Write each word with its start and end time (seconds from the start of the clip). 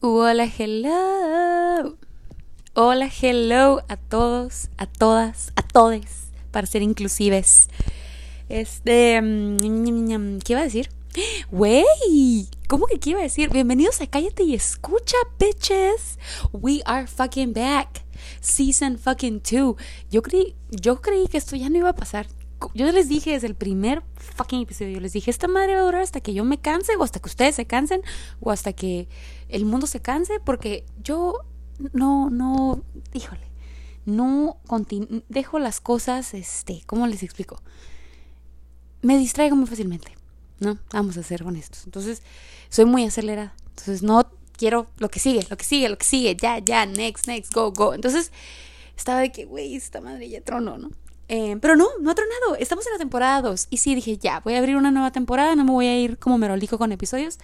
Hola, 0.00 0.44
hello. 0.44 1.96
Hola, 2.74 3.10
hello 3.20 3.82
a 3.88 3.96
todos, 3.96 4.68
a 4.76 4.86
todas, 4.86 5.52
a 5.56 5.62
todes, 5.62 6.28
para 6.52 6.68
ser 6.68 6.82
inclusives. 6.82 7.68
Este, 8.48 9.20
mm, 9.20 10.38
¿qué 10.38 10.52
iba 10.52 10.60
a 10.60 10.64
decir? 10.64 10.90
Wey, 11.50 12.46
¿cómo 12.68 12.86
que 12.86 13.00
qué 13.00 13.10
iba 13.10 13.18
a 13.18 13.24
decir? 13.24 13.50
Bienvenidos 13.50 14.00
a 14.00 14.06
Cállate 14.06 14.44
y 14.44 14.54
Escucha, 14.54 15.16
bitches. 15.36 16.20
We 16.52 16.80
are 16.84 17.08
fucking 17.08 17.52
back. 17.52 18.04
Season 18.40 18.98
fucking 18.98 19.42
2. 19.42 19.74
Yo 20.12 20.22
creí, 20.22 20.54
yo 20.70 21.00
creí 21.00 21.26
que 21.26 21.38
esto 21.38 21.56
ya 21.56 21.70
no 21.70 21.78
iba 21.78 21.88
a 21.88 21.96
pasar. 21.96 22.28
Yo 22.74 22.90
les 22.92 23.08
dije 23.08 23.32
desde 23.32 23.46
el 23.46 23.54
primer 23.54 24.02
fucking 24.16 24.62
episodio, 24.62 24.94
yo 24.94 25.00
les 25.00 25.12
dije, 25.12 25.30
esta 25.30 25.46
madre 25.46 25.74
va 25.74 25.80
a 25.80 25.84
durar 25.84 26.02
hasta 26.02 26.20
que 26.20 26.34
yo 26.34 26.44
me 26.44 26.58
canse, 26.58 26.96
o 26.96 27.04
hasta 27.04 27.20
que 27.20 27.28
ustedes 27.28 27.54
se 27.54 27.66
cansen, 27.66 28.02
o 28.40 28.50
hasta 28.50 28.72
que 28.72 29.08
el 29.48 29.64
mundo 29.64 29.86
se 29.86 30.00
canse, 30.00 30.40
porque 30.40 30.84
yo 31.02 31.34
no, 31.92 32.30
no, 32.30 32.82
híjole, 33.12 33.48
no 34.06 34.56
dejo 35.28 35.58
las 35.58 35.80
cosas, 35.80 36.34
este, 36.34 36.82
¿cómo 36.86 37.06
les 37.06 37.22
explico? 37.22 37.60
Me 39.02 39.18
distraigo 39.18 39.54
muy 39.54 39.66
fácilmente, 39.66 40.12
¿no? 40.60 40.78
Vamos 40.92 41.16
a 41.18 41.22
ser 41.22 41.42
honestos. 41.44 41.84
Entonces, 41.84 42.22
soy 42.68 42.84
muy 42.84 43.04
acelerada. 43.04 43.54
Entonces, 43.68 44.02
no 44.02 44.28
quiero 44.56 44.88
lo 44.98 45.08
que 45.08 45.20
sigue, 45.20 45.46
lo 45.48 45.56
que 45.56 45.64
sigue, 45.64 45.88
lo 45.88 45.98
que 45.98 46.04
sigue, 46.04 46.36
ya, 46.36 46.58
ya, 46.58 46.84
next, 46.86 47.26
next, 47.28 47.54
go, 47.54 47.70
go. 47.70 47.94
Entonces, 47.94 48.32
estaba 48.96 49.20
de 49.20 49.30
que, 49.30 49.44
güey, 49.44 49.76
esta 49.76 50.00
madre 50.00 50.28
ya 50.28 50.40
trono, 50.40 50.78
¿no? 50.78 50.90
Eh, 51.28 51.58
pero 51.60 51.76
no, 51.76 51.86
no 52.00 52.10
ha 52.10 52.14
tronado. 52.14 52.56
Estamos 52.58 52.86
en 52.86 52.94
la 52.94 52.98
temporada 52.98 53.42
2. 53.42 53.68
Y 53.70 53.76
sí, 53.76 53.94
dije, 53.94 54.16
ya, 54.16 54.40
voy 54.40 54.54
a 54.54 54.58
abrir 54.58 54.76
una 54.76 54.90
nueva 54.90 55.12
temporada. 55.12 55.54
No 55.54 55.64
me 55.64 55.70
voy 55.70 55.86
a 55.86 56.00
ir 56.00 56.18
como 56.18 56.38
merolico 56.38 56.78
con 56.78 56.90
episodios. 56.90 57.38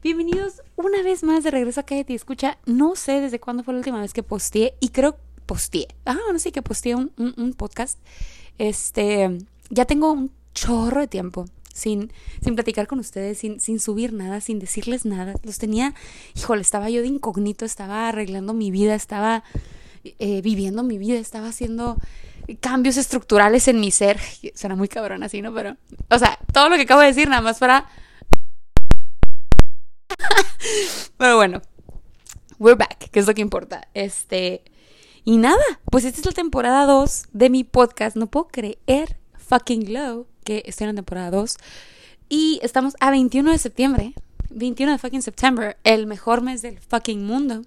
Bienvenidos 0.00 0.62
una 0.76 1.02
vez 1.02 1.24
más 1.24 1.42
de 1.42 1.50
regreso 1.50 1.80
a 1.80 1.82
Cállate 1.82 2.12
y 2.12 2.16
Escucha. 2.16 2.56
No 2.66 2.94
sé 2.94 3.20
desde 3.20 3.40
cuándo 3.40 3.64
fue 3.64 3.74
la 3.74 3.78
última 3.78 4.00
vez 4.00 4.12
que 4.12 4.22
posteé. 4.22 4.74
Y 4.78 4.90
creo 4.90 5.16
posteé. 5.44 5.88
Ah, 6.06 6.16
no 6.32 6.38
sé 6.38 6.52
que 6.52 6.62
posteé 6.62 6.94
un, 6.94 7.54
podcast. 7.56 7.98
Este, 8.58 9.38
ya 9.70 9.86
tengo 9.86 10.12
un 10.12 10.30
chorro 10.54 11.00
de 11.00 11.08
tiempo 11.08 11.46
sin, 11.74 12.12
sin 12.44 12.54
platicar 12.54 12.86
con 12.86 13.00
ustedes, 13.00 13.38
sin, 13.38 13.58
sin 13.58 13.80
subir 13.80 14.12
nada, 14.12 14.40
sin 14.40 14.60
decirles 14.60 15.04
nada. 15.04 15.34
Los 15.42 15.58
tenía, 15.58 15.94
híjole, 16.36 16.62
estaba 16.62 16.88
yo 16.90 17.00
de 17.00 17.08
incógnito, 17.08 17.64
estaba 17.64 18.08
arreglando 18.08 18.54
mi 18.54 18.70
vida, 18.70 18.94
estaba 18.94 19.42
eh, 20.04 20.42
viviendo 20.42 20.84
mi 20.84 20.96
vida, 20.98 21.18
estaba 21.18 21.48
haciendo 21.48 21.96
cambios 22.60 22.98
estructurales 22.98 23.66
en 23.66 23.80
mi 23.80 23.90
ser. 23.90 24.20
Será 24.54 24.76
muy 24.76 24.86
cabrón 24.86 25.24
así, 25.24 25.42
¿no? 25.42 25.52
Pero, 25.52 25.76
o 26.08 26.18
sea, 26.20 26.38
todo 26.52 26.68
lo 26.68 26.76
que 26.76 26.82
acabo 26.82 27.00
de 27.00 27.08
decir 27.08 27.28
nada 27.28 27.42
más 27.42 27.58
para... 27.58 27.88
Pero 31.16 31.36
bueno, 31.36 31.62
we're 32.58 32.76
back, 32.76 33.10
que 33.10 33.20
es 33.20 33.26
lo 33.26 33.34
que 33.34 33.42
importa. 33.42 33.88
Este... 33.94 34.62
Y 35.24 35.36
nada, 35.36 35.62
pues 35.90 36.04
esta 36.04 36.20
es 36.20 36.26
la 36.26 36.32
temporada 36.32 36.86
2 36.86 37.24
de 37.32 37.50
mi 37.50 37.62
podcast. 37.62 38.16
No 38.16 38.28
puedo 38.28 38.48
creer, 38.48 39.18
fucking 39.36 39.92
low, 39.92 40.26
que 40.42 40.62
estoy 40.64 40.86
en 40.86 40.94
la 40.94 40.96
temporada 40.96 41.30
2. 41.30 41.56
Y 42.30 42.60
estamos 42.62 42.94
a 43.00 43.10
21 43.10 43.50
de 43.50 43.58
septiembre. 43.58 44.14
21 44.50 44.92
de 44.92 44.98
fucking 44.98 45.22
septiembre, 45.22 45.76
el 45.84 46.06
mejor 46.06 46.40
mes 46.40 46.62
del 46.62 46.78
fucking 46.80 47.26
mundo. 47.26 47.62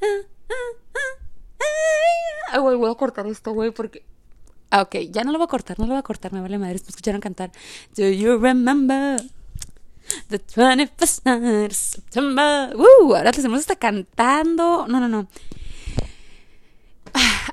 Ah, 0.00 0.06
ah, 0.48 0.54
ah. 0.94 1.26
Ay, 2.52 2.60
voy 2.60 2.90
a 2.90 2.94
cortar 2.94 3.26
esto, 3.26 3.52
güey, 3.52 3.70
porque. 3.70 4.02
Ah, 4.70 4.82
ok, 4.82 4.96
ya 5.10 5.24
no 5.24 5.32
lo 5.32 5.38
voy 5.38 5.44
a 5.44 5.48
cortar, 5.48 5.78
no 5.78 5.86
lo 5.86 5.92
voy 5.92 5.98
a 5.98 6.02
cortar, 6.02 6.32
me 6.32 6.40
vale 6.40 6.58
madre. 6.58 6.74
Me 6.74 6.88
escucharon 6.88 7.20
cantar. 7.20 7.52
Do 7.96 8.08
you 8.08 8.38
remember 8.38 9.20
the 10.28 10.38
21st 10.38 11.66
of 11.66 11.72
September? 11.72 12.72
Uh, 12.74 13.14
ahora 13.14 13.32
les 13.32 13.44
hemos 13.44 13.60
está 13.60 13.76
cantando. 13.76 14.86
No, 14.88 15.00
no, 15.00 15.08
no. 15.08 15.28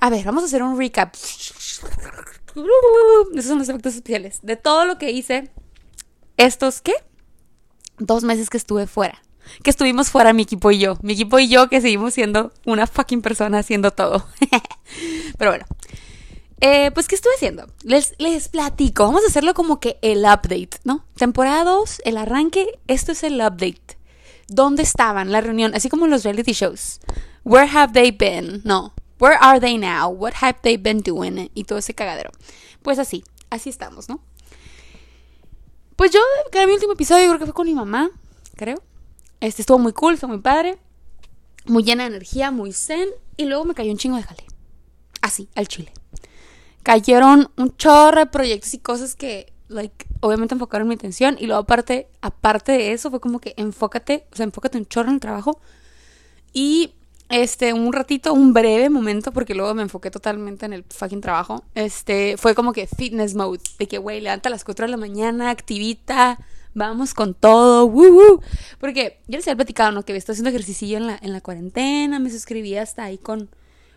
A 0.01 0.09
ver, 0.09 0.25
vamos 0.25 0.43
a 0.43 0.45
hacer 0.47 0.61
un 0.63 0.77
recap. 0.77 1.15
Esos 1.15 1.85
son 3.45 3.59
los 3.59 3.69
efectos 3.69 3.95
especiales. 3.95 4.39
De 4.44 4.55
todo 4.55 4.85
lo 4.85 4.97
que 4.97 5.11
hice 5.11 5.50
estos, 6.38 6.81
¿qué? 6.81 6.94
Dos 7.97 8.23
meses 8.23 8.50
que 8.50 8.57
estuve 8.57 8.88
fuera 8.88 9.22
que 9.61 9.69
estuvimos 9.69 10.09
fuera 10.09 10.33
mi 10.33 10.44
equipo 10.44 10.72
y 10.72 10.79
yo. 10.79 10.97
Mi 11.01 11.13
equipo 11.13 11.39
y 11.39 11.47
yo 11.47 11.69
que 11.69 11.81
seguimos 11.81 12.13
siendo 12.13 12.51
una 12.66 12.88
fucking 12.88 13.22
persona 13.22 13.59
haciendo 13.59 13.91
todo. 13.91 14.25
Pero 15.38 15.51
bueno. 15.51 15.66
Eh, 16.66 16.91
pues, 16.94 17.09
¿qué 17.09 17.16
estuve 17.16 17.34
haciendo? 17.35 17.68
Les, 17.84 18.16
les 18.19 18.47
platico. 18.47 19.03
Vamos 19.03 19.25
a 19.25 19.28
hacerlo 19.28 19.53
como 19.53 19.81
que 19.81 20.00
el 20.01 20.19
update, 20.19 20.79
¿no? 20.85 21.03
Temporada 21.18 21.66
2, 21.66 22.03
el 22.06 22.16
arranque. 22.16 22.79
Esto 22.88 23.12
es 23.12 23.24
el 23.24 23.34
update. 23.34 23.97
¿Dónde 24.47 24.81
estaban 24.81 25.34
la 25.34 25.41
reunión? 25.41 25.75
Así 25.75 25.90
como 25.90 26.07
los 26.07 26.23
reality 26.23 26.53
shows. 26.53 27.02
Where 27.44 27.68
have 27.68 27.91
they 27.91 28.12
been? 28.12 28.62
No. 28.63 28.94
Where 29.19 29.35
are 29.41 29.59
they 29.59 29.78
now? 29.78 30.07
What 30.07 30.35
have 30.35 30.59
they 30.62 30.78
been 30.78 31.02
doing? 31.02 31.52
Y 31.53 31.66
todo 31.66 31.79
ese 31.79 31.94
cagadero. 31.94 32.31
Pues 32.81 32.97
así, 32.97 33.25
así 33.50 33.69
estamos, 33.69 34.07
¿no? 34.07 34.22
Pues 35.97 36.12
yo 36.12 36.22
grabé 36.50 36.68
mi 36.68 36.73
último 36.75 36.94
episodio, 36.94 37.28
creo 37.28 37.40
que 37.40 37.46
fue 37.46 37.53
con 37.53 37.68
mi 37.68 37.73
mamá, 37.73 38.09
creo. 38.56 38.81
Este 39.41 39.63
estuvo 39.63 39.79
muy 39.79 39.91
cool, 39.91 40.18
fue 40.18 40.29
muy 40.29 40.40
padre, 40.40 40.78
muy 41.66 41.84
llena 41.84 42.03
de 42.03 42.12
energía, 42.12 42.52
muy 42.52 42.72
zen. 42.72 43.09
Y 43.35 43.44
luego 43.44 43.66
me 43.66 43.73
cayó 43.73 43.91
un 43.91 43.97
chingo 43.97 44.16
de 44.16 44.23
jale. 44.23 44.46
Así, 45.22 45.50
al 45.56 45.68
chile. 45.68 45.91
Cayeron 46.83 47.49
un 47.57 47.75
chorro 47.77 48.19
de 48.19 48.25
proyectos 48.25 48.73
y 48.73 48.79
cosas 48.79 49.16
que, 49.16 49.53
like, 49.69 50.05
obviamente 50.19 50.55
enfocaron 50.55 50.88
mi 50.88 50.95
atención. 50.95 51.38
Y 51.39 51.47
luego, 51.47 51.61
aparte, 51.61 52.07
aparte 52.21 52.73
de 52.73 52.91
eso, 52.91 53.09
fue 53.09 53.19
como 53.19 53.39
que 53.39 53.53
enfócate, 53.57 54.25
o 54.31 54.35
sea, 54.35 54.44
enfócate 54.44 54.77
un 54.77 54.85
chorro 54.85 55.09
en 55.09 55.16
el 55.16 55.19
trabajo. 55.19 55.59
Y 56.53 56.93
este, 57.29 57.73
un 57.73 57.91
ratito, 57.93 58.33
un 58.33 58.53
breve 58.53 58.89
momento, 58.89 59.31
porque 59.31 59.55
luego 59.55 59.73
me 59.73 59.81
enfoqué 59.81 60.11
totalmente 60.11 60.66
en 60.66 60.73
el 60.73 60.83
fucking 60.83 61.22
trabajo. 61.22 61.63
Este, 61.73 62.38
fue 62.38 62.53
como 62.53 62.73
que 62.73 62.85
fitness 62.85 63.33
mode, 63.33 63.61
de 63.79 63.88
que, 63.88 63.97
güey, 63.97 64.22
levanta 64.22 64.49
a 64.49 64.51
las 64.51 64.63
4 64.63 64.85
de 64.85 64.91
la 64.91 64.97
mañana, 64.97 65.49
activita, 65.49 66.38
vamos 66.73 67.13
con 67.13 67.33
todo, 67.33 67.85
woo, 67.85 68.41
Porque 68.79 69.19
yo 69.27 69.38
les 69.38 69.47
había 69.47 69.57
platicado, 69.57 69.91
¿no? 69.91 70.03
Que 70.03 70.16
estoy 70.16 70.33
haciendo 70.33 70.49
ejercicio 70.49 70.97
en 70.97 71.07
la, 71.07 71.19
en 71.22 71.33
la 71.33 71.41
cuarentena, 71.41 72.19
me 72.19 72.29
suscribí 72.29 72.75
hasta 72.75 73.03
ahí 73.03 73.17
con 73.17 73.49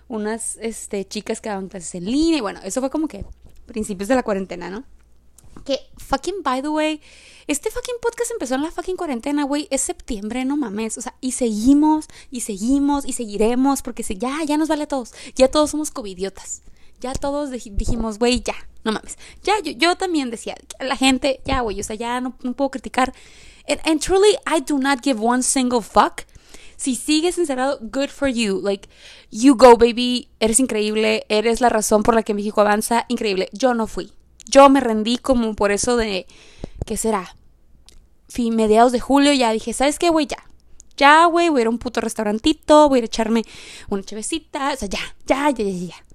unas 0.09 0.57
este, 0.61 1.07
chicas 1.07 1.41
que 1.41 1.49
daban 1.49 1.69
clases 1.69 1.95
en 1.97 2.05
línea, 2.05 2.39
y 2.39 2.41
bueno, 2.41 2.61
eso 2.65 2.81
fue 2.81 2.91
como 2.91 3.09
que 3.09 3.25
principios 3.67 4.09
de 4.09 4.15
la 4.15 4.23
cuarentena, 4.23 4.71
¿no? 4.71 4.85
Que 5.65 5.81
fucking, 5.97 6.43
by 6.43 6.63
the 6.63 6.69
way, 6.69 7.01
este 7.47 7.71
fucking 7.71 7.97
podcast 8.01 8.31
empezó 8.31 8.55
en 8.55 8.63
la 8.63 8.71
fucking 8.71 8.97
cuarentena, 8.97 9.45
güey. 9.45 9.67
Es 9.71 9.81
septiembre, 9.81 10.45
no 10.45 10.57
mames. 10.57 10.97
O 10.99 11.01
sea, 11.01 11.17
y 11.21 11.33
seguimos, 11.33 12.07
y 12.31 12.43
seguimos, 12.43 13.05
y 13.05 13.15
seguiremos, 13.15 13.83
porque 13.83 14.03
ya, 14.03 14.45
ya 14.45 14.59
nos 14.59 14.69
vale 14.69 14.85
a 14.85 14.87
todos. 14.87 15.13
Ya 15.35 15.49
todos 15.49 15.71
somos 15.71 15.91
covidiotas 15.91 16.63
ya 17.01 17.13
todos 17.15 17.51
dijimos, 17.51 18.19
güey, 18.19 18.43
ya, 18.43 18.55
no 18.85 18.93
mames. 18.93 19.19
Ya, 19.43 19.55
yo, 19.63 19.73
yo 19.73 19.97
también 19.97 20.31
decía, 20.31 20.57
la 20.81 20.97
gente, 20.97 21.41
ya, 21.45 21.61
güey, 21.61 21.81
o 21.81 21.85
sea, 21.85 21.97
ya 21.97 22.21
no, 22.21 22.37
puedo 22.37 22.71
criticar. 22.71 23.13
And, 23.85 24.01
truly, 24.01 24.37
I 24.47 24.61
do 24.61 24.79
not 24.79 25.01
give 25.03 25.21
one 25.21 25.43
single 25.43 25.83
fuck. 25.83 26.23
Si 26.77 26.95
sigues 26.95 27.39
encerrado, 27.39 27.79
good 27.81 28.09
for 28.09 28.29
you. 28.29 28.61
Like, 28.63 28.89
you 29.31 29.57
go, 29.57 29.77
baby. 29.77 30.29
Eres 30.41 30.61
increíble. 30.61 31.25
Eres 31.29 31.61
la 31.61 31.69
razón 31.69 32.03
por 32.03 32.15
la 32.15 32.23
que 32.23 32.35
México 32.35 32.61
avanza. 32.61 33.07
Increíble. 33.09 33.49
Yo 33.53 33.75
no 33.75 33.87
fui. 33.87 34.13
Yo 34.47 34.69
me 34.69 34.81
rendí 34.81 35.19
como 35.19 35.55
por 35.55 35.73
eso 35.73 35.97
de, 35.97 36.27
¿qué 36.85 36.97
será? 36.97 37.37
Fin, 38.29 38.55
mediados 38.55 38.93
de 38.93 39.01
julio 39.01 39.33
ya 39.33 39.53
dije, 39.53 39.73
¿sabes 39.73 39.99
qué, 39.99 40.11
güey? 40.11 40.27
Ya. 40.27 40.39
Ya, 40.97 41.27
güey, 41.27 41.49
voy 41.51 41.61
a 41.61 41.63
ir 41.63 41.67
a 41.67 41.71
un 41.71 41.79
puto 41.79 42.01
restaurantito, 42.01 42.89
voy 42.89 42.97
a 42.97 42.99
ir 43.01 43.05
a 43.05 43.07
echarme 43.07 43.45
una 43.89 44.03
chevecita. 44.03 44.73
O 44.73 44.77
sea, 44.77 44.89
ya, 44.89 45.01
ya, 45.27 45.51
ya, 45.51 45.65
ya, 45.65 45.87
ya. 45.89 46.07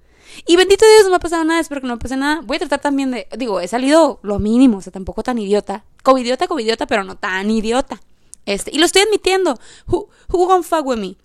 Y 0.46 0.56
bendito 0.56 0.84
Dios, 0.86 1.04
no 1.04 1.10
me 1.10 1.16
ha 1.16 1.20
pasado 1.20 1.44
nada, 1.44 1.60
espero 1.60 1.80
que 1.80 1.86
no 1.86 1.94
me 1.94 2.00
pase 2.00 2.16
nada. 2.16 2.40
Voy 2.42 2.56
a 2.56 2.60
tratar 2.60 2.80
también 2.80 3.10
de, 3.10 3.28
digo, 3.36 3.60
he 3.60 3.68
salido 3.68 4.18
lo 4.22 4.38
mínimo, 4.38 4.78
o 4.78 4.80
sea, 4.80 4.92
tampoco 4.92 5.22
tan 5.22 5.38
idiota. 5.38 5.84
Covidiota, 6.02 6.46
covidiota, 6.48 6.86
pero 6.86 7.04
no 7.04 7.16
tan 7.16 7.50
idiota. 7.50 8.00
Este, 8.46 8.70
y 8.72 8.78
lo 8.78 8.86
estoy 8.86 9.02
admitiendo. 9.02 9.58
Who, 9.86 10.08
who 10.28 10.46
gonna 10.46 10.62
fuck 10.62 10.84
with 10.86 10.98
me? 10.98 11.16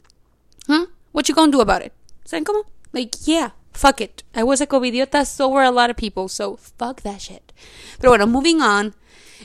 Huh? 0.67 0.87
What 1.11 1.27
you 1.27 1.35
gonna 1.35 1.51
do 1.51 1.61
about 1.61 1.83
it? 1.83 1.93
¿Saben 2.25 2.43
cómo? 2.43 2.65
Like, 2.91 3.17
yeah, 3.25 3.53
fuck 3.73 4.01
it. 4.01 4.23
I 4.35 4.43
was 4.43 4.61
a 4.61 4.67
covidiota, 4.67 5.25
so 5.25 5.47
were 5.49 5.65
a 5.65 5.71
lot 5.71 5.89
of 5.89 5.97
people, 5.97 6.27
so 6.27 6.57
fuck 6.57 7.01
that 7.01 7.19
shit. 7.19 7.53
Pero 7.99 8.11
bueno, 8.11 8.27
moving 8.27 8.61
on. 8.61 8.95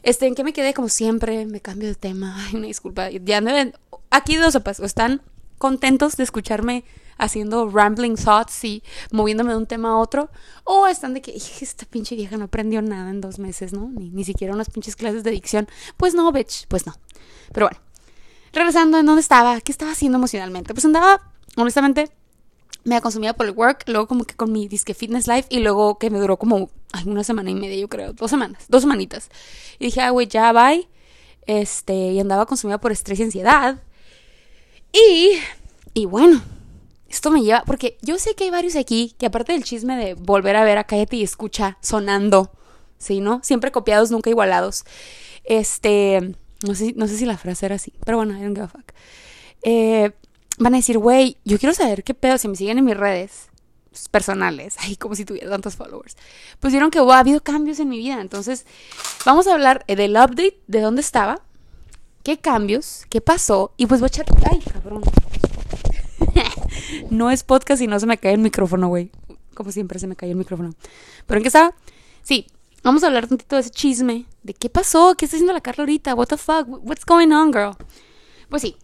Este, 0.03 0.27
¿en 0.27 0.35
qué 0.35 0.45
me 0.45 0.53
quedé? 0.53 0.75
Como 0.75 0.89
siempre, 0.89 1.47
me 1.47 1.61
cambio 1.61 1.89
de 1.89 1.95
tema. 1.95 2.35
Ay, 2.47 2.57
una 2.57 2.67
disculpa. 2.67 3.11
Ya 3.11 3.41
ven. 3.41 3.75
Aquí 4.11 4.37
dos 4.37 4.53
sopas. 4.53 4.81
están 4.81 5.23
contentos 5.59 6.17
de 6.17 6.25
escucharme 6.25 6.85
haciendo 7.19 7.69
rambling 7.69 8.17
thoughts 8.17 8.65
y 8.65 8.83
moviéndome 9.11 9.51
de 9.51 9.57
un 9.57 9.67
tema 9.67 9.91
a 9.91 9.97
otro, 9.99 10.31
o 10.65 10.87
están 10.87 11.15
de 11.15 11.23
que 11.23 11.35
esta 11.37 11.87
pinche 11.87 12.15
vieja 12.15 12.37
no 12.37 12.45
aprendió 12.45 12.83
nada 12.83 13.11
en 13.11 13.21
dos 13.21 13.39
meses, 13.39 13.73
¿no? 13.73 13.89
Ni, 13.89 14.11
ni 14.11 14.25
siquiera 14.25 14.55
unas 14.55 14.71
pinches 14.71 14.97
clases 14.97 15.25
de 15.25 15.31
dicción. 15.31 15.69
Pues 15.97 16.15
no, 16.15 16.31
bitch, 16.33 16.67
pues 16.69 16.87
no. 16.87 16.95
Pero 17.53 17.67
bueno, 17.67 17.81
regresando 18.53 18.99
en 18.99 19.07
dónde 19.07 19.21
estaba, 19.21 19.61
¿qué 19.61 19.73
estaba 19.73 19.93
haciendo 19.93 20.19
emocionalmente? 20.19 20.75
Pues 20.75 20.85
andaba, 20.85 21.21
honestamente, 21.57 22.11
me 22.85 23.01
consumida 23.01 23.35
por 23.35 23.47
el 23.47 23.53
work, 23.53 23.85
luego 23.87 24.09
como 24.09 24.25
que 24.25 24.35
con 24.35 24.51
mi 24.51 24.69
disque 24.69 24.95
fitness 24.95 25.29
life 25.29 25.47
y 25.51 25.61
luego 25.61 25.99
que 25.99 26.11
me 26.11 26.19
duró 26.19 26.37
como 26.37 26.71
ay, 26.93 27.05
una 27.07 27.25
semana 27.25 27.51
y 27.51 27.55
media, 27.55 27.77
yo 27.77 27.89
creo, 27.89 28.13
dos 28.13 28.31
semanas, 28.31 28.65
dos 28.69 28.83
semanitas. 28.83 29.31
Y 29.79 29.87
dije, 29.87 30.01
ah, 30.01 30.11
güey, 30.11 30.27
ya 30.27 30.53
bye. 30.53 30.89
Este, 31.47 31.95
y 31.95 32.21
andaba 32.21 32.47
consumida 32.47 32.79
por 32.79 32.93
estrés 32.93 33.19
y 33.21 33.25
ansiedad. 33.25 33.83
Y, 34.93 35.39
y 35.95 36.07
bueno, 36.07 36.43
esto 37.13 37.31
me 37.31 37.43
lleva, 37.43 37.63
porque 37.67 37.99
yo 38.01 38.19
sé 38.19 38.35
que 38.35 38.45
hay 38.45 38.51
varios 38.51 38.75
aquí 38.75 39.15
que 39.19 39.27
aparte 39.27 39.53
del 39.53 39.65
chisme 39.65 39.97
de 39.97 40.15
volver 40.15 40.57
a 40.57 40.65
ver 40.65 40.79
a 40.79 40.85
Cállate 40.85 41.17
y 41.17 41.23
Escucha 41.23 41.77
sonando, 41.83 42.53
¿sí, 42.97 43.21
no? 43.21 43.41
Siempre 43.43 43.71
copiados, 43.71 44.11
nunca 44.11 44.31
igualados. 44.31 44.85
Este, 45.45 46.35
no 46.67 46.75
sé, 46.75 46.95
no 46.97 47.07
sé 47.07 47.19
si 47.19 47.27
la 47.27 47.37
frase 47.37 47.67
era 47.67 47.75
así, 47.75 47.93
pero 48.07 48.17
bueno, 48.17 48.35
I 48.35 48.43
don't 48.43 48.57
give 48.57 48.65
a 48.65 48.69
fuck. 48.69 48.93
Eh, 49.63 50.13
van 50.59 50.73
a 50.73 50.79
decir, 50.79 50.97
güey, 50.97 51.37
yo 51.45 51.59
quiero 51.59 51.75
saber 51.75 52.03
qué 52.03 52.15
pedo, 52.15 52.39
si 52.39 52.49
me 52.49 52.57
siguen 52.57 52.79
en 52.79 52.87
mis 52.87 52.97
redes 52.97 53.51
personales, 54.11 54.77
ay, 54.81 54.97
como 54.97 55.15
si 55.15 55.27
tuviera 55.27 55.51
tantos 55.51 55.77
followers, 55.77 56.17
pues 56.61 56.73
vieron 56.73 56.91
que 56.91 56.99
ha 56.99 57.19
habido 57.19 57.43
cambios 57.43 57.79
en 57.79 57.91
mi 57.91 57.99
vida. 57.99 58.23
Entonces, 58.23 58.65
vamos 59.27 59.47
a 59.47 59.53
hablar 59.53 59.85
del 59.87 60.13
update, 60.13 60.63
de 60.67 60.81
dónde 60.81 61.03
estaba, 61.03 61.43
qué 62.23 62.39
cambios, 62.39 63.05
qué 63.11 63.21
pasó, 63.21 63.75
y 63.77 63.85
pues 63.85 64.01
voy 64.01 64.07
a 64.07 64.09
echar, 64.09 64.27
ay, 64.51 64.61
cabrón, 64.61 65.03
no 67.11 67.31
es 67.31 67.45
podcast 67.45 67.83
y 67.83 67.87
no 67.87 67.99
se 68.01 68.07
me 68.07 68.19
cae 68.19 68.35
el 68.35 68.41
micrófono, 68.41 68.89
güey. 68.89 69.11
Como 69.55 69.73
siempre 69.73 69.99
se 69.99 70.07
me 70.07 70.17
cae 70.17 70.31
el 70.31 70.37
micrófono. 70.37 70.75
¿Pero 71.27 71.39
en 71.39 71.43
qué 71.43 71.49
estaba? 71.49 71.75
Sí, 72.23 72.47
vamos 72.83 73.03
a 73.03 73.09
hablar 73.09 73.27
tantito 73.27 73.57
de 73.57 73.63
ese 73.63 73.71
chisme. 73.71 74.27
¿De 74.43 74.55
qué 74.55 74.69
pasó? 74.69 75.15
¿Qué 75.17 75.25
está 75.25 75.37
haciendo 75.37 75.53
la 75.53 75.61
Carla 75.61 75.83
ahorita? 75.83 76.15
What 76.15 76.27
the 76.27 76.37
fuck? 76.37 76.67
What's 76.69 77.05
going 77.05 77.33
on, 77.33 77.53
girl? 77.53 77.77
Pues 78.49 78.63
sí. 78.63 78.77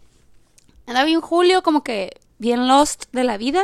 Andaba 0.85 1.05
bien 1.05 1.21
Julio 1.21 1.61
como 1.63 1.83
que 1.83 2.19
bien 2.37 2.67
lost 2.67 3.05
de 3.11 3.23
la 3.23 3.37
vida. 3.37 3.63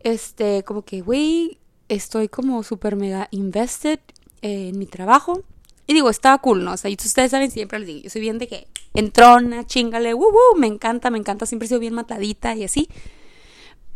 Este, 0.00 0.62
como 0.64 0.82
que, 0.82 1.00
güey, 1.00 1.58
estoy 1.88 2.28
como 2.28 2.62
súper 2.62 2.96
mega 2.96 3.28
invested 3.30 4.00
en 4.42 4.78
mi 4.78 4.86
trabajo. 4.86 5.42
Y 5.86 5.94
digo, 5.94 6.10
estaba 6.10 6.38
cool, 6.38 6.64
¿no? 6.64 6.72
O 6.72 6.76
sea, 6.76 6.90
ustedes 6.90 7.30
saben, 7.30 7.50
siempre 7.50 7.78
les 7.78 7.88
digo, 7.88 8.00
yo 8.02 8.10
soy 8.10 8.20
bien 8.20 8.38
de 8.38 8.46
que 8.46 8.68
entrona, 8.92 9.66
chingale, 9.66 10.12
uh, 10.12 10.22
uh, 10.22 10.58
me 10.58 10.66
encanta, 10.66 11.08
me 11.08 11.16
encanta, 11.16 11.46
siempre 11.46 11.64
he 11.64 11.68
sido 11.68 11.80
bien 11.80 11.94
matadita 11.94 12.54
y 12.54 12.64
así. 12.64 12.88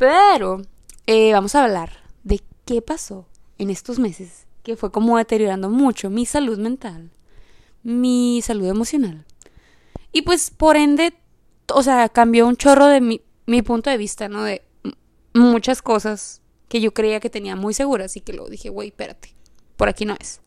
Pero 0.03 0.61
eh, 1.07 1.31
vamos 1.31 1.55
a 1.55 1.63
hablar 1.63 2.03
de 2.25 2.41
qué 2.65 2.81
pasó 2.81 3.25
en 3.57 3.69
estos 3.69 3.99
meses, 3.99 4.47
que 4.61 4.75
fue 4.75 4.91
como 4.91 5.17
deteriorando 5.17 5.69
mucho 5.69 6.09
mi 6.09 6.25
salud 6.25 6.59
mental, 6.59 7.09
mi 7.83 8.41
salud 8.43 8.67
emocional. 8.67 9.25
Y 10.11 10.23
pues, 10.23 10.49
por 10.49 10.75
ende, 10.75 11.13
o 11.73 11.83
sea, 11.83 12.09
cambió 12.09 12.45
un 12.49 12.57
chorro 12.57 12.87
de 12.87 12.99
mi, 12.99 13.21
mi 13.45 13.61
punto 13.61 13.89
de 13.89 13.95
vista, 13.95 14.27
¿no? 14.27 14.43
De 14.43 14.61
muchas 15.33 15.81
cosas 15.81 16.41
que 16.67 16.81
yo 16.81 16.93
creía 16.93 17.21
que 17.21 17.29
tenía 17.29 17.55
muy 17.55 17.73
seguras 17.73 18.17
y 18.17 18.19
que 18.19 18.33
luego 18.33 18.49
dije, 18.49 18.67
güey, 18.67 18.89
espérate, 18.89 19.33
por 19.77 19.87
aquí 19.87 20.03
no 20.03 20.17
es. 20.19 20.41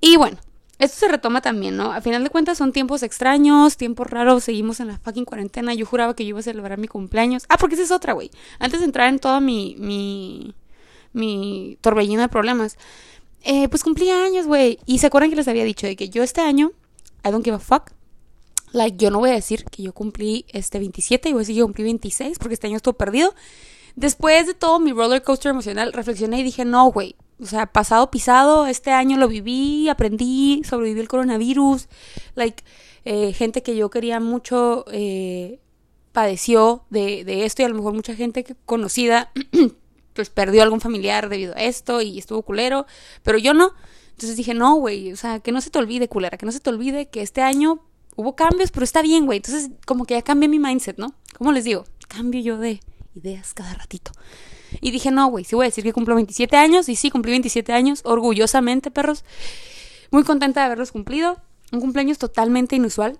Y 0.00 0.16
bueno, 0.16 0.38
esto 0.78 0.98
se 0.98 1.08
retoma 1.08 1.40
también, 1.40 1.76
¿no? 1.76 1.92
A 1.92 2.00
final 2.00 2.24
de 2.24 2.30
cuentas 2.30 2.58
son 2.58 2.72
tiempos 2.72 3.02
extraños, 3.02 3.76
tiempos 3.76 4.08
raros, 4.08 4.44
seguimos 4.44 4.80
en 4.80 4.88
la 4.88 4.98
fucking 4.98 5.24
cuarentena. 5.24 5.74
Yo 5.74 5.86
juraba 5.86 6.14
que 6.14 6.24
yo 6.24 6.30
iba 6.30 6.40
a 6.40 6.42
celebrar 6.42 6.78
mi 6.78 6.88
cumpleaños. 6.88 7.44
Ah, 7.48 7.56
porque 7.56 7.74
esa 7.74 7.84
es 7.84 7.90
otra, 7.90 8.14
güey. 8.14 8.30
Antes 8.58 8.80
de 8.80 8.86
entrar 8.86 9.08
en 9.08 9.18
toda 9.18 9.40
mi, 9.40 9.76
mi, 9.78 10.54
mi 11.12 11.78
torbellino 11.80 12.22
de 12.22 12.28
problemas, 12.28 12.78
eh, 13.44 13.68
pues 13.68 13.84
cumplí 13.84 14.10
años, 14.10 14.46
güey. 14.46 14.78
Y 14.86 14.98
se 14.98 15.06
acuerdan 15.06 15.30
que 15.30 15.36
les 15.36 15.48
había 15.48 15.64
dicho 15.64 15.86
de 15.86 15.94
que 15.94 16.08
yo 16.08 16.22
este 16.22 16.40
año, 16.40 16.72
I 17.24 17.30
don't 17.30 17.44
give 17.44 17.56
a 17.56 17.60
fuck. 17.60 17.92
Like, 18.72 18.96
yo 18.96 19.10
no 19.10 19.18
voy 19.18 19.30
a 19.30 19.34
decir 19.34 19.64
que 19.66 19.82
yo 19.82 19.92
cumplí 19.92 20.46
este 20.48 20.78
27 20.78 21.28
y 21.28 21.32
voy 21.32 21.40
a 21.40 21.42
decir 21.42 21.54
que 21.54 21.58
yo 21.58 21.66
cumplí 21.66 21.84
26 21.84 22.38
porque 22.38 22.54
este 22.54 22.66
año 22.66 22.76
estuvo 22.76 22.94
perdido. 22.94 23.34
Después 23.94 24.46
de 24.46 24.54
todo 24.54 24.80
mi 24.80 24.92
roller 24.92 25.22
coaster 25.22 25.50
emocional, 25.50 25.92
reflexioné 25.92 26.40
y 26.40 26.42
dije, 26.42 26.64
no, 26.64 26.90
güey, 26.90 27.14
o 27.42 27.46
sea, 27.46 27.66
pasado 27.66 28.10
pisado, 28.10 28.66
este 28.66 28.92
año 28.92 29.16
lo 29.18 29.28
viví, 29.28 29.88
aprendí, 29.88 30.62
sobreviví 30.64 31.00
el 31.00 31.08
coronavirus, 31.08 31.88
like, 32.34 32.62
eh, 33.04 33.32
gente 33.32 33.62
que 33.62 33.74
yo 33.74 33.90
quería 33.90 34.20
mucho 34.20 34.84
eh, 34.92 35.58
padeció 36.12 36.84
de, 36.90 37.24
de, 37.24 37.44
esto 37.44 37.62
y 37.62 37.64
a 37.64 37.68
lo 37.68 37.74
mejor 37.74 37.94
mucha 37.94 38.14
gente 38.14 38.44
conocida 38.64 39.32
pues 40.14 40.30
perdió 40.30 40.62
algún 40.62 40.80
familiar 40.80 41.28
debido 41.28 41.54
a 41.56 41.62
esto 41.62 42.00
y 42.00 42.18
estuvo 42.18 42.42
culero, 42.42 42.86
pero 43.22 43.38
yo 43.38 43.54
no. 43.54 43.72
Entonces 44.10 44.36
dije, 44.36 44.54
no, 44.54 44.76
güey, 44.76 45.12
o 45.12 45.16
sea, 45.16 45.40
que 45.40 45.50
no 45.52 45.60
se 45.60 45.70
te 45.70 45.78
olvide, 45.78 46.08
culera, 46.08 46.38
que 46.38 46.46
no 46.46 46.52
se 46.52 46.60
te 46.60 46.70
olvide 46.70 47.08
que 47.08 47.22
este 47.22 47.40
año 47.40 47.80
hubo 48.14 48.36
cambios, 48.36 48.70
pero 48.70 48.84
está 48.84 49.02
bien, 49.02 49.26
güey. 49.26 49.38
Entonces, 49.38 49.70
como 49.86 50.04
que 50.04 50.14
ya 50.14 50.22
cambié 50.22 50.48
mi 50.48 50.58
mindset, 50.58 50.98
¿no? 50.98 51.14
¿Cómo 51.38 51.50
les 51.50 51.64
digo? 51.64 51.84
Cambio 52.08 52.40
yo 52.40 52.58
de 52.58 52.80
ideas 53.14 53.54
cada 53.54 53.74
ratito. 53.74 54.12
Y 54.80 54.90
dije, 54.90 55.10
no, 55.10 55.28
güey, 55.28 55.44
sí 55.44 55.54
voy 55.54 55.66
a 55.66 55.68
decir 55.68 55.84
que 55.84 55.92
cumplo 55.92 56.14
27 56.14 56.56
años. 56.56 56.88
Y 56.88 56.96
sí, 56.96 57.10
cumplí 57.10 57.32
27 57.32 57.72
años, 57.72 58.00
orgullosamente, 58.04 58.90
perros. 58.90 59.24
Muy 60.10 60.24
contenta 60.24 60.60
de 60.60 60.66
haberlos 60.66 60.92
cumplido. 60.92 61.38
Un 61.72 61.80
cumpleaños 61.80 62.18
totalmente 62.18 62.76
inusual. 62.76 63.18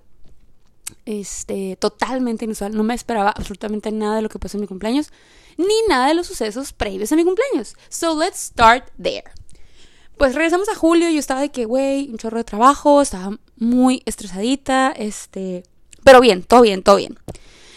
Este, 1.07 1.77
totalmente 1.77 2.45
inusual. 2.45 2.77
No 2.77 2.83
me 2.83 2.95
esperaba 2.95 3.31
absolutamente 3.31 3.91
nada 3.93 4.17
de 4.17 4.23
lo 4.23 4.29
que 4.29 4.39
pasó 4.39 4.57
en 4.57 4.63
mi 4.63 4.67
cumpleaños. 4.67 5.11
Ni 5.57 5.75
nada 5.89 6.09
de 6.09 6.15
los 6.15 6.27
sucesos 6.27 6.73
previos 6.73 7.13
a 7.13 7.17
mi 7.17 7.25
cumpleaños. 7.25 7.77
So 7.89 8.19
let's 8.19 8.39
start 8.39 8.91
there. 9.01 9.25
Pues 10.19 10.35
regresamos 10.35 10.69
a 10.69 10.75
julio. 10.75 11.09
Yo 11.09 11.19
estaba 11.19 11.41
de 11.41 11.51
que, 11.51 11.65
güey, 11.65 12.11
un 12.11 12.19
chorro 12.19 12.39
de 12.39 12.45
trabajo. 12.45 13.01
Estaba 13.03 13.39
muy 13.57 14.03
estresadita. 14.05 14.93
Este, 14.93 15.65
pero 16.05 16.21
bien, 16.21 16.43
todo 16.43 16.63
bien, 16.63 16.83
todo 16.83 16.97
bien. 16.97 17.19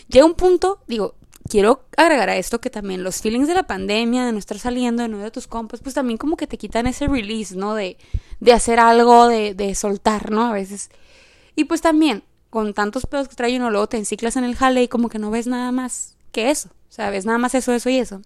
Llega 0.08 0.26
un 0.26 0.36
punto, 0.36 0.82
digo, 0.88 1.16
quiero 1.50 1.86
agregar 1.98 2.30
a 2.30 2.38
esto 2.38 2.60
que 2.60 2.70
también 2.70 3.04
los 3.04 3.22
feelings 3.22 3.48
de 3.48 3.54
la 3.54 3.64
pandemia, 3.64 4.26
de 4.26 4.32
no 4.32 4.40
estar 4.40 4.60
saliendo, 4.60 5.04
de 5.04 5.10
no 5.10 5.18
ver 5.18 5.28
a 5.28 5.32
tus 5.32 5.48
compas, 5.48 5.82
pues 5.82 5.96
también 5.96 6.18
como 6.18 6.38
que 6.38 6.48
te 6.48 6.58
quitan 6.58 6.88
ese 6.88 7.08
release, 7.08 7.56
¿no? 7.56 7.76
De, 7.76 7.98
de 8.40 8.54
hacer 8.54 8.80
algo, 8.80 9.28
de, 9.28 9.54
de 9.54 9.76
soltar, 9.76 10.32
¿no? 10.32 10.46
A 10.46 10.54
veces. 10.54 10.90
Y 11.56 11.66
pues 11.66 11.82
también, 11.82 12.24
con 12.50 12.74
tantos 12.74 13.06
pedos 13.06 13.28
que 13.28 13.36
trae 13.36 13.56
uno, 13.56 13.70
luego 13.70 13.88
te 13.88 13.98
enciclas 13.98 14.36
en 14.36 14.44
el 14.44 14.56
jale 14.56 14.84
y 14.84 14.88
como 14.88 15.10
que 15.10 15.20
no 15.20 15.32
ves 15.32 15.48
nada 15.48 15.72
más 15.72 16.18
que 16.32 16.50
eso. 16.50 16.70
O 16.90 16.94
sea, 16.96 17.10
ves 17.10 17.26
nada 17.26 17.38
más 17.38 17.56
eso, 17.56 17.74
eso 17.74 17.90
y 17.90 17.98
eso. 17.98 18.22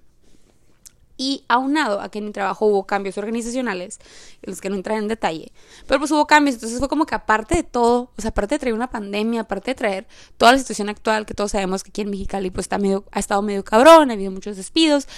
Y 1.22 1.44
aunado 1.50 2.00
a 2.00 2.08
que 2.08 2.20
en 2.20 2.26
mi 2.26 2.32
trabajo 2.32 2.66
hubo 2.66 2.86
cambios 2.86 3.18
organizacionales, 3.18 4.00
en 4.42 4.52
los 4.52 4.62
que 4.62 4.70
no 4.70 4.78
entran 4.78 5.00
en 5.00 5.10
detalle, 5.10 5.52
pero 5.86 6.00
pues 6.00 6.10
hubo 6.12 6.26
cambios, 6.26 6.56
entonces 6.56 6.80
fue 6.80 6.88
como 6.88 7.06
que 7.06 7.14
aparte 7.14 7.56
de 7.56 7.64
todo, 7.64 8.10
o 8.18 8.22
sea, 8.22 8.30
aparte 8.30 8.56
de 8.56 8.60
traer 8.60 8.74
una 8.74 8.90
pandemia, 8.90 9.42
aparte 9.42 9.72
de 9.72 9.76
traer 9.76 10.08
toda 10.38 10.54
la 10.54 10.60
situación 10.60 10.88
actual, 10.88 11.26
que 11.26 11.34
todos 11.34 11.52
sabemos 11.52 11.84
que 11.84 11.90
aquí 11.90 12.02
en 12.04 12.10
Mexicali 12.10 12.52
pues 12.52 12.64
está 12.64 12.78
medio, 12.78 13.04
ha 13.12 13.20
estado 13.20 13.42
medio 13.42 13.66
cabrón, 13.66 14.12
ha 14.12 14.14
habido 14.14 14.32
muchos 14.32 14.56
despidos, 14.56 15.10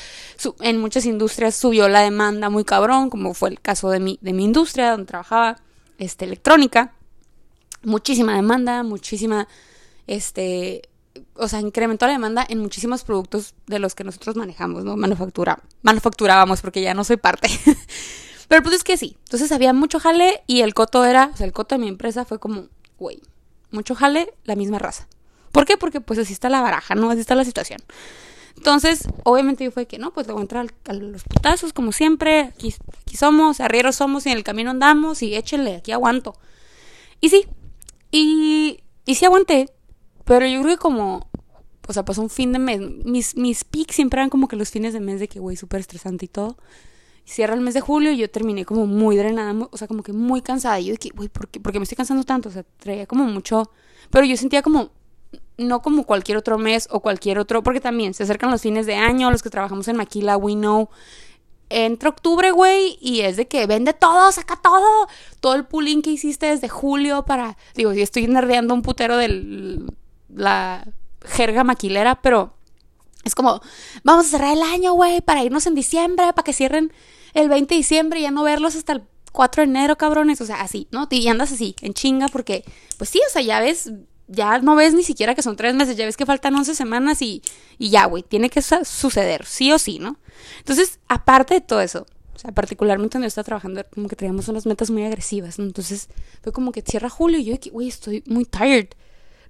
en 0.62 0.80
muchas 0.80 1.06
industrias 1.06 1.56
subió 1.56 1.88
la 1.88 2.01
demanda 2.01 2.50
muy 2.50 2.63
cabrón, 2.63 3.12
como 3.12 3.36
fue 3.36 3.50
el 3.50 3.62
caso 3.62 3.92
de 3.92 4.00
mi, 4.00 4.18
de 4.21 4.33
mi 4.33 4.44
industria, 4.44 4.89
donde 4.89 5.06
trabajaba 5.06 5.57
este, 6.00 6.25
electrónica, 6.25 6.95
muchísima 7.83 8.36
demanda, 8.36 8.81
muchísima, 8.81 9.48
este, 10.07 10.81
o 11.36 11.48
sea, 11.48 11.60
incrementó 11.60 12.06
la 12.06 12.13
demanda 12.13 12.46
en 12.48 12.60
muchísimos 12.60 13.03
productos 13.03 13.53
de 13.68 13.80
los 13.80 13.96
que 13.96 14.03
nosotros 14.03 14.36
manejamos, 14.36 14.84
¿no? 14.84 14.96
Manufactura, 14.98 15.60
manufacturábamos 15.82 16.62
porque 16.62 16.82
ya 16.82 16.94
no 16.94 17.03
soy 17.03 17.18
parte. 17.18 17.50
Pero 18.48 18.58
el 18.58 18.63
punto 18.63 18.75
es 18.75 18.84
que 18.84 18.98
sí. 18.98 19.18
Entonces 19.25 19.51
había 19.51 19.74
mucho 19.74 20.00
jale 20.00 20.44
y 20.48 20.62
el 20.62 20.74
coto 20.74 21.06
era, 21.06 21.32
o 21.34 21.38
sea, 21.38 21.46
el 21.46 21.53
coto 21.53 21.75
de 21.75 21.80
mi 21.80 21.88
empresa 21.88 22.25
fue 22.25 22.39
como, 22.39 22.68
güey, 22.98 23.22
mucho 23.72 23.96
jale, 23.96 24.34
la 24.44 24.56
misma 24.56 24.80
raza. 24.80 25.08
¿Por 25.51 25.65
qué? 25.65 25.77
Porque 25.77 26.01
pues 26.01 26.20
así 26.20 26.34
está 26.34 26.50
la 26.50 26.62
baraja, 26.62 26.96
¿no? 26.96 27.10
Así 27.10 27.22
está 27.22 27.36
la 27.36 27.46
situación. 27.46 27.80
Entonces, 28.58 29.08
obviamente 29.24 29.63
yo 29.63 29.72
fue 29.72 29.86
que, 29.88 29.98
no, 29.98 30.12
pues 30.12 30.27
le 30.27 30.34
voy 30.34 30.41
a 30.41 30.44
entrar 30.44 30.68
a 30.86 30.94
los 30.94 31.24
putazos 31.24 31.74
como 31.74 31.91
siempre, 31.91 32.41
aquí, 32.41 32.75
somos, 33.18 33.60
arrieros 33.60 33.96
somos 33.96 34.25
y 34.25 34.30
en 34.30 34.38
el 34.38 34.44
camino 34.44 34.70
andamos 34.70 35.24
y 35.24 35.36
échenle, 35.36 35.77
aquí 35.77 35.91
aguanto. 35.91 36.36
Y 37.22 37.30
sí, 37.30 37.46
y, 38.12 38.82
y 39.06 39.15
sí 39.15 39.25
aguanté, 39.25 39.70
pero 40.31 40.47
yo 40.47 40.61
creo 40.61 40.77
que 40.77 40.81
como, 40.81 41.27
o 41.85 41.91
sea, 41.91 42.05
pasó 42.05 42.21
un 42.21 42.29
fin 42.29 42.53
de 42.53 42.59
mes. 42.59 42.79
Mis, 43.03 43.35
mis 43.35 43.65
peaks 43.65 43.95
siempre 43.95 44.21
eran 44.21 44.29
como 44.29 44.47
que 44.47 44.55
los 44.55 44.69
fines 44.69 44.93
de 44.93 45.01
mes 45.01 45.19
de 45.19 45.27
que, 45.27 45.41
güey, 45.41 45.57
súper 45.57 45.81
estresante 45.81 46.23
y 46.23 46.29
todo. 46.29 46.55
Cierra 47.25 47.53
el 47.53 47.59
mes 47.59 47.73
de 47.73 47.81
julio 47.81 48.13
y 48.13 48.17
yo 48.17 48.31
terminé 48.31 48.63
como 48.63 48.85
muy 48.85 49.17
drenada, 49.17 49.67
o 49.69 49.77
sea, 49.77 49.89
como 49.89 50.03
que 50.03 50.13
muy 50.13 50.41
cansada. 50.41 50.79
Y 50.79 50.85
yo 50.85 50.95
dije, 50.95 51.13
güey, 51.13 51.27
¿por 51.27 51.50
qué? 51.50 51.59
¿por 51.59 51.73
qué 51.73 51.79
me 51.79 51.83
estoy 51.83 51.97
cansando 51.97 52.23
tanto? 52.23 52.47
O 52.47 52.51
sea, 52.53 52.63
traía 52.77 53.07
como 53.07 53.25
mucho. 53.25 53.71
Pero 54.09 54.25
yo 54.25 54.38
sentía 54.38 54.61
como, 54.61 54.91
no 55.57 55.81
como 55.81 56.05
cualquier 56.05 56.38
otro 56.38 56.57
mes 56.57 56.88
o 56.91 57.01
cualquier 57.01 57.38
otro, 57.38 57.61
porque 57.61 57.81
también 57.81 58.13
se 58.13 58.23
acercan 58.23 58.51
los 58.51 58.61
fines 58.61 58.85
de 58.85 58.95
año, 58.95 59.31
los 59.31 59.43
que 59.43 59.50
trabajamos 59.50 59.85
en 59.89 59.97
Maquila, 59.97 60.38
we 60.38 60.53
know. 60.53 60.88
Entra 61.67 62.07
octubre, 62.07 62.51
güey, 62.51 62.97
y 63.01 63.19
es 63.19 63.35
de 63.35 63.50
que 63.50 63.67
vende 63.67 63.91
todo, 63.91 64.31
saca 64.31 64.55
todo. 64.55 65.09
Todo 65.41 65.55
el 65.55 65.65
pooling 65.65 66.01
que 66.01 66.11
hiciste 66.11 66.45
desde 66.45 66.69
julio 66.69 67.25
para. 67.25 67.57
Digo, 67.75 67.93
si 67.93 68.01
estoy 68.01 68.27
nerdeando 68.27 68.73
un 68.73 68.81
putero 68.81 69.17
del 69.17 69.91
la 70.35 70.88
jerga 71.25 71.63
maquilera, 71.63 72.21
pero 72.21 72.53
es 73.23 73.35
como, 73.35 73.61
vamos 74.03 74.25
a 74.25 74.29
cerrar 74.29 74.57
el 74.57 74.63
año, 74.63 74.93
güey, 74.93 75.21
para 75.21 75.43
irnos 75.43 75.67
en 75.67 75.75
diciembre, 75.75 76.33
para 76.33 76.43
que 76.43 76.53
cierren 76.53 76.91
el 77.33 77.50
20 77.50 77.73
de 77.73 77.77
diciembre 77.77 78.19
y 78.19 78.23
ya 78.23 78.31
no 78.31 78.43
verlos 78.43 78.75
hasta 78.75 78.93
el 78.93 79.03
4 79.31 79.63
de 79.63 79.69
enero, 79.69 79.97
cabrones, 79.97 80.41
o 80.41 80.45
sea, 80.45 80.61
así, 80.61 80.88
¿no? 80.91 81.07
Y 81.09 81.27
andas 81.27 81.51
así, 81.51 81.75
en 81.81 81.93
chinga, 81.93 82.27
porque, 82.27 82.65
pues 82.97 83.09
sí, 83.09 83.21
o 83.27 83.31
sea, 83.31 83.41
ya 83.41 83.59
ves, 83.59 83.91
ya 84.27 84.59
no 84.59 84.75
ves 84.75 84.93
ni 84.93 85.03
siquiera 85.03 85.35
que 85.35 85.41
son 85.41 85.55
tres 85.55 85.75
meses, 85.75 85.95
ya 85.95 86.05
ves 86.05 86.17
que 86.17 86.25
faltan 86.25 86.55
11 86.55 86.75
semanas 86.75 87.21
y, 87.21 87.41
y 87.77 87.89
ya, 87.89 88.05
güey, 88.05 88.23
tiene 88.23 88.50
que 88.50 88.61
suceder, 88.61 89.45
sí 89.45 89.71
o 89.71 89.79
sí, 89.79 90.00
¿no? 90.00 90.17
Entonces, 90.57 91.00
aparte 91.07 91.53
de 91.53 91.61
todo 91.61 91.81
eso, 91.81 92.07
o 92.35 92.39
sea, 92.39 92.51
particularmente 92.51 93.17
donde 93.17 93.25
yo 93.25 93.29
estaba 93.29 93.45
trabajando, 93.45 93.85
como 93.93 94.07
que 94.07 94.15
traíamos 94.15 94.47
unas 94.47 94.65
metas 94.65 94.89
muy 94.89 95.03
agresivas, 95.05 95.59
¿no? 95.59 95.65
Entonces, 95.65 96.09
fue 96.41 96.51
como 96.51 96.71
que 96.71 96.81
cierra 96.81 97.09
julio 97.09 97.39
y 97.39 97.45
yo, 97.45 97.55
güey, 97.71 97.88
estoy 97.88 98.23
muy 98.25 98.45
tired 98.45 98.88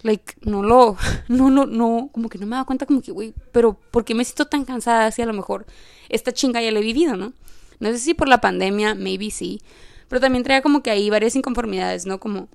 like, 0.03 0.35
no 0.41 0.63
lo, 0.63 0.97
no, 1.27 1.49
no, 1.49 1.65
no, 1.65 2.09
como 2.11 2.29
que 2.29 2.37
no 2.37 2.45
me 2.45 2.51
daba 2.51 2.65
cuenta 2.65 2.85
como 2.85 3.01
que, 3.01 3.11
güey, 3.11 3.33
pero 3.51 3.73
¿por 3.73 4.05
qué 4.05 4.15
me 4.15 4.25
siento 4.25 4.45
tan 4.45 4.65
cansada 4.65 5.11
si 5.11 5.21
a 5.21 5.25
lo 5.25 5.33
mejor 5.33 5.65
esta 6.09 6.31
chinga 6.31 6.61
ya 6.61 6.71
la 6.71 6.79
he 6.79 6.83
vivido, 6.83 7.15
¿no? 7.15 7.33
No 7.79 7.89
sé 7.89 7.99
si 7.99 8.13
por 8.13 8.27
la 8.27 8.41
pandemia, 8.41 8.95
maybe 8.95 9.31
sí, 9.31 9.61
pero 10.07 10.19
también 10.19 10.43
traía 10.43 10.61
como 10.61 10.83
que 10.83 10.91
ahí 10.91 11.09
varias 11.09 11.35
inconformidades, 11.35 12.05
¿no? 12.05 12.19
Como, 12.19 12.47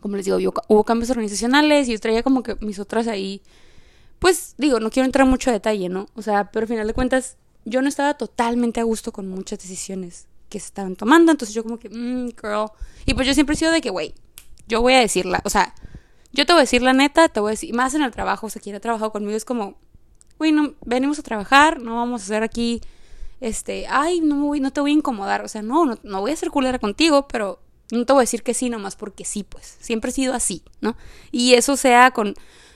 como 0.00 0.16
les 0.16 0.26
digo, 0.26 0.38
hubo, 0.68 0.84
cambios 0.84 1.10
organizacionales 1.10 1.88
y 1.88 1.92
yo 1.92 1.98
traía 1.98 2.22
como 2.22 2.42
que 2.42 2.56
mis 2.60 2.78
otras 2.78 3.08
ahí, 3.08 3.42
pues 4.18 4.54
digo, 4.58 4.78
no 4.78 4.90
quiero 4.90 5.06
entrar 5.06 5.24
en 5.24 5.30
mucho 5.30 5.50
detalle, 5.50 5.88
¿no? 5.88 6.08
O 6.14 6.22
sea, 6.22 6.50
pero 6.50 6.64
al 6.64 6.68
final 6.68 6.86
de 6.86 6.94
cuentas, 6.94 7.36
yo 7.64 7.82
no 7.82 7.88
estaba 7.88 8.14
totalmente 8.14 8.80
a 8.80 8.84
gusto 8.84 9.12
con 9.12 9.28
muchas 9.28 9.58
decisiones 9.58 10.26
que 10.48 10.60
se 10.60 10.66
estaban 10.66 10.94
tomando, 10.94 11.32
entonces 11.32 11.54
yo 11.54 11.62
como 11.62 11.78
que, 11.78 11.88
mmm, 11.88 12.28
girl, 12.40 12.70
y 13.06 13.14
pues 13.14 13.26
yo 13.26 13.34
siempre 13.34 13.54
he 13.54 13.58
sido 13.58 13.72
de 13.72 13.80
que, 13.80 13.90
güey, 13.90 14.14
yo 14.66 14.82
voy 14.82 14.94
a 14.94 15.00
decirla, 15.00 15.40
o 15.44 15.50
sea, 15.50 15.74
yo 16.32 16.46
te 16.46 16.52
voy 16.52 16.60
a 16.60 16.62
decir 16.62 16.82
la 16.82 16.92
neta, 16.92 17.28
te 17.28 17.40
voy 17.40 17.50
a 17.50 17.52
decir, 17.52 17.74
más 17.74 17.94
en 17.94 18.02
el 18.02 18.10
trabajo, 18.10 18.46
o 18.46 18.50
sea, 18.50 18.60
quien 18.60 18.76
ha 18.76 18.80
trabajado 18.80 19.12
conmigo 19.12 19.36
es 19.36 19.44
como, 19.44 19.78
güey, 20.38 20.52
no, 20.52 20.74
venimos 20.84 21.18
a 21.18 21.22
trabajar, 21.22 21.80
no 21.80 21.96
vamos 21.96 22.22
a 22.22 22.24
hacer 22.24 22.42
aquí, 22.42 22.80
este, 23.40 23.86
ay, 23.88 24.20
no, 24.20 24.36
voy, 24.46 24.60
no 24.60 24.72
te 24.72 24.80
voy 24.80 24.92
a 24.92 24.94
incomodar, 24.94 25.44
o 25.44 25.48
sea, 25.48 25.62
no, 25.62 25.98
no, 26.02 26.20
voy 26.20 26.32
a 26.32 26.36
ser 26.36 26.50
culera 26.50 26.78
contigo, 26.78 27.28
pero 27.28 27.60
no 27.90 28.04
te 28.04 28.12
voy 28.12 28.20
a 28.20 28.22
decir 28.22 28.42
que 28.42 28.54
sí 28.54 28.68
nomás 28.68 28.96
porque 28.96 29.24
sí, 29.24 29.42
pues, 29.42 29.78
siempre 29.80 30.10
he 30.10 30.14
sido 30.14 30.34
así, 30.34 30.62
¿no? 30.80 30.96
Y 31.32 31.54
eso 31.54 31.76
sea 31.76 32.10
con 32.10 32.34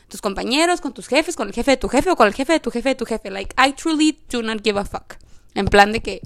tus 0.09 0.21
compañeros, 0.21 0.81
con 0.81 0.93
tus 0.93 1.09
jefes, 1.09 1.37
con 1.37 1.49
el 1.49 1.55
jefe 1.55 1.73
de 1.73 1.77
tu 1.77 1.89
jefe 1.89 2.11
o 2.11 2.17
con 2.17 2.27
el 2.27 2.35
jefe 2.35 2.53
de 2.55 2.61
tu 2.61 2.71
jefe 2.71 2.91
de 2.91 2.95
tu 2.95 3.05
jefe, 3.05 3.31
like, 3.31 3.55
I 3.59 3.73
truly 3.73 4.19
do 4.31 4.43
not 4.43 4.63
give 4.63 4.79
a 4.79 4.85
fuck, 4.85 5.17
en 5.55 5.67
plan 5.67 5.93
de 5.93 6.01
que 6.01 6.21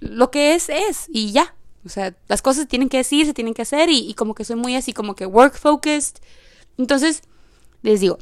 lo 0.00 0.30
que 0.30 0.54
es 0.54 0.68
es 0.68 1.06
y 1.08 1.32
ya, 1.32 1.54
o 1.84 1.88
sea, 1.88 2.14
las 2.28 2.42
cosas 2.42 2.62
se 2.62 2.66
tienen 2.66 2.88
que 2.88 2.98
decir, 2.98 3.26
se 3.26 3.34
tienen 3.34 3.54
que 3.54 3.62
hacer 3.62 3.88
y 3.90 4.12
como 4.14 4.34
que 4.34 4.44
soy 4.44 4.56
muy 4.56 4.76
así, 4.76 4.92
como 4.92 5.14
que 5.14 5.24
work 5.26 5.58
focused, 5.58 6.16
entonces, 6.80 7.22
les 7.82 8.00
digo, 8.00 8.18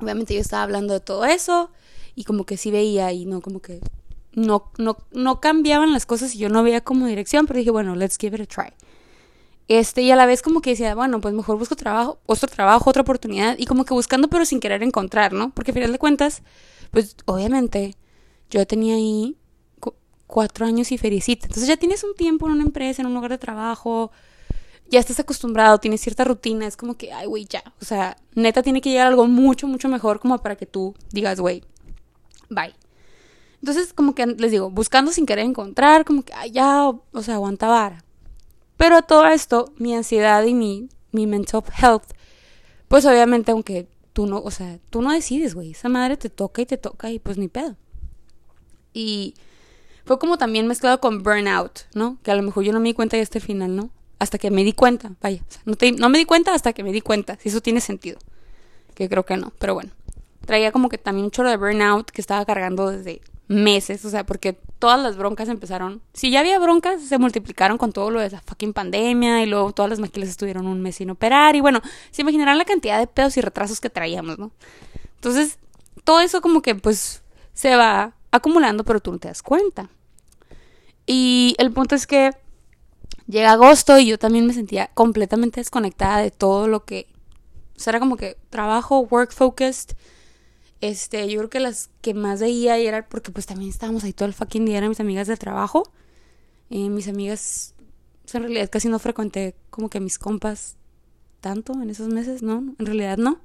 obviamente 0.00 0.34
yo 0.34 0.40
estaba 0.40 0.62
hablando 0.62 0.94
de 0.94 1.00
todo 1.00 1.24
eso 1.24 1.70
y 2.14 2.24
como 2.24 2.44
que 2.44 2.56
sí 2.56 2.70
veía 2.70 3.12
y 3.12 3.26
no, 3.26 3.40
como 3.40 3.60
que 3.60 3.80
no, 4.32 4.70
no, 4.78 4.96
no 5.12 5.40
cambiaban 5.40 5.92
las 5.92 6.06
cosas 6.06 6.34
y 6.34 6.38
yo 6.38 6.48
no 6.48 6.62
veía 6.62 6.82
como 6.82 7.06
dirección, 7.06 7.46
pero 7.46 7.58
dije, 7.58 7.70
bueno, 7.70 7.94
let's 7.94 8.16
give 8.18 8.36
it 8.36 8.42
a 8.42 8.46
try. 8.46 8.72
Este, 9.68 10.02
y 10.02 10.10
a 10.10 10.16
la 10.16 10.26
vez 10.26 10.42
como 10.42 10.60
que 10.60 10.70
decía, 10.70 10.94
bueno, 10.94 11.20
pues 11.20 11.34
mejor 11.34 11.58
busco 11.58 11.76
trabajo, 11.76 12.18
otro 12.26 12.48
trabajo, 12.48 12.90
otra 12.90 13.02
oportunidad, 13.02 13.56
y 13.58 13.66
como 13.66 13.84
que 13.84 13.94
buscando 13.94 14.28
pero 14.28 14.44
sin 14.44 14.60
querer 14.60 14.82
encontrar, 14.82 15.32
¿no? 15.32 15.50
Porque 15.54 15.70
al 15.70 15.74
final 15.74 15.92
de 15.92 15.98
cuentas, 15.98 16.42
pues 16.90 17.16
obviamente 17.26 17.96
yo 18.50 18.66
tenía 18.66 18.94
ahí 18.94 19.36
cuatro 20.26 20.66
años 20.66 20.90
y 20.90 20.98
felicita. 20.98 21.46
Entonces 21.46 21.68
ya 21.68 21.76
tienes 21.76 22.02
un 22.04 22.14
tiempo 22.14 22.46
en 22.46 22.54
una 22.54 22.64
empresa, 22.64 23.02
en 23.02 23.08
un 23.08 23.14
lugar 23.14 23.30
de 23.30 23.38
trabajo, 23.38 24.10
ya 24.88 25.00
estás 25.00 25.20
acostumbrado, 25.20 25.78
tienes 25.78 26.00
cierta 26.00 26.24
rutina, 26.24 26.66
es 26.66 26.76
como 26.76 26.96
que, 26.96 27.12
ay, 27.12 27.26
güey, 27.26 27.46
ya. 27.46 27.62
O 27.80 27.84
sea, 27.84 28.16
neta 28.34 28.62
tiene 28.62 28.80
que 28.80 28.90
llegar 28.90 29.06
algo 29.06 29.26
mucho, 29.26 29.66
mucho 29.66 29.88
mejor 29.88 30.20
como 30.20 30.38
para 30.38 30.56
que 30.56 30.66
tú 30.66 30.94
digas, 31.10 31.40
güey, 31.40 31.62
bye. 32.50 32.74
Entonces, 33.60 33.92
como 33.94 34.14
que 34.14 34.26
les 34.26 34.50
digo, 34.50 34.70
buscando 34.70 35.10
sin 35.10 35.24
querer 35.24 35.46
encontrar, 35.46 36.04
como 36.04 36.22
que, 36.22 36.34
ay, 36.34 36.50
ya, 36.50 36.86
o, 36.88 37.22
sea, 37.22 37.34
aguanta 37.34 37.68
vara. 37.68 38.04
Pero 38.76 39.02
todo 39.02 39.26
esto, 39.26 39.72
mi 39.78 39.94
ansiedad 39.94 40.44
y 40.44 40.52
mi, 40.52 40.88
mi 41.12 41.26
mental 41.26 41.62
health, 41.80 42.10
pues 42.88 43.06
obviamente, 43.06 43.52
aunque 43.52 43.88
tú 44.12 44.26
no, 44.26 44.38
o 44.38 44.50
sea, 44.50 44.78
tú 44.90 45.00
no 45.00 45.12
decides, 45.12 45.54
güey, 45.54 45.70
esa 45.70 45.88
madre 45.88 46.16
te 46.16 46.28
toca 46.28 46.60
y 46.62 46.66
te 46.66 46.76
toca 46.76 47.10
y 47.10 47.18
pues 47.18 47.38
ni 47.38 47.48
pedo. 47.48 47.76
Y 48.92 49.34
fue 50.04 50.18
como 50.18 50.36
también 50.36 50.66
mezclado 50.66 51.00
con 51.00 51.22
burnout, 51.22 51.80
¿no? 51.94 52.18
Que 52.22 52.30
a 52.30 52.34
lo 52.34 52.42
mejor 52.42 52.64
yo 52.64 52.72
no 52.72 52.80
me 52.80 52.90
di 52.90 52.94
cuenta 52.94 53.16
de 53.16 53.22
este 53.22 53.40
final, 53.40 53.74
¿no? 53.74 53.90
Hasta 54.24 54.38
que 54.38 54.50
me 54.50 54.64
di 54.64 54.72
cuenta, 54.72 55.12
vaya, 55.20 55.42
no, 55.64 55.76
no 55.98 56.08
me 56.08 56.18
di 56.18 56.24
cuenta 56.24 56.54
hasta 56.54 56.72
que 56.72 56.82
me 56.82 56.92
di 56.92 57.00
cuenta, 57.00 57.38
si 57.40 57.48
eso 57.48 57.60
tiene 57.60 57.80
sentido, 57.80 58.18
que 58.94 59.08
creo 59.08 59.24
que 59.24 59.36
no, 59.36 59.52
pero 59.58 59.74
bueno, 59.74 59.92
traía 60.44 60.72
como 60.72 60.88
que 60.88 60.98
también 60.98 61.24
un 61.24 61.30
chorro 61.30 61.50
de 61.50 61.56
burnout 61.56 62.10
que 62.10 62.20
estaba 62.20 62.44
cargando 62.44 62.90
desde 62.90 63.20
meses, 63.46 64.04
o 64.04 64.10
sea, 64.10 64.24
porque 64.24 64.54
todas 64.78 65.00
las 65.00 65.16
broncas 65.16 65.48
empezaron, 65.48 66.02
si 66.12 66.30
ya 66.30 66.40
había 66.40 66.58
broncas, 66.58 67.02
se 67.02 67.18
multiplicaron 67.18 67.78
con 67.78 67.92
todo 67.92 68.10
lo 68.10 68.20
de 68.20 68.30
la 68.30 68.40
fucking 68.40 68.72
pandemia 68.72 69.42
y 69.42 69.46
luego 69.46 69.72
todas 69.72 69.90
las 69.90 70.00
maquilas 70.00 70.28
estuvieron 70.28 70.66
un 70.66 70.80
mes 70.80 70.96
sin 70.96 71.10
operar 71.10 71.56
y 71.56 71.60
bueno, 71.60 71.80
se 72.10 72.22
imaginarán 72.22 72.58
la 72.58 72.64
cantidad 72.64 72.98
de 72.98 73.06
pedos 73.06 73.36
y 73.36 73.40
retrasos 73.40 73.80
que 73.80 73.90
traíamos, 73.90 74.38
¿no? 74.38 74.50
Entonces, 75.16 75.58
todo 76.04 76.20
eso 76.20 76.40
como 76.40 76.62
que 76.62 76.74
pues 76.74 77.22
se 77.52 77.76
va 77.76 78.14
acumulando, 78.30 78.84
pero 78.84 79.00
tú 79.00 79.12
no 79.12 79.18
te 79.18 79.28
das 79.28 79.42
cuenta. 79.42 79.88
Y 81.06 81.54
el 81.58 81.70
punto 81.70 81.94
es 81.94 82.06
que 82.06 82.32
Llega 83.26 83.52
agosto 83.52 83.98
y 83.98 84.06
yo 84.06 84.18
también 84.18 84.46
me 84.46 84.52
sentía 84.52 84.90
completamente 84.94 85.60
desconectada 85.60 86.18
de 86.18 86.30
todo 86.30 86.68
lo 86.68 86.84
que... 86.84 87.06
O 87.76 87.80
sea, 87.80 87.92
era 87.92 88.00
como 88.00 88.16
que 88.16 88.36
trabajo, 88.50 89.00
work 89.00 89.32
focused. 89.32 89.96
Este, 90.80 91.28
yo 91.28 91.38
creo 91.38 91.50
que 91.50 91.60
las 91.60 91.90
que 92.02 92.12
más 92.14 92.40
veía 92.40 92.76
era 92.76 93.08
porque 93.08 93.32
pues 93.32 93.46
también 93.46 93.70
estábamos 93.70 94.04
ahí 94.04 94.12
todo 94.12 94.26
el 94.26 94.34
fucking 94.34 94.66
día, 94.66 94.78
eran 94.78 94.90
mis 94.90 95.00
amigas 95.00 95.26
del 95.26 95.38
trabajo. 95.38 95.90
Eh, 96.70 96.88
mis 96.90 97.08
amigas, 97.08 97.74
en 98.32 98.42
realidad 98.42 98.68
casi 98.70 98.88
no 98.88 98.98
frecuenté 98.98 99.54
como 99.70 99.88
que 99.88 100.00
mis 100.00 100.18
compas 100.18 100.76
tanto 101.40 101.72
en 101.74 101.90
esos 101.90 102.08
meses, 102.08 102.42
¿no? 102.42 102.74
En 102.78 102.86
realidad 102.86 103.16
no. 103.16 103.38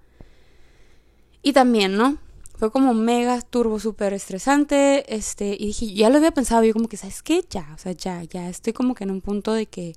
Y 1.42 1.54
también, 1.54 1.96
¿no? 1.96 2.18
Fue 2.60 2.72
como 2.72 2.94
mega 2.94 3.42
turbo 3.42 3.80
súper 3.80 4.12
estresante, 4.14 5.16
este, 5.16 5.56
y 5.58 5.68
dije, 5.68 5.94
ya 5.94 6.10
lo 6.10 6.18
había 6.18 6.32
pensado, 6.32 6.62
yo 6.66 6.74
como 6.74 6.90
que, 6.90 6.98
¿sabes 6.98 7.24
qué? 7.24 7.46
Ya, 7.50 7.72
o 7.74 7.78
sea, 7.78 7.94
ya, 7.94 8.22
ya 8.24 8.50
estoy 8.50 8.74
como 8.74 8.96
que 8.96 9.06
en 9.06 9.12
un 9.12 9.22
punto 9.22 9.54
de 9.54 9.66
que 9.66 9.96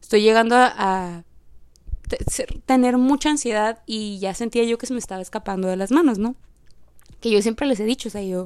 estoy 0.00 0.22
llegando 0.22 0.54
a, 0.56 1.24
tener 2.64 2.96
mucha 2.96 3.30
ansiedad 3.30 3.82
y 3.86 4.20
ya 4.20 4.34
sentía 4.34 4.62
yo 4.62 4.78
que 4.78 4.86
se 4.86 4.92
me 4.92 5.00
estaba 5.00 5.20
escapando 5.20 5.66
de 5.66 5.74
las 5.74 5.90
manos, 5.90 6.18
¿no? 6.18 6.36
Que 7.20 7.32
yo 7.32 7.42
siempre 7.42 7.66
les 7.66 7.80
he 7.80 7.84
dicho, 7.84 8.08
o 8.08 8.12
sea, 8.12 8.22
yo, 8.22 8.44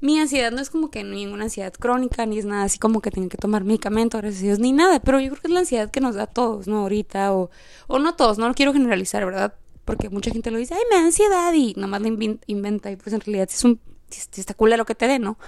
mi 0.00 0.18
ansiedad 0.18 0.50
no 0.50 0.62
es 0.62 0.70
como 0.70 0.90
que 0.90 1.04
ninguna 1.04 1.44
ansiedad 1.44 1.74
crónica, 1.74 2.24
ni 2.24 2.38
es 2.38 2.46
nada 2.46 2.62
así 2.62 2.78
como 2.78 3.02
que 3.02 3.10
tengo 3.10 3.28
que 3.28 3.36
tomar 3.36 3.64
medicamento, 3.64 4.16
gracias 4.16 4.42
a 4.42 4.46
Dios, 4.46 4.58
ni 4.58 4.72
nada, 4.72 5.00
pero 5.00 5.20
yo 5.20 5.28
creo 5.32 5.42
que 5.42 5.48
es 5.48 5.52
la 5.52 5.60
ansiedad 5.60 5.90
que 5.90 6.00
nos 6.00 6.14
da 6.14 6.22
a 6.22 6.26
todos, 6.28 6.66
¿no? 6.66 6.78
Ahorita, 6.78 7.34
o, 7.34 7.50
o 7.88 7.98
no 7.98 8.14
todos, 8.14 8.38
no 8.38 8.48
lo 8.48 8.54
quiero 8.54 8.72
generalizar, 8.72 9.26
¿verdad? 9.26 9.52
Porque 9.86 10.10
mucha 10.10 10.30
gente 10.30 10.50
lo 10.50 10.58
dice, 10.58 10.74
ay, 10.74 10.82
me 10.90 10.96
da 10.96 11.04
ansiedad 11.04 11.52
y 11.54 11.72
nomás 11.76 12.02
lo 12.02 12.08
inventa 12.46 12.90
y 12.90 12.96
pues 12.96 13.14
en 13.14 13.20
realidad 13.20 13.48
es 13.50 13.64
un, 13.64 13.80
está 14.10 14.54
lo 14.58 14.84
que 14.84 14.94
te 14.94 15.06
dé, 15.06 15.18
¿no? 15.18 15.38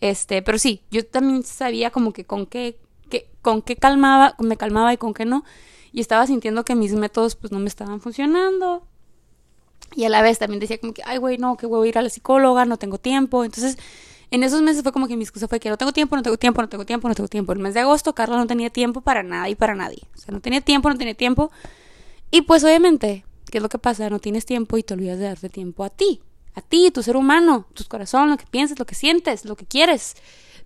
Este, 0.00 0.40
pero 0.40 0.58
sí, 0.58 0.82
yo 0.90 1.04
también 1.04 1.42
sabía 1.42 1.90
como 1.90 2.12
que 2.12 2.24
con 2.24 2.46
qué, 2.46 2.78
con 3.42 3.60
qué 3.62 3.76
calmaba, 3.76 4.36
me 4.38 4.56
calmaba 4.56 4.94
y 4.94 4.96
con 4.96 5.12
qué 5.12 5.24
no, 5.24 5.44
y 5.92 6.00
estaba 6.00 6.26
sintiendo 6.26 6.64
que 6.64 6.74
mis 6.74 6.94
métodos 6.94 7.34
pues 7.34 7.52
no 7.52 7.58
me 7.58 7.68
estaban 7.68 8.00
funcionando, 8.00 8.86
y 9.94 10.04
a 10.04 10.08
la 10.08 10.22
vez 10.22 10.38
también 10.38 10.60
decía 10.60 10.78
como 10.78 10.94
que, 10.94 11.02
ay, 11.04 11.18
güey, 11.18 11.36
no, 11.36 11.56
que 11.56 11.66
voy 11.66 11.86
a 11.86 11.88
ir 11.90 11.98
a 11.98 12.02
la 12.02 12.08
psicóloga, 12.08 12.64
no 12.64 12.78
tengo 12.78 12.96
tiempo, 12.98 13.44
entonces... 13.44 13.76
En 14.28 14.42
esos 14.42 14.60
meses 14.60 14.82
fue 14.82 14.90
como 14.90 15.06
que 15.06 15.16
mi 15.16 15.22
excusa 15.22 15.46
fue 15.46 15.60
que 15.60 15.70
no 15.70 15.76
tengo 15.76 15.92
tiempo, 15.92 16.16
no 16.16 16.22
tengo 16.22 16.36
tiempo, 16.36 16.60
no 16.60 16.66
tengo 16.68 16.84
tiempo, 16.84 17.08
no 17.08 17.14
tengo 17.14 17.28
tiempo. 17.28 17.52
El 17.52 17.60
mes 17.60 17.74
de 17.74 17.80
agosto 17.80 18.12
Carla 18.12 18.36
no 18.36 18.48
tenía 18.48 18.70
tiempo 18.70 19.00
para 19.00 19.22
nada 19.22 19.48
y 19.48 19.54
para 19.54 19.76
nadie. 19.76 20.02
O 20.16 20.18
sea, 20.18 20.34
no 20.34 20.40
tenía 20.40 20.60
tiempo, 20.60 20.90
no 20.90 20.98
tenía 20.98 21.14
tiempo. 21.14 21.52
Y 22.32 22.42
pues 22.42 22.64
obviamente 22.64 23.24
¿Qué 23.50 23.58
es 23.58 23.62
lo 23.62 23.68
que 23.68 23.78
pasa? 23.78 24.10
No 24.10 24.18
tienes 24.18 24.44
tiempo 24.44 24.76
y 24.76 24.82
te 24.82 24.94
olvidas 24.94 25.18
de 25.18 25.24
darte 25.24 25.48
tiempo 25.48 25.84
a 25.84 25.90
ti, 25.90 26.20
a 26.54 26.62
ti, 26.62 26.90
tu 26.90 27.02
ser 27.02 27.16
humano, 27.16 27.66
tu 27.74 27.84
corazón, 27.84 28.30
lo 28.30 28.36
que 28.36 28.46
piensas, 28.46 28.78
lo 28.78 28.86
que 28.86 28.94
sientes, 28.94 29.44
lo 29.44 29.56
que 29.56 29.66
quieres. 29.66 30.16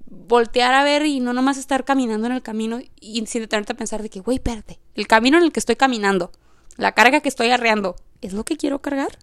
Voltear 0.06 0.72
a 0.72 0.82
ver 0.82 1.04
y 1.04 1.20
no 1.20 1.32
nomás 1.32 1.58
estar 1.58 1.84
caminando 1.84 2.26
en 2.26 2.32
el 2.32 2.42
camino 2.42 2.80
y 3.00 3.24
sin 3.26 3.42
detenerte 3.42 3.72
a 3.72 3.76
pensar 3.76 4.02
de 4.02 4.08
que, 4.08 4.20
güey, 4.20 4.38
espérate, 4.38 4.80
el 4.94 5.06
camino 5.06 5.36
en 5.36 5.44
el 5.44 5.52
que 5.52 5.60
estoy 5.60 5.76
caminando, 5.76 6.32
la 6.76 6.92
carga 6.92 7.20
que 7.20 7.28
estoy 7.28 7.50
arreando, 7.50 7.96
¿es 8.22 8.32
lo 8.32 8.44
que 8.44 8.56
quiero 8.56 8.80
cargar? 8.80 9.18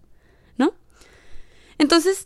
¿No? 0.58 0.74
Entonces, 1.78 2.26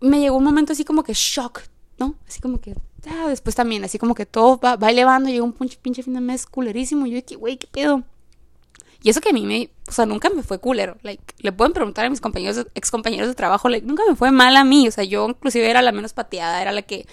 me 0.00 0.20
llegó 0.20 0.36
un 0.36 0.44
momento 0.44 0.72
así 0.74 0.84
como 0.84 1.02
que 1.02 1.14
shock, 1.14 1.62
¿no? 1.98 2.14
Así 2.26 2.40
como 2.40 2.60
que, 2.60 2.74
ah, 3.06 3.28
después 3.28 3.56
también, 3.56 3.84
así 3.84 3.98
como 3.98 4.14
que 4.14 4.26
todo 4.26 4.58
va, 4.58 4.76
va 4.76 4.90
elevando, 4.90 5.30
llegó 5.30 5.44
un 5.44 5.52
pinche, 5.52 5.78
pinche 5.80 6.02
fin 6.02 6.14
de 6.14 6.20
mes 6.20 6.46
culerísimo, 6.46 7.06
y 7.06 7.20
yo 7.20 7.38
güey, 7.38 7.56
¿qué 7.56 7.66
pedo? 7.66 8.04
Y 9.02 9.10
eso 9.10 9.20
que 9.20 9.30
a 9.30 9.32
mí 9.32 9.46
me, 9.46 9.70
o 9.86 9.92
sea, 9.92 10.06
nunca 10.06 10.28
me 10.30 10.42
fue 10.42 10.58
culero. 10.58 10.96
Like, 11.02 11.22
le 11.38 11.52
pueden 11.52 11.72
preguntar 11.72 12.06
a 12.06 12.10
mis 12.10 12.20
compañeros, 12.20 12.66
ex 12.74 12.90
compañeros 12.90 13.28
de 13.28 13.34
trabajo, 13.34 13.68
like, 13.68 13.86
nunca 13.86 14.02
me 14.08 14.16
fue 14.16 14.30
mal 14.32 14.56
a 14.56 14.64
mí. 14.64 14.88
O 14.88 14.90
sea, 14.90 15.04
yo 15.04 15.28
inclusive 15.28 15.68
era 15.68 15.82
la 15.82 15.92
menos 15.92 16.12
pateada, 16.12 16.60
era 16.60 16.72
la 16.72 16.82
que, 16.82 17.06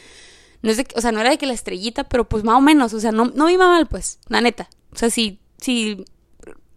no 0.62 0.72
es 0.72 0.77
de, 0.77 0.88
o 0.96 1.01
sea, 1.01 1.12
no 1.12 1.22
era 1.22 1.30
de 1.30 1.38
que 1.38 1.46
la 1.46 1.54
estrellita, 1.54 2.06
pero 2.06 2.27
pues 2.27 2.44
más 2.44 2.58
o 2.58 2.62
menos, 2.62 2.94
o 2.94 3.00
sea, 3.00 3.12
no, 3.12 3.25
no 3.25 3.46
me 3.46 3.54
iba 3.54 3.68
mal, 3.68 3.88
pues, 3.88 4.20
la 4.27 4.42
neta. 4.42 4.68
O 4.94 4.98
sea, 4.98 5.10
si, 5.10 5.39
si 5.58 6.06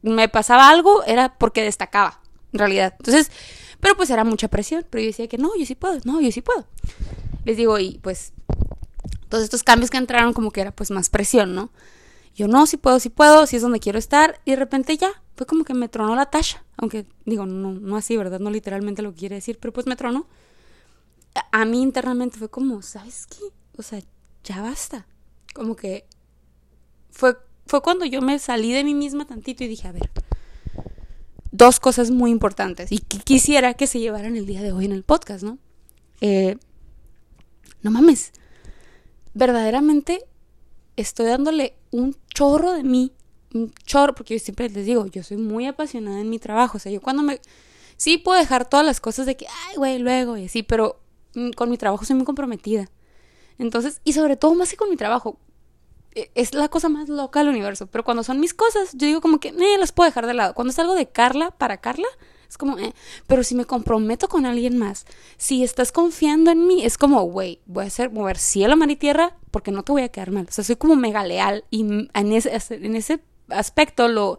me 0.02 0.28
pasaba 0.28 0.68
algo, 0.68 1.02
era 1.04 1.38
porque 1.38 1.62
destacaba, 1.62 2.20
en 2.52 2.58
realidad. 2.58 2.94
Entonces, 2.98 3.30
pero 3.80 3.96
pues 3.96 4.10
era 4.10 4.24
mucha 4.24 4.48
presión. 4.48 4.84
Pero 4.88 5.02
yo 5.02 5.08
decía 5.08 5.28
que 5.28 5.38
no, 5.38 5.50
yo 5.56 5.66
sí 5.66 5.74
puedo, 5.74 5.98
no, 6.04 6.20
yo 6.20 6.30
sí 6.32 6.42
puedo. 6.42 6.66
Les 7.44 7.56
digo, 7.56 7.78
y 7.78 7.98
pues, 8.02 8.32
todos 9.28 9.44
estos 9.44 9.62
cambios 9.62 9.90
que 9.90 9.96
entraron 9.96 10.32
como 10.32 10.50
que 10.50 10.60
era 10.60 10.72
pues 10.72 10.90
más 10.90 11.08
presión, 11.08 11.54
¿no? 11.54 11.70
Yo 12.38 12.46
no, 12.46 12.66
si 12.66 12.76
puedo, 12.76 13.00
si 13.00 13.08
puedo, 13.08 13.46
si 13.46 13.56
es 13.56 13.62
donde 13.62 13.80
quiero 13.80 13.98
estar. 13.98 14.40
Y 14.44 14.52
de 14.52 14.56
repente 14.58 14.96
ya, 14.96 15.10
fue 15.34 15.44
como 15.44 15.64
que 15.64 15.74
me 15.74 15.88
tronó 15.88 16.14
la 16.14 16.26
tasha. 16.26 16.64
Aunque 16.76 17.04
digo, 17.24 17.46
no, 17.46 17.72
no 17.72 17.96
así, 17.96 18.16
¿verdad? 18.16 18.38
No 18.38 18.48
literalmente 18.48 19.02
lo 19.02 19.10
que 19.10 19.18
quiere 19.18 19.34
decir, 19.34 19.58
pero 19.60 19.72
pues 19.72 19.88
me 19.88 19.96
tronó. 19.96 20.28
A, 21.50 21.64
mí 21.64 21.82
internamente 21.82 22.38
fue 22.38 22.48
como, 22.48 22.80
¿sabes 22.80 23.26
qué? 23.26 23.44
O 23.76 23.82
sea, 23.82 24.00
ya 24.44 24.62
basta. 24.62 25.08
Como 25.52 25.74
que 25.74 26.06
fue, 27.10 27.36
fue 27.66 27.82
cuando 27.82 28.04
yo 28.04 28.22
me 28.22 28.38
salí 28.38 28.72
de 28.72 28.84
mí 28.84 28.94
misma 28.94 29.26
tantito 29.26 29.64
y 29.64 29.66
dije, 29.66 29.88
a 29.88 29.92
ver, 29.92 30.08
dos 31.50 31.80
cosas 31.80 32.12
muy 32.12 32.30
importantes 32.30 32.92
y 32.92 32.98
que 32.98 33.18
quisiera 33.18 33.74
que 33.74 33.88
se 33.88 33.98
llevaran 33.98 34.36
el 34.36 34.46
día 34.46 34.62
de 34.62 34.70
hoy 34.70 34.84
en 34.84 34.92
el 34.92 35.02
podcast, 35.02 35.42
¿no? 35.42 35.58
Eh, 36.20 36.56
no 37.82 37.90
mames, 37.90 38.30
verdaderamente 39.34 40.24
estoy 40.94 41.26
dándole 41.26 41.74
un 41.90 42.16
chorro 42.38 42.72
de 42.72 42.84
mí, 42.84 43.12
un 43.52 43.72
chorro, 43.84 44.14
porque 44.14 44.34
yo 44.34 44.44
siempre 44.44 44.68
les 44.68 44.86
digo, 44.86 45.06
yo 45.06 45.24
soy 45.24 45.38
muy 45.38 45.66
apasionada 45.66 46.20
en 46.20 46.30
mi 46.30 46.38
trabajo, 46.38 46.76
o 46.76 46.80
sea, 46.80 46.92
yo 46.92 47.00
cuando 47.00 47.24
me... 47.24 47.40
Sí 47.96 48.16
puedo 48.16 48.38
dejar 48.38 48.68
todas 48.68 48.86
las 48.86 49.00
cosas 49.00 49.26
de 49.26 49.36
que, 49.36 49.46
ay, 49.66 49.76
güey, 49.76 49.98
luego 49.98 50.36
y 50.36 50.44
así, 50.44 50.62
pero 50.62 51.00
mm, 51.34 51.50
con 51.50 51.68
mi 51.68 51.76
trabajo 51.76 52.04
soy 52.04 52.14
muy 52.14 52.24
comprometida. 52.24 52.88
Entonces, 53.58 54.00
y 54.04 54.12
sobre 54.12 54.36
todo 54.36 54.54
más 54.54 54.70
que 54.70 54.76
con 54.76 54.88
mi 54.88 54.96
trabajo, 54.96 55.36
e, 56.14 56.30
es 56.36 56.54
la 56.54 56.68
cosa 56.68 56.88
más 56.88 57.08
loca 57.08 57.40
del 57.40 57.48
universo. 57.48 57.88
Pero 57.88 58.04
cuando 58.04 58.22
son 58.22 58.38
mis 58.38 58.54
cosas, 58.54 58.92
yo 58.92 59.08
digo 59.08 59.20
como 59.20 59.40
que, 59.40 59.48
eh, 59.48 59.78
las 59.80 59.90
puedo 59.90 60.08
dejar 60.08 60.28
de 60.28 60.34
lado. 60.34 60.54
Cuando 60.54 60.70
es 60.70 60.78
algo 60.78 60.94
de 60.94 61.08
Carla 61.10 61.50
para 61.50 61.78
Carla, 61.78 62.06
es 62.48 62.56
como, 62.56 62.78
eh. 62.78 62.94
Pero 63.26 63.42
si 63.42 63.54
me 63.54 63.64
comprometo 63.64 64.28
con 64.28 64.46
alguien 64.46 64.78
más, 64.78 65.06
si 65.36 65.62
estás 65.62 65.92
confiando 65.92 66.50
en 66.50 66.66
mí, 66.66 66.84
es 66.84 66.98
como, 66.98 67.22
güey, 67.24 67.60
voy 67.66 67.84
a 67.84 67.86
hacer 67.88 68.10
mover 68.10 68.38
cielo, 68.38 68.76
mar 68.76 68.90
y 68.90 68.96
tierra 68.96 69.36
porque 69.50 69.70
no 69.70 69.82
te 69.82 69.92
voy 69.92 70.02
a 70.02 70.08
quedar 70.08 70.30
mal. 70.30 70.46
O 70.48 70.52
sea, 70.52 70.64
soy 70.64 70.76
como 70.76 70.96
mega 70.96 71.24
leal 71.24 71.64
y 71.70 71.82
en 71.82 72.32
ese, 72.32 72.50
en 72.70 72.96
ese 72.96 73.20
aspecto 73.48 74.08
lo, 74.08 74.38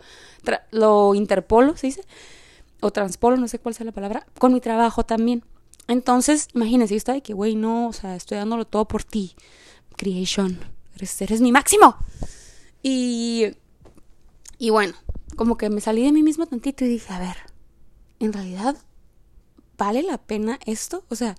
lo 0.72 1.16
interpolo, 1.16 1.76
¿se 1.78 1.88
dice? 1.88 2.04
O 2.82 2.92
transpolo, 2.92 3.38
no 3.38 3.48
sé 3.48 3.60
cuál 3.60 3.76
sea 3.76 3.86
la 3.86 3.92
palabra, 3.92 4.26
con 4.38 4.54
mi 4.54 4.62
trabajo 4.62 5.04
también. 5.04 5.44
Entonces, 5.88 6.48
imagínense, 6.54 6.94
yo 6.94 6.98
estaba 6.98 7.16
de 7.16 7.24
que, 7.24 7.34
güey, 7.34 7.56
no, 7.56 7.88
o 7.88 7.94
sea, 7.94 8.16
estoy 8.16 8.38
dándolo 8.38 8.66
todo 8.66 8.88
por 8.88 9.04
ti. 9.04 9.36
Creation 9.98 10.60
eres, 11.20 11.42
mi 11.42 11.52
máximo. 11.52 11.96
Y, 12.84 13.48
y 14.58 14.70
bueno, 14.70 14.94
como 15.36 15.58
que 15.58 15.70
me 15.70 15.82
salí 15.82 16.04
de 16.04 16.12
mí 16.12 16.24
mismo 16.24 16.46
tantito 16.46 16.86
y 16.86 16.90
dije, 16.90 17.14
a 17.14 17.20
ver, 17.20 17.38
en 18.20 18.34
realidad, 18.34 18.78
¿vale 19.78 20.04
la 20.04 20.18
pena 20.18 20.60
esto? 20.66 21.06
O 21.10 21.16
sea, 21.16 21.36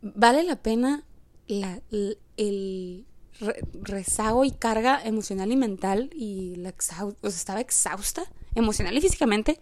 ¿vale 0.00 0.42
la 0.42 0.56
pena 0.56 1.04
el, 1.46 3.06
rezago 3.82 4.44
y 4.44 4.50
carga 4.50 5.02
emocional 5.04 5.52
y 5.52 5.56
mental 5.56 6.10
y 6.14 6.56
la 6.56 6.74
sea, 6.78 7.06
estaba 7.22 7.60
exhausta 7.60 8.24
emocional 8.54 8.96
y 8.96 9.00
físicamente? 9.00 9.60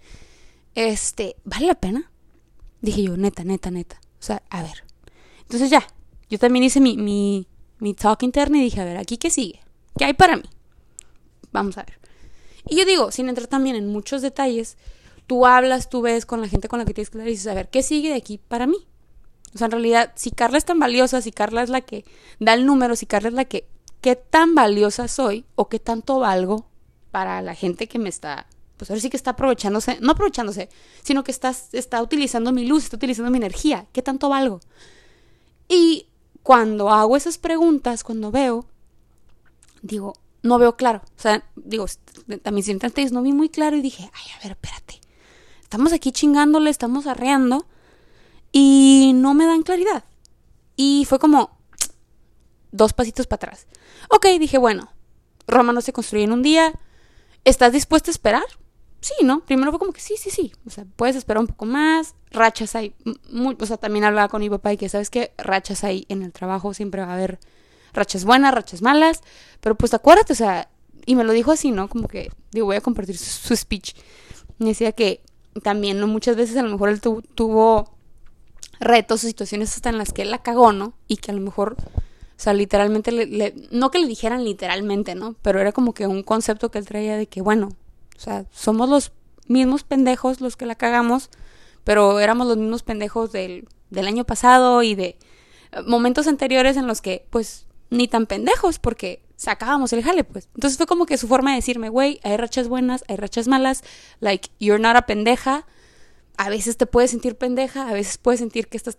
Este, 0.75 1.37
¿vale 1.45 1.67
la 1.67 1.75
pena? 1.75 2.11
Dije 2.81 3.03
yo, 3.03 3.17
neta, 3.17 3.45
neta, 3.45 3.71
neta. 3.71 4.01
O 4.19 4.23
sea, 4.23 4.43
a 4.51 4.63
ver. 4.63 4.85
Entonces 5.43 5.71
ya, 5.71 5.87
yo 6.31 6.39
también 6.39 6.65
hice 6.65 6.81
mi, 6.81 6.97
mi, 6.97 7.47
mi 7.79 7.95
talk 7.95 8.23
interno 8.23 8.57
y 8.57 8.63
dije, 8.63 8.81
a 8.81 8.85
ver, 8.85 8.97
¿aquí 8.97 9.19
qué 9.19 9.31
sigue? 9.31 9.61
¿Qué 9.99 10.05
hay 10.05 10.15
para 10.15 10.37
mí? 10.37 10.45
Vamos 11.53 11.77
a 11.79 11.83
ver. 11.83 11.99
Y 12.69 12.77
yo 12.77 12.85
digo, 12.85 13.11
sin 13.11 13.29
entrar 13.29 13.49
también 13.49 13.77
en 13.77 13.89
muchos 13.89 14.23
detalles, 14.23 14.77
tú 15.27 15.47
hablas, 15.47 15.89
tú 15.89 16.03
ves 16.03 16.27
con 16.27 16.41
la 16.41 16.49
gente 16.49 16.69
con 16.69 16.79
la 16.79 16.85
que 16.85 16.95
tienes 16.95 17.11
que 17.11 17.17
hablar 17.17 17.29
y 17.29 17.33
dices, 17.33 17.47
a 17.47 17.55
ver, 17.55 17.69
¿qué 17.69 17.83
sigue 17.83 18.11
de 18.11 18.17
aquí 18.17 18.39
para 18.39 18.67
mí? 18.67 18.87
O 19.55 19.59
sea, 19.59 19.67
en 19.67 19.73
realidad, 19.73 20.13
si 20.15 20.31
Carla 20.31 20.59
es 20.59 20.65
tan 20.65 20.79
valiosa, 20.79 21.21
si 21.21 21.31
Carla 21.31 21.63
es 21.63 21.71
la 21.71 21.83
que 21.83 22.05
da 22.41 22.55
el 22.55 22.65
número, 22.65 22.97
si 22.97 23.07
Carla 23.07 23.29
es 23.29 23.35
la 23.35 23.45
que, 23.45 23.67
¿qué 24.01 24.17
tan 24.17 24.55
valiosa 24.55 25.09
soy 25.09 25.45
o 25.55 25.69
qué 25.69 25.79
tanto 25.79 26.19
valgo 26.19 26.67
para 27.11 27.43
la 27.43 27.55
gente 27.55 27.87
que 27.87 27.99
me 27.99 28.09
está, 28.09 28.47
pues 28.79 28.91
ahora 28.91 29.01
sí 29.01 29.11
que 29.11 29.17
está 29.17 29.33
aprovechándose, 29.33 29.99
no 30.01 30.13
aprovechándose, 30.13 30.71
sino 31.03 31.23
que 31.23 31.31
está, 31.31 31.55
está 31.73 32.03
utilizando 32.03 32.53
mi 32.53 32.67
luz, 32.67 32.85
está 32.85 32.97
utilizando 32.97 33.31
mi 33.31 33.37
energía, 33.37 33.87
¿qué 33.93 34.01
tanto 34.01 34.31
valgo? 34.31 34.61
Y 35.69 36.09
cuando 36.43 36.91
hago 36.91 37.17
esas 37.17 37.39
preguntas, 37.39 38.03
cuando 38.03 38.31
veo, 38.31 38.67
digo, 39.83 40.15
no 40.43 40.59
veo 40.59 40.77
claro. 40.77 41.03
O 41.17 41.21
sea, 41.21 41.45
digo, 41.55 41.87
también 42.43 42.65
si 42.65 43.13
no 43.13 43.23
vi 43.23 43.33
muy 43.33 43.49
claro 43.49 43.77
y 43.77 43.83
dije, 43.83 44.11
ay, 44.13 44.33
a 44.37 44.43
ver, 44.43 44.53
espérate. 44.53 45.01
Estamos 45.73 45.95
aquí 45.95 46.13
chingándole, 46.13 46.69
estamos 46.69 47.07
arreando 47.07 47.65
y 48.53 49.13
no 49.15 49.33
me 49.33 49.47
dan 49.47 49.63
claridad. 49.63 50.05
Y 50.77 51.07
fue 51.09 51.19
como 51.19 51.57
dos 52.73 52.93
pasitos 52.93 53.27
para 53.27 53.37
atrás. 53.37 53.67
Ok, 54.11 54.27
dije, 54.39 54.59
bueno, 54.59 54.93
Roma 55.47 55.73
no 55.73 55.81
se 55.81 55.95
construye 55.95 56.25
en 56.25 56.33
un 56.33 56.43
día. 56.43 56.79
¿Estás 57.47 57.73
dispuesto 57.73 58.11
a 58.11 58.13
esperar? 58.13 58.45
sí, 59.01 59.15
¿no? 59.25 59.41
Primero 59.47 59.73
fue 59.73 59.79
como 59.79 59.95
que 59.95 60.03
sí, 60.03 60.17
sí, 60.19 60.29
sí. 60.29 60.53
O 60.67 60.71
sea, 60.71 60.85
puedes 60.95 61.17
esperar 61.17 61.41
un 61.41 61.47
poco 61.47 61.65
más. 61.65 62.17
Rachas 62.31 62.77
hay. 62.77 62.95
o 63.59 63.65
sea, 63.67 63.79
también 63.79 64.05
hablaba 64.05 64.29
con 64.29 64.43
mi 64.43 64.51
papá 64.51 64.75
y 64.75 64.77
que, 64.77 64.91
¿sabes 64.91 65.09
qué? 65.09 65.33
Rachas 65.39 65.85
hay 65.85 66.05
en 66.11 66.21
el 66.21 66.33
trabajo. 66.33 66.75
Siempre 66.75 67.01
va 67.01 67.09
a 67.09 67.15
haber 67.15 67.41
rachas 67.95 68.27
buenas, 68.27 68.55
rachas 68.55 68.83
malas. 68.83 69.23
Pero 69.63 69.75
pues 69.75 69.95
acuérdate, 69.95 70.35
o 70.35 70.37
sea, 70.37 70.69
y 71.07 71.15
me 71.15 71.25
lo 71.25 71.33
dijo 71.33 71.51
así, 71.51 71.71
¿no? 71.71 71.89
Como 71.89 72.09
que, 72.09 72.31
digo, 72.51 72.67
voy 72.67 72.77
a 72.77 72.83
compartir 72.83 73.17
su, 73.17 73.57
speech. 73.57 73.95
Me 74.59 74.69
decía 74.69 74.93
que 74.93 75.23
también, 75.63 76.01
¿no? 76.01 76.07
Muchas 76.07 76.37
veces 76.37 76.57
a 76.57 76.63
lo 76.63 76.71
mejor 76.71 76.89
él 76.89 77.01
tuvo 77.01 77.93
retos 78.81 79.25
o 79.25 79.27
situaciones 79.27 79.75
hasta 79.75 79.91
en 79.91 79.99
las 79.99 80.13
que 80.13 80.23
él 80.23 80.31
la 80.31 80.43
cagó, 80.43 80.73
¿no? 80.73 80.95
Y 81.09 81.17
que 81.17 81.31
a 81.31 81.35
lo 81.35 81.41
mejor. 81.41 81.77
O 81.79 82.43
sea, 82.43 82.55
literalmente, 82.55 83.13
le, 83.13 83.55
no 83.71 83.91
que 83.91 84.01
le 84.01 84.09
dijeran 84.09 84.45
literalmente, 84.45 85.15
¿no? 85.15 85.37
Pero 85.43 85.61
era 85.61 85.73
como 85.73 85.95
que 85.95 86.07
un 86.07 86.23
concepto 86.23 86.71
que 86.71 86.79
él 86.79 86.87
traía 86.87 87.17
de 87.17 87.27
que, 87.27 87.41
bueno, 87.41 87.69
o 88.17 88.21
sea, 88.21 88.47
somos 88.51 88.89
los 88.89 89.13
mismos 89.47 89.85
pendejos 89.85 90.41
los 90.41 90.57
que 90.57 90.67
la 90.67 90.75
cagamos, 90.75 91.31
pero 91.85 92.19
éramos 92.19 92.49
los 92.49 92.57
mismos 92.57 92.83
pendejos 92.83 93.31
del, 93.31 93.69
del 93.91 94.07
año 94.07 94.25
pasado 94.25 94.83
y 94.83 94.95
de 94.97 95.19
eh, 95.73 95.83
momentos 95.87 96.27
anteriores 96.27 96.77
en 96.77 96.87
los 96.89 97.01
que, 97.01 97.27
pues, 97.31 97.67
ni 97.91 98.09
tan 98.09 98.27
pendejos 98.27 98.79
porque 98.79 99.23
sacábamos 99.43 99.93
el 99.93 100.03
jale, 100.03 100.25
pues. 100.25 100.49
Entonces 100.55 100.77
fue 100.77 100.87
como 100.87 101.07
que 101.07 101.19
su 101.19 101.29
forma 101.29 101.51
de 101.51 101.57
decirme, 101.57 101.89
güey, 101.89 102.21
hay 102.23 102.37
rachas 102.37 102.69
buenas, 102.69 103.05
hay 103.09 103.17
rachas 103.17 103.49
malas, 103.49 103.83
like, 104.21 104.51
you're 104.59 104.83
not 104.83 104.97
a 104.97 105.03
pendeja. 105.03 105.67
A 106.37 106.49
veces 106.49 106.77
te 106.77 106.87
puedes 106.87 107.11
sentir 107.11 107.37
pendeja, 107.37 107.89
a 107.89 107.93
veces 107.93 108.19
puedes 108.19 108.41
sentir 108.41 108.69
que 108.69 108.77
estás 108.77 108.99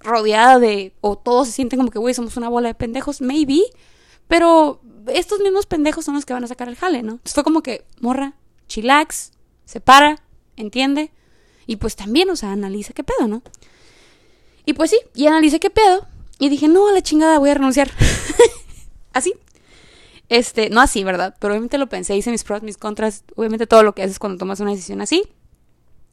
rodeada 0.00 0.58
de, 0.58 0.94
o 1.00 1.16
todos 1.16 1.48
se 1.48 1.54
sienten 1.54 1.78
como 1.78 1.90
que, 1.90 1.98
güey, 1.98 2.14
somos 2.14 2.36
una 2.36 2.48
bola 2.48 2.68
de 2.68 2.74
pendejos, 2.74 3.20
maybe, 3.20 3.62
pero 4.28 4.80
estos 5.08 5.40
mismos 5.40 5.66
pendejos 5.66 6.04
son 6.04 6.14
los 6.14 6.24
que 6.24 6.32
van 6.32 6.44
a 6.44 6.48
sacar 6.48 6.68
el 6.68 6.76
jale, 6.76 7.02
¿no? 7.02 7.12
Entonces 7.12 7.34
fue 7.34 7.44
como 7.44 7.62
que, 7.62 7.84
morra, 8.00 8.34
chillax, 8.68 9.32
se 9.64 9.80
para, 9.80 10.22
entiende, 10.56 11.12
y 11.66 11.76
pues 11.76 11.96
también, 11.96 12.30
o 12.30 12.36
sea, 12.36 12.52
analiza 12.52 12.92
qué 12.92 13.04
pedo, 13.04 13.28
¿no? 13.28 13.42
Y 14.64 14.74
pues 14.74 14.90
sí, 14.90 14.98
y 15.14 15.26
analicé 15.26 15.58
qué 15.58 15.70
pedo, 15.70 16.06
y 16.38 16.48
dije, 16.48 16.68
no, 16.68 16.88
a 16.88 16.92
la 16.92 17.02
chingada, 17.02 17.38
voy 17.38 17.50
a 17.50 17.54
renunciar. 17.54 17.90
así. 19.12 19.34
Este, 20.28 20.70
no 20.70 20.80
así, 20.80 21.04
¿verdad? 21.04 21.36
Pero 21.38 21.52
obviamente 21.52 21.78
lo 21.78 21.88
pensé, 21.88 22.16
hice 22.16 22.30
mis 22.30 22.44
pros, 22.44 22.62
mis 22.62 22.78
contras, 22.78 23.24
obviamente 23.36 23.66
todo 23.66 23.82
lo 23.82 23.94
que 23.94 24.02
haces 24.02 24.18
cuando 24.18 24.38
tomas 24.38 24.60
una 24.60 24.70
decisión 24.70 25.00
así. 25.00 25.24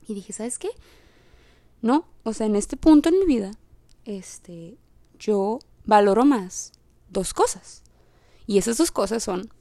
Y 0.08 0.14
dije, 0.14 0.34
¿sabes 0.34 0.60
qué? 0.60 0.70
No, 1.82 2.06
o 2.24 2.34
sea, 2.34 2.48
en 2.48 2.56
este 2.56 2.76
punto 2.76 3.10
en 3.10 3.20
mi 3.20 3.26
vida, 3.26 3.52
este, 4.06 4.78
yo 5.18 5.60
valoro 5.86 6.26
más 6.26 6.74
dos 7.10 7.34
cosas. 7.34 7.84
Y 8.46 8.58
esas 8.58 8.78
dos 8.78 8.92
cosas 8.92 9.24
son, 9.24 9.54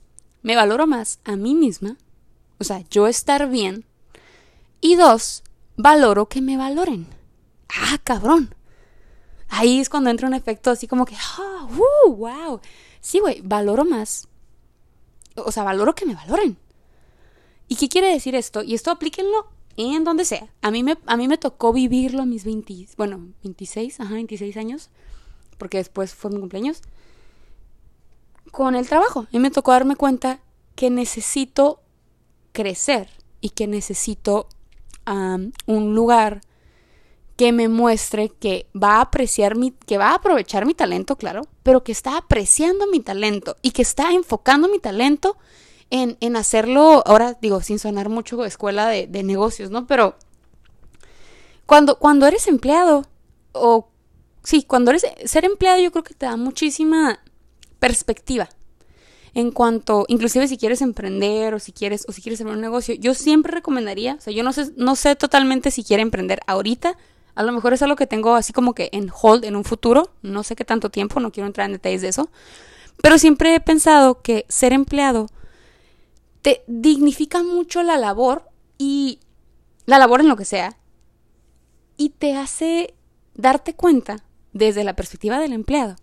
me 0.42 0.56
valoro 0.56 0.87
más 0.87 1.20
a 1.24 1.37
mí 1.37 1.54
misma 1.54 1.96
o 2.58 2.64
sea, 2.64 2.82
yo 2.90 3.06
estar 3.06 3.48
bien. 3.48 3.84
Y 4.80 4.96
dos, 4.96 5.42
valoro 5.76 6.28
que 6.28 6.40
me 6.40 6.56
valoren. 6.56 7.06
Ah, 7.68 7.98
cabrón. 8.02 8.54
Ahí 9.48 9.80
es 9.80 9.88
cuando 9.88 10.11
entra 10.11 10.28
un 10.28 10.34
efecto 10.34 10.70
así 10.70 10.87
como 10.87 11.04
que, 11.04 11.14
ah, 11.16 11.68
uh, 11.70 12.12
wow. 12.12 12.61
Sí, 13.00 13.20
güey, 13.20 13.40
valoro 13.42 13.84
más. 13.84 14.28
O 15.44 15.53
sea, 15.53 15.64
valoro 15.64 15.94
que 15.94 16.07
me 16.07 16.14
valoren. 16.14 16.57
¿Y 17.68 17.77
qué 17.77 17.88
quiere 17.88 18.12
decir 18.12 18.35
esto? 18.35 18.62
Y 18.62 18.74
esto 18.74 18.90
aplíquenlo 18.90 19.46
en 19.77 20.05
donde 20.05 20.24
sea. 20.24 20.48
A 20.62 20.70
mí 20.70 20.83
me, 20.83 20.98
a 21.07 21.16
mí 21.16 21.29
me 21.29 21.38
tocó 21.38 21.72
vivirlo 21.72 22.22
a 22.22 22.27
mis 22.27 22.44
20, 22.44 22.88
bueno, 22.96 23.29
26, 23.42 24.01
ajá, 24.01 24.14
26 24.14 24.57
años, 24.57 24.90
porque 25.57 25.79
después 25.79 26.14
fue 26.14 26.31
mi 26.31 26.40
cumpleaños, 26.40 26.83
con 28.51 28.74
el 28.74 28.88
trabajo. 28.88 29.20
A 29.20 29.29
mí 29.33 29.38
me 29.38 29.51
tocó 29.51 29.72
darme 29.72 29.96
cuenta 29.96 30.40
que 30.74 30.90
necesito 30.90 31.81
crecer 32.53 33.09
y 33.40 33.51
que 33.51 33.66
necesito 33.66 34.48
un 35.66 35.94
lugar 35.94 36.42
que 37.38 37.53
me 37.53 37.68
muestre 37.68 38.31
que 38.31 38.66
va 38.74 38.96
a 38.96 39.03
apreciar 39.03 39.55
mi, 39.55 39.70
que 39.70 39.96
va 39.96 40.09
a 40.09 40.16
aprovechar 40.16 40.66
mi 40.66 40.74
talento, 40.74 41.14
claro, 41.14 41.42
pero 41.62 41.85
que 41.85 41.92
está 41.92 42.16
apreciando 42.16 42.88
mi 42.88 42.98
talento 42.98 43.57
y 43.62 43.70
que 43.70 43.83
está 43.83 44.12
enfocando 44.12 44.68
mi 44.68 44.81
talento 44.81 45.37
en, 45.88 46.18
en 46.20 46.35
hacerlo, 46.35 47.01
ahora 47.07 47.38
digo, 47.40 47.62
sin 47.62 47.79
sonar 47.79 48.09
mucho 48.09 48.44
escuela 48.44 48.88
de, 48.88 49.07
de 49.07 49.22
negocios, 49.22 49.70
¿no? 49.70 49.87
Pero 49.87 50.16
cuando, 51.64 52.01
cuando 52.01 52.27
eres 52.27 52.48
empleado, 52.48 53.07
o 53.53 53.88
sí, 54.42 54.64
cuando 54.64 54.90
eres, 54.90 55.07
ser 55.24 55.44
empleado 55.44 55.81
yo 55.81 55.92
creo 55.92 56.03
que 56.03 56.14
te 56.14 56.27
da 56.27 56.37
muchísima 56.37 57.20
perspectiva 57.79 58.48
en 59.33 59.53
cuanto, 59.53 60.07
inclusive 60.09 60.48
si 60.48 60.59
quieres 60.59 60.83
emprender 60.83 61.55
o 61.55 61.61
si 61.61 61.70
quieres, 61.70 62.05
o 62.09 62.12
si 62.12 62.20
quieres 62.20 62.40
hacer 62.40 62.53
un 62.53 62.61
negocio, 62.61 62.96
yo 62.96 63.14
siempre 63.14 63.53
recomendaría, 63.53 64.16
o 64.16 64.20
sea, 64.20 64.33
yo 64.33 64.42
no 64.42 64.53
sé, 64.53 64.72
no 64.77 64.96
sé 64.96 65.14
totalmente 65.14 65.70
si 65.70 65.85
quiere 65.85 66.03
emprender 66.03 66.40
ahorita, 66.48 66.98
a 67.38 67.44
lo 67.44 67.53
mejor 67.53 67.72
es 67.72 67.83
algo 67.83 67.94
que 67.94 68.09
tengo 68.09 68.35
así 68.35 68.53
como 68.53 68.74
que 68.74 68.88
en 68.90 69.12
hold 69.22 69.44
en 69.44 69.55
un 69.55 69.62
futuro, 69.62 70.11
no 70.22 70.42
sé 70.42 70.57
qué 70.57 70.64
tanto 70.64 70.90
tiempo, 70.90 71.20
no 71.20 71.31
quiero 71.31 71.46
entrar 71.46 71.66
en 71.66 71.74
detalles 71.74 72.03
de 72.03 72.09
eso, 72.09 72.31
pero 73.01 73.16
siempre 73.16 73.55
he 73.55 73.61
pensado 73.61 74.22
que 74.22 74.44
ser 74.48 74.72
empleado 74.72 75.29
te 76.42 76.64
dignifica 76.66 77.44
mucho 77.44 77.85
la 77.85 77.96
labor 77.96 78.48
y 78.77 79.20
la 79.87 80.01
labor 80.01 80.20
en 80.20 80.27
lo 80.27 80.35
que 80.35 80.44
sea, 80.44 80.79
y 81.96 82.09
te 82.09 82.35
hace 82.35 82.94
darte 83.35 83.72
cuenta, 83.72 84.24
desde 84.53 84.83
la 84.83 84.96
perspectiva 84.96 85.38
del 85.38 85.53
empleado, 85.53 85.94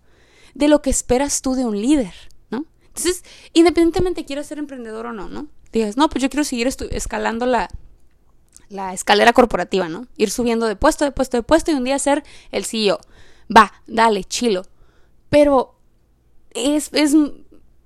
de 0.54 0.68
lo 0.68 0.80
que 0.80 0.88
esperas 0.88 1.42
tú 1.42 1.54
de 1.54 1.66
un 1.66 1.78
líder, 1.78 2.14
¿no? 2.48 2.64
Entonces, 2.86 3.24
independientemente 3.52 4.24
quieras 4.24 4.46
ser 4.46 4.56
emprendedor 4.58 5.04
o 5.04 5.12
no, 5.12 5.28
¿no? 5.28 5.48
Digas, 5.70 5.98
no, 5.98 6.08
pues 6.08 6.22
yo 6.22 6.30
quiero 6.30 6.44
seguir 6.44 6.66
escalando 6.66 7.44
la, 7.44 7.68
la 8.68 8.92
escalera 8.92 9.32
corporativa, 9.32 9.88
¿no? 9.88 10.06
Ir 10.16 10.30
subiendo 10.30 10.66
de 10.66 10.76
puesto, 10.76 11.04
de 11.04 11.12
puesto, 11.12 11.36
de 11.36 11.42
puesto 11.42 11.70
y 11.70 11.74
un 11.74 11.84
día 11.84 11.98
ser 11.98 12.24
el 12.50 12.64
CEO. 12.64 12.98
Va, 13.54 13.72
dale, 13.86 14.24
chilo. 14.24 14.62
Pero 15.28 15.76
es, 16.50 16.90
es, 16.92 17.14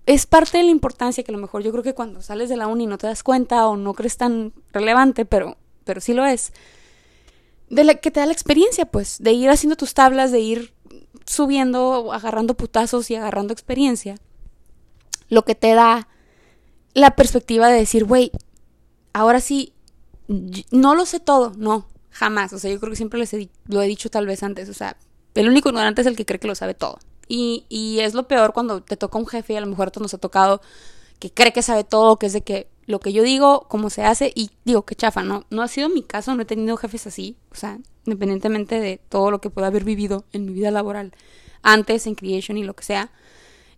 es 0.06 0.26
parte 0.26 0.58
de 0.58 0.64
la 0.64 0.70
importancia 0.70 1.22
que 1.22 1.32
a 1.32 1.34
lo 1.34 1.40
mejor 1.40 1.62
yo 1.62 1.70
creo 1.72 1.82
que 1.82 1.94
cuando 1.94 2.22
sales 2.22 2.48
de 2.48 2.56
la 2.56 2.66
uni 2.66 2.86
no 2.86 2.98
te 2.98 3.06
das 3.06 3.22
cuenta 3.22 3.66
o 3.66 3.76
no 3.76 3.94
crees 3.94 4.16
tan 4.16 4.52
relevante, 4.72 5.24
pero, 5.24 5.56
pero 5.84 6.00
sí 6.00 6.14
lo 6.14 6.24
es. 6.24 6.52
De 7.68 7.84
la 7.84 7.94
que 7.94 8.10
te 8.10 8.20
da 8.20 8.26
la 8.26 8.32
experiencia, 8.32 8.86
pues, 8.86 9.18
de 9.20 9.32
ir 9.32 9.50
haciendo 9.50 9.76
tus 9.76 9.94
tablas, 9.94 10.32
de 10.32 10.40
ir 10.40 10.72
subiendo, 11.26 12.12
agarrando 12.12 12.54
putazos 12.54 13.10
y 13.10 13.14
agarrando 13.14 13.52
experiencia. 13.52 14.16
Lo 15.28 15.44
que 15.44 15.54
te 15.54 15.74
da 15.74 16.08
la 16.94 17.14
perspectiva 17.14 17.68
de 17.68 17.78
decir, 17.78 18.04
güey, 18.04 18.32
ahora 19.12 19.40
sí 19.40 19.74
no 20.70 20.94
lo 20.94 21.06
sé 21.06 21.20
todo, 21.20 21.52
no, 21.56 21.86
jamás. 22.10 22.52
O 22.52 22.58
sea, 22.58 22.70
yo 22.70 22.78
creo 22.78 22.90
que 22.90 22.96
siempre 22.96 23.18
les 23.18 23.34
lo 23.66 23.82
he 23.82 23.86
dicho 23.86 24.10
tal 24.10 24.26
vez 24.26 24.42
antes. 24.42 24.68
O 24.68 24.74
sea, 24.74 24.96
el 25.34 25.48
único 25.48 25.68
ignorante 25.68 26.02
es 26.02 26.06
el 26.06 26.16
que 26.16 26.26
cree 26.26 26.38
que 26.38 26.48
lo 26.48 26.54
sabe 26.54 26.74
todo. 26.74 26.98
Y, 27.28 27.64
y 27.68 28.00
es 28.00 28.14
lo 28.14 28.26
peor 28.26 28.52
cuando 28.52 28.82
te 28.82 28.96
toca 28.96 29.18
un 29.18 29.26
jefe 29.26 29.52
y 29.52 29.56
a 29.56 29.60
lo 29.60 29.66
mejor 29.66 29.92
nos 30.00 30.14
ha 30.14 30.18
tocado 30.18 30.60
que 31.18 31.30
cree 31.30 31.52
que 31.52 31.62
sabe 31.62 31.84
todo, 31.84 32.16
que 32.16 32.26
es 32.26 32.32
de 32.32 32.40
que 32.42 32.68
lo 32.86 32.98
que 32.98 33.12
yo 33.12 33.22
digo, 33.22 33.66
cómo 33.68 33.90
se 33.90 34.02
hace, 34.02 34.32
y 34.34 34.50
digo 34.64 34.84
que 34.84 34.96
chafa, 34.96 35.22
¿no? 35.22 35.44
No 35.50 35.62
ha 35.62 35.68
sido 35.68 35.88
mi 35.88 36.02
caso, 36.02 36.34
no 36.34 36.42
he 36.42 36.46
tenido 36.46 36.76
jefes 36.76 37.06
así, 37.06 37.36
o 37.52 37.54
sea, 37.54 37.78
independientemente 38.06 38.80
de 38.80 39.00
todo 39.08 39.30
lo 39.30 39.40
que 39.40 39.50
pueda 39.50 39.68
haber 39.68 39.84
vivido 39.84 40.24
en 40.32 40.46
mi 40.46 40.52
vida 40.52 40.70
laboral 40.70 41.12
antes, 41.62 42.06
en 42.06 42.14
Creation 42.14 42.56
y 42.56 42.64
lo 42.64 42.74
que 42.74 42.84
sea. 42.84 43.12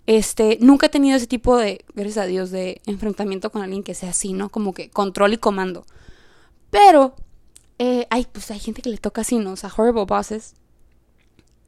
Este, 0.06 0.56
nunca 0.60 0.86
he 0.86 0.88
tenido 0.88 1.16
ese 1.16 1.26
tipo 1.26 1.56
de, 1.56 1.84
gracias 1.94 2.18
a 2.18 2.26
Dios, 2.26 2.50
de 2.50 2.80
enfrentamiento 2.86 3.50
con 3.50 3.62
alguien 3.62 3.82
que 3.82 3.94
sea 3.94 4.10
así, 4.10 4.32
¿no? 4.32 4.48
Como 4.48 4.72
que 4.72 4.88
control 4.90 5.34
y 5.34 5.38
comando. 5.38 5.84
Pero 6.72 7.14
eh, 7.78 8.06
hay, 8.08 8.26
pues 8.32 8.50
hay 8.50 8.58
gente 8.58 8.80
que 8.80 8.88
le 8.88 8.96
toca 8.96 9.20
así, 9.20 9.38
¿no? 9.38 9.52
O 9.52 9.56
sea, 9.56 9.70
horrible 9.76 10.06
bosses. 10.06 10.54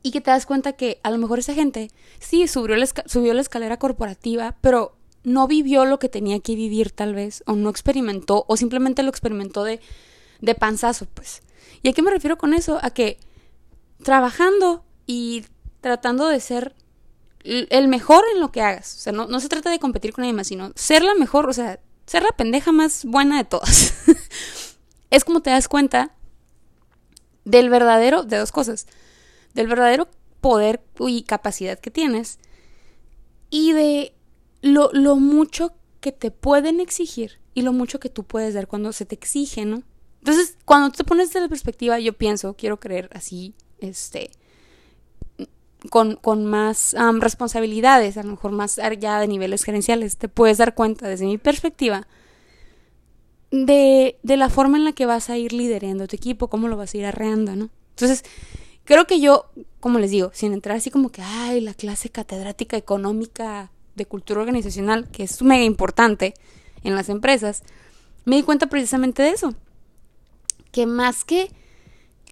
Y 0.02 0.12
que 0.12 0.22
te 0.22 0.30
das 0.30 0.46
cuenta 0.46 0.72
que 0.72 0.98
a 1.02 1.10
lo 1.10 1.18
mejor 1.18 1.38
esa 1.38 1.52
gente 1.52 1.90
sí 2.20 2.48
subió 2.48 2.74
la, 2.74 2.86
subió 2.86 3.34
la 3.34 3.42
escalera 3.42 3.78
corporativa, 3.78 4.56
pero 4.62 4.96
no 5.22 5.46
vivió 5.46 5.84
lo 5.84 5.98
que 5.98 6.08
tenía 6.08 6.40
que 6.40 6.54
vivir 6.54 6.90
tal 6.90 7.14
vez, 7.14 7.42
o 7.46 7.52
no 7.52 7.68
experimentó, 7.68 8.46
o 8.48 8.56
simplemente 8.56 9.02
lo 9.02 9.10
experimentó 9.10 9.62
de, 9.62 9.78
de 10.40 10.54
panzazo, 10.54 11.06
pues. 11.12 11.42
¿Y 11.82 11.90
a 11.90 11.92
qué 11.92 12.00
me 12.00 12.10
refiero 12.10 12.38
con 12.38 12.54
eso? 12.54 12.78
A 12.80 12.88
que 12.88 13.18
trabajando 14.02 14.86
y 15.06 15.44
tratando 15.82 16.28
de 16.28 16.40
ser 16.40 16.74
el 17.42 17.88
mejor 17.88 18.24
en 18.32 18.40
lo 18.40 18.50
que 18.52 18.62
hagas. 18.62 18.94
O 18.94 18.98
sea, 19.00 19.12
no, 19.12 19.26
no 19.26 19.38
se 19.38 19.50
trata 19.50 19.70
de 19.70 19.78
competir 19.78 20.14
con 20.14 20.22
nadie 20.22 20.32
más, 20.32 20.46
sino 20.46 20.72
ser 20.76 21.02
la 21.02 21.14
mejor, 21.14 21.46
o 21.46 21.52
sea, 21.52 21.78
ser 22.06 22.22
la 22.22 22.32
pendeja 22.32 22.72
más 22.72 23.04
buena 23.04 23.36
de 23.36 23.44
todas. 23.44 23.92
es 25.14 25.24
como 25.24 25.40
te 25.40 25.50
das 25.50 25.68
cuenta 25.68 26.12
del 27.44 27.70
verdadero, 27.70 28.24
de 28.24 28.38
dos 28.38 28.52
cosas, 28.52 28.86
del 29.54 29.68
verdadero 29.68 30.08
poder 30.40 30.82
y 31.00 31.22
capacidad 31.22 31.78
que 31.78 31.90
tienes 31.90 32.38
y 33.50 33.72
de 33.72 34.14
lo, 34.60 34.90
lo 34.92 35.16
mucho 35.16 35.72
que 36.00 36.12
te 36.12 36.30
pueden 36.30 36.80
exigir 36.80 37.38
y 37.54 37.62
lo 37.62 37.72
mucho 37.72 38.00
que 38.00 38.08
tú 38.08 38.24
puedes 38.24 38.54
dar 38.54 38.66
cuando 38.66 38.92
se 38.92 39.06
te 39.06 39.14
exige, 39.14 39.64
¿no? 39.64 39.82
Entonces, 40.18 40.56
cuando 40.64 40.90
te 40.90 41.04
pones 41.04 41.32
de 41.32 41.40
la 41.40 41.48
perspectiva, 41.48 41.98
yo 42.00 42.14
pienso, 42.14 42.54
quiero 42.54 42.80
creer 42.80 43.10
así, 43.12 43.54
este, 43.78 44.30
con, 45.90 46.16
con 46.16 46.46
más 46.46 46.96
responsabilidades, 47.20 48.16
a 48.16 48.22
lo 48.22 48.30
mejor 48.30 48.52
más 48.52 48.78
allá 48.78 49.18
de 49.18 49.28
niveles 49.28 49.62
gerenciales, 49.62 50.16
te 50.16 50.28
puedes 50.28 50.58
dar 50.58 50.74
cuenta 50.74 51.06
desde 51.08 51.26
mi 51.26 51.38
perspectiva 51.38 52.06
de, 53.54 54.18
de 54.24 54.36
la 54.36 54.50
forma 54.50 54.76
en 54.76 54.84
la 54.84 54.92
que 54.92 55.06
vas 55.06 55.30
a 55.30 55.38
ir 55.38 55.52
liderando 55.52 56.08
tu 56.08 56.16
equipo, 56.16 56.48
cómo 56.48 56.66
lo 56.66 56.76
vas 56.76 56.92
a 56.92 56.98
ir 56.98 57.06
arreando, 57.06 57.54
¿no? 57.54 57.70
Entonces, 57.90 58.24
creo 58.84 59.06
que 59.06 59.20
yo, 59.20 59.46
como 59.78 60.00
les 60.00 60.10
digo, 60.10 60.32
sin 60.34 60.52
entrar 60.52 60.76
así 60.76 60.90
como 60.90 61.10
que, 61.10 61.22
ay, 61.22 61.60
la 61.60 61.72
clase 61.72 62.10
catedrática 62.10 62.76
económica 62.76 63.70
de 63.94 64.06
cultura 64.06 64.40
organizacional, 64.40 65.08
que 65.08 65.22
es 65.22 65.40
mega 65.42 65.62
importante 65.62 66.34
en 66.82 66.96
las 66.96 67.08
empresas, 67.08 67.62
me 68.24 68.36
di 68.36 68.42
cuenta 68.42 68.66
precisamente 68.66 69.22
de 69.22 69.30
eso. 69.30 69.54
Que 70.72 70.86
más 70.86 71.24
que, 71.24 71.52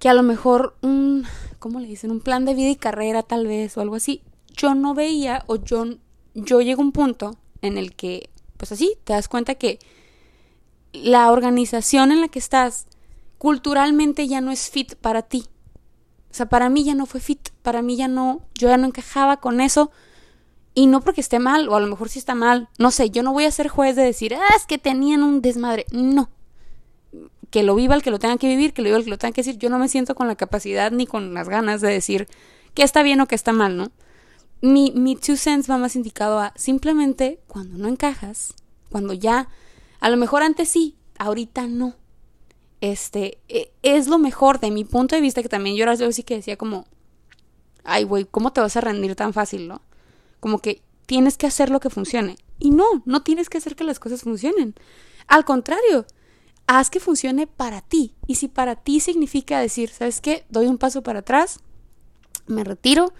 que 0.00 0.08
a 0.08 0.14
lo 0.14 0.24
mejor 0.24 0.74
un, 0.82 1.24
¿cómo 1.60 1.78
le 1.78 1.86
dicen? 1.86 2.10
Un 2.10 2.20
plan 2.20 2.44
de 2.44 2.54
vida 2.54 2.70
y 2.70 2.76
carrera 2.76 3.22
tal 3.22 3.46
vez 3.46 3.76
o 3.76 3.80
algo 3.80 3.94
así, 3.94 4.22
yo 4.56 4.74
no 4.74 4.92
veía 4.94 5.44
o 5.46 5.54
yo, 5.54 5.84
yo 6.34 6.60
llego 6.62 6.82
a 6.82 6.84
un 6.84 6.90
punto 6.90 7.36
en 7.60 7.78
el 7.78 7.94
que, 7.94 8.28
pues 8.56 8.72
así, 8.72 8.96
te 9.04 9.12
das 9.12 9.28
cuenta 9.28 9.54
que 9.54 9.78
la 10.92 11.30
organización 11.30 12.12
en 12.12 12.20
la 12.20 12.28
que 12.28 12.38
estás 12.38 12.86
culturalmente 13.38 14.28
ya 14.28 14.40
no 14.40 14.50
es 14.50 14.70
fit 14.70 14.94
para 14.94 15.22
ti. 15.22 15.46
O 16.30 16.34
sea, 16.34 16.46
para 16.46 16.68
mí 16.68 16.84
ya 16.84 16.94
no 16.94 17.06
fue 17.06 17.20
fit, 17.20 17.50
para 17.62 17.82
mí 17.82 17.96
ya 17.96 18.08
no, 18.08 18.40
yo 18.54 18.68
ya 18.68 18.76
no 18.76 18.86
encajaba 18.86 19.38
con 19.38 19.60
eso. 19.60 19.90
Y 20.74 20.86
no 20.86 21.02
porque 21.02 21.20
esté 21.20 21.38
mal, 21.38 21.68
o 21.68 21.76
a 21.76 21.80
lo 21.80 21.86
mejor 21.86 22.08
sí 22.08 22.18
está 22.18 22.34
mal, 22.34 22.70
no 22.78 22.90
sé, 22.90 23.10
yo 23.10 23.22
no 23.22 23.32
voy 23.32 23.44
a 23.44 23.50
ser 23.50 23.68
juez 23.68 23.94
de 23.94 24.02
decir, 24.02 24.34
ah, 24.34 24.54
es 24.56 24.64
que 24.64 24.78
tenían 24.78 25.22
un 25.22 25.42
desmadre. 25.42 25.84
No. 25.92 26.30
Que 27.50 27.62
lo 27.62 27.74
viva 27.74 27.94
el 27.94 28.02
que 28.02 28.10
lo 28.10 28.18
tenga 28.18 28.38
que 28.38 28.48
vivir, 28.48 28.72
que 28.72 28.80
lo 28.80 28.86
viva 28.86 28.96
el 28.96 29.04
que 29.04 29.10
lo 29.10 29.18
tenga 29.18 29.32
que 29.32 29.42
decir. 29.42 29.58
Yo 29.58 29.68
no 29.68 29.78
me 29.78 29.88
siento 29.88 30.14
con 30.14 30.28
la 30.28 30.36
capacidad 30.36 30.90
ni 30.90 31.06
con 31.06 31.34
las 31.34 31.50
ganas 31.50 31.82
de 31.82 31.88
decir 31.90 32.28
que 32.72 32.82
está 32.82 33.02
bien 33.02 33.20
o 33.20 33.26
que 33.26 33.34
está 33.34 33.52
mal, 33.52 33.76
¿no? 33.76 33.90
Mi, 34.62 34.92
mi 34.92 35.16
two 35.16 35.36
cents 35.36 35.68
va 35.68 35.76
más 35.76 35.96
indicado 35.96 36.38
a 36.38 36.54
simplemente 36.56 37.40
cuando 37.48 37.76
no 37.76 37.88
encajas, 37.88 38.54
cuando 38.88 39.12
ya 39.12 39.48
a 40.02 40.10
lo 40.10 40.16
mejor 40.16 40.42
antes 40.42 40.68
sí, 40.68 40.96
ahorita 41.16 41.68
no. 41.68 41.94
Este, 42.80 43.38
e, 43.48 43.72
es 43.82 44.08
lo 44.08 44.18
mejor 44.18 44.58
de 44.58 44.72
mi 44.72 44.84
punto 44.84 45.14
de 45.14 45.22
vista, 45.22 45.42
que 45.42 45.48
también 45.48 45.76
yo 45.76 45.84
ahora 45.88 46.10
sí 46.10 46.24
que 46.24 46.34
decía 46.34 46.56
como, 46.56 46.86
ay, 47.84 48.02
güey, 48.02 48.24
¿cómo 48.24 48.52
te 48.52 48.60
vas 48.60 48.76
a 48.76 48.80
rendir 48.80 49.14
tan 49.14 49.32
fácil, 49.32 49.68
no? 49.68 49.80
Como 50.40 50.58
que 50.58 50.82
tienes 51.06 51.38
que 51.38 51.46
hacer 51.46 51.70
lo 51.70 51.78
que 51.78 51.88
funcione. 51.88 52.36
Y 52.58 52.72
no, 52.72 52.84
no 53.04 53.22
tienes 53.22 53.48
que 53.48 53.58
hacer 53.58 53.76
que 53.76 53.84
las 53.84 54.00
cosas 54.00 54.22
funcionen. 54.22 54.74
Al 55.28 55.44
contrario, 55.44 56.04
haz 56.66 56.90
que 56.90 56.98
funcione 56.98 57.46
para 57.46 57.80
ti. 57.80 58.16
Y 58.26 58.34
si 58.34 58.48
para 58.48 58.74
ti 58.74 58.98
significa 58.98 59.60
decir, 59.60 59.90
¿sabes 59.90 60.20
qué? 60.20 60.44
Doy 60.48 60.66
un 60.66 60.78
paso 60.78 61.04
para 61.04 61.20
atrás, 61.20 61.60
me 62.48 62.64
retiro, 62.64 63.12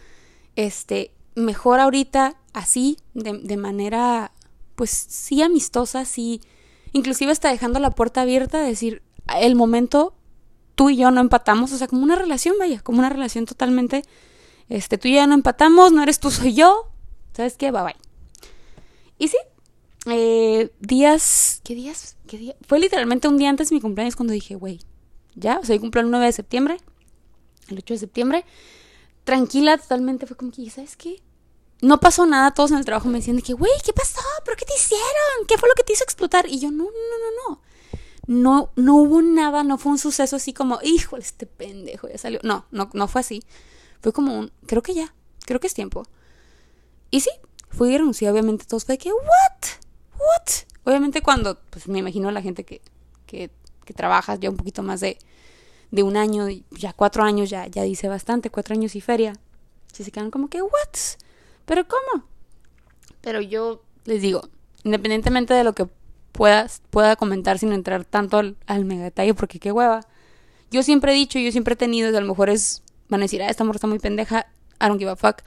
este, 0.56 1.12
mejor 1.36 1.78
ahorita 1.78 2.40
así, 2.52 2.96
de, 3.14 3.38
de 3.38 3.56
manera, 3.56 4.32
pues 4.74 4.90
sí 4.90 5.42
amistosa, 5.42 6.04
sí 6.04 6.40
inclusive 6.92 7.32
está 7.32 7.50
dejando 7.50 7.78
la 7.78 7.90
puerta 7.90 8.22
abierta 8.22 8.58
a 8.58 8.62
decir, 8.62 9.02
el 9.38 9.54
momento 9.54 10.14
tú 10.74 10.90
y 10.90 10.96
yo 10.96 11.10
no 11.10 11.20
empatamos, 11.20 11.72
o 11.72 11.76
sea, 11.76 11.88
como 11.88 12.02
una 12.02 12.16
relación, 12.16 12.56
vaya, 12.58 12.80
como 12.80 12.98
una 12.98 13.08
relación 13.08 13.46
totalmente, 13.46 14.02
este, 14.68 14.98
tú 14.98 15.08
y 15.08 15.14
yo 15.14 15.26
no 15.26 15.34
empatamos, 15.34 15.92
no 15.92 16.02
eres 16.02 16.20
tú, 16.20 16.30
soy 16.30 16.54
yo, 16.54 16.90
¿sabes 17.34 17.56
qué? 17.56 17.70
Bye 17.70 17.82
bye. 17.82 17.96
Y 19.18 19.28
sí, 19.28 19.36
eh, 20.06 20.72
días, 20.80 21.60
¿qué 21.64 21.74
días? 21.74 22.16
¿Qué 22.26 22.38
día? 22.38 22.56
Fue 22.66 22.78
literalmente 22.78 23.28
un 23.28 23.36
día 23.36 23.50
antes 23.50 23.68
de 23.68 23.76
mi 23.76 23.80
cumpleaños 23.80 24.16
cuando 24.16 24.32
dije, 24.32 24.54
güey, 24.54 24.80
ya, 25.34 25.58
o 25.58 25.64
sea, 25.64 25.76
yo 25.76 25.80
cumplo 25.80 26.00
el 26.00 26.10
9 26.10 26.26
de 26.26 26.32
septiembre, 26.32 26.78
el 27.68 27.78
8 27.78 27.94
de 27.94 27.98
septiembre, 27.98 28.44
tranquila 29.24 29.78
totalmente, 29.78 30.26
fue 30.26 30.36
como 30.36 30.50
que, 30.50 30.68
¿sabes 30.70 30.96
qué? 30.96 31.22
No 31.82 31.98
pasó 31.98 32.26
nada, 32.26 32.52
todos 32.52 32.70
en 32.70 32.78
el 32.78 32.84
trabajo 32.84 33.08
me 33.08 33.18
decían 33.18 33.36
de 33.36 33.42
que, 33.42 33.52
güey, 33.54 33.72
¿qué 33.84 33.92
pasó? 33.92 34.20
¿Pero 34.44 34.56
qué 34.56 34.64
te 34.64 34.74
hicieron? 34.74 35.46
¿Qué 35.48 35.58
fue 35.58 35.68
lo 35.68 35.74
que 35.74 35.82
te 35.82 35.92
hizo 35.92 36.04
explotar? 36.04 36.46
Y 36.48 36.60
yo, 36.60 36.70
no, 36.70 36.84
no, 36.84 36.90
no, 36.90 37.50
no. 37.50 37.60
No, 38.28 38.70
no 38.76 38.94
hubo 38.94 39.20
nada, 39.20 39.64
no 39.64 39.78
fue 39.78 39.90
un 39.90 39.98
suceso 39.98 40.36
así 40.36 40.52
como, 40.52 40.78
híjole, 40.84 41.24
este 41.24 41.44
pendejo 41.44 42.08
ya 42.08 42.18
salió. 42.18 42.38
No, 42.44 42.66
no, 42.70 42.88
no 42.94 43.08
fue 43.08 43.20
así. 43.20 43.42
Fue 44.00 44.12
como 44.12 44.38
un, 44.38 44.52
creo 44.66 44.80
que 44.80 44.94
ya, 44.94 45.12
creo 45.44 45.58
que 45.58 45.66
es 45.66 45.74
tiempo. 45.74 46.04
Y 47.10 47.20
sí, 47.20 47.30
fui 47.68 47.92
y 47.92 47.98
renuncié, 47.98 48.30
obviamente 48.30 48.64
todos 48.64 48.84
fue 48.84 48.94
de 48.94 48.98
que, 48.98 49.12
what? 49.12 49.68
What? 50.14 50.52
Obviamente 50.84 51.20
cuando, 51.20 51.58
pues 51.70 51.88
me 51.88 51.98
imagino 51.98 52.30
la 52.30 52.42
gente 52.42 52.64
que, 52.64 52.80
que, 53.26 53.50
que 53.84 53.92
trabaja 53.92 54.36
ya 54.36 54.50
un 54.50 54.56
poquito 54.56 54.84
más 54.84 55.00
de, 55.00 55.18
de 55.90 56.04
un 56.04 56.16
año, 56.16 56.46
ya 56.70 56.92
cuatro 56.92 57.24
años, 57.24 57.50
ya, 57.50 57.66
ya 57.66 57.82
dice 57.82 58.06
bastante, 58.06 58.50
cuatro 58.50 58.74
años 58.74 58.94
y 58.94 59.00
feria. 59.00 59.32
Si 59.92 60.04
se 60.04 60.12
quedan 60.12 60.30
como 60.30 60.48
que, 60.48 60.62
what? 60.62 60.98
¿Pero 61.64 61.86
cómo? 61.86 62.24
Pero 63.20 63.40
yo 63.40 63.82
les 64.04 64.22
digo, 64.22 64.48
independientemente 64.84 65.54
de 65.54 65.64
lo 65.64 65.74
que 65.74 65.88
puedas, 66.32 66.82
pueda 66.90 67.16
comentar 67.16 67.58
sin 67.58 67.72
entrar 67.72 68.04
tanto 68.04 68.38
al, 68.38 68.84
mega 68.84 69.04
detalle, 69.04 69.34
porque 69.34 69.58
qué 69.58 69.72
hueva. 69.72 70.06
Yo 70.70 70.82
siempre 70.82 71.12
he 71.12 71.14
dicho, 71.14 71.38
yo 71.38 71.52
siempre 71.52 71.74
he 71.74 71.76
tenido, 71.76 72.16
a 72.16 72.20
lo 72.20 72.26
mejor 72.26 72.50
es, 72.50 72.82
van 73.08 73.20
a 73.20 73.24
decir, 73.24 73.42
ah, 73.42 73.48
esta 73.48 73.64
mujer 73.64 73.76
está 73.76 73.86
muy 73.86 73.98
pendeja, 73.98 74.46
I 74.80 74.86
don't 74.86 74.98
give 74.98 75.10
a 75.10 75.16
fuck. 75.16 75.42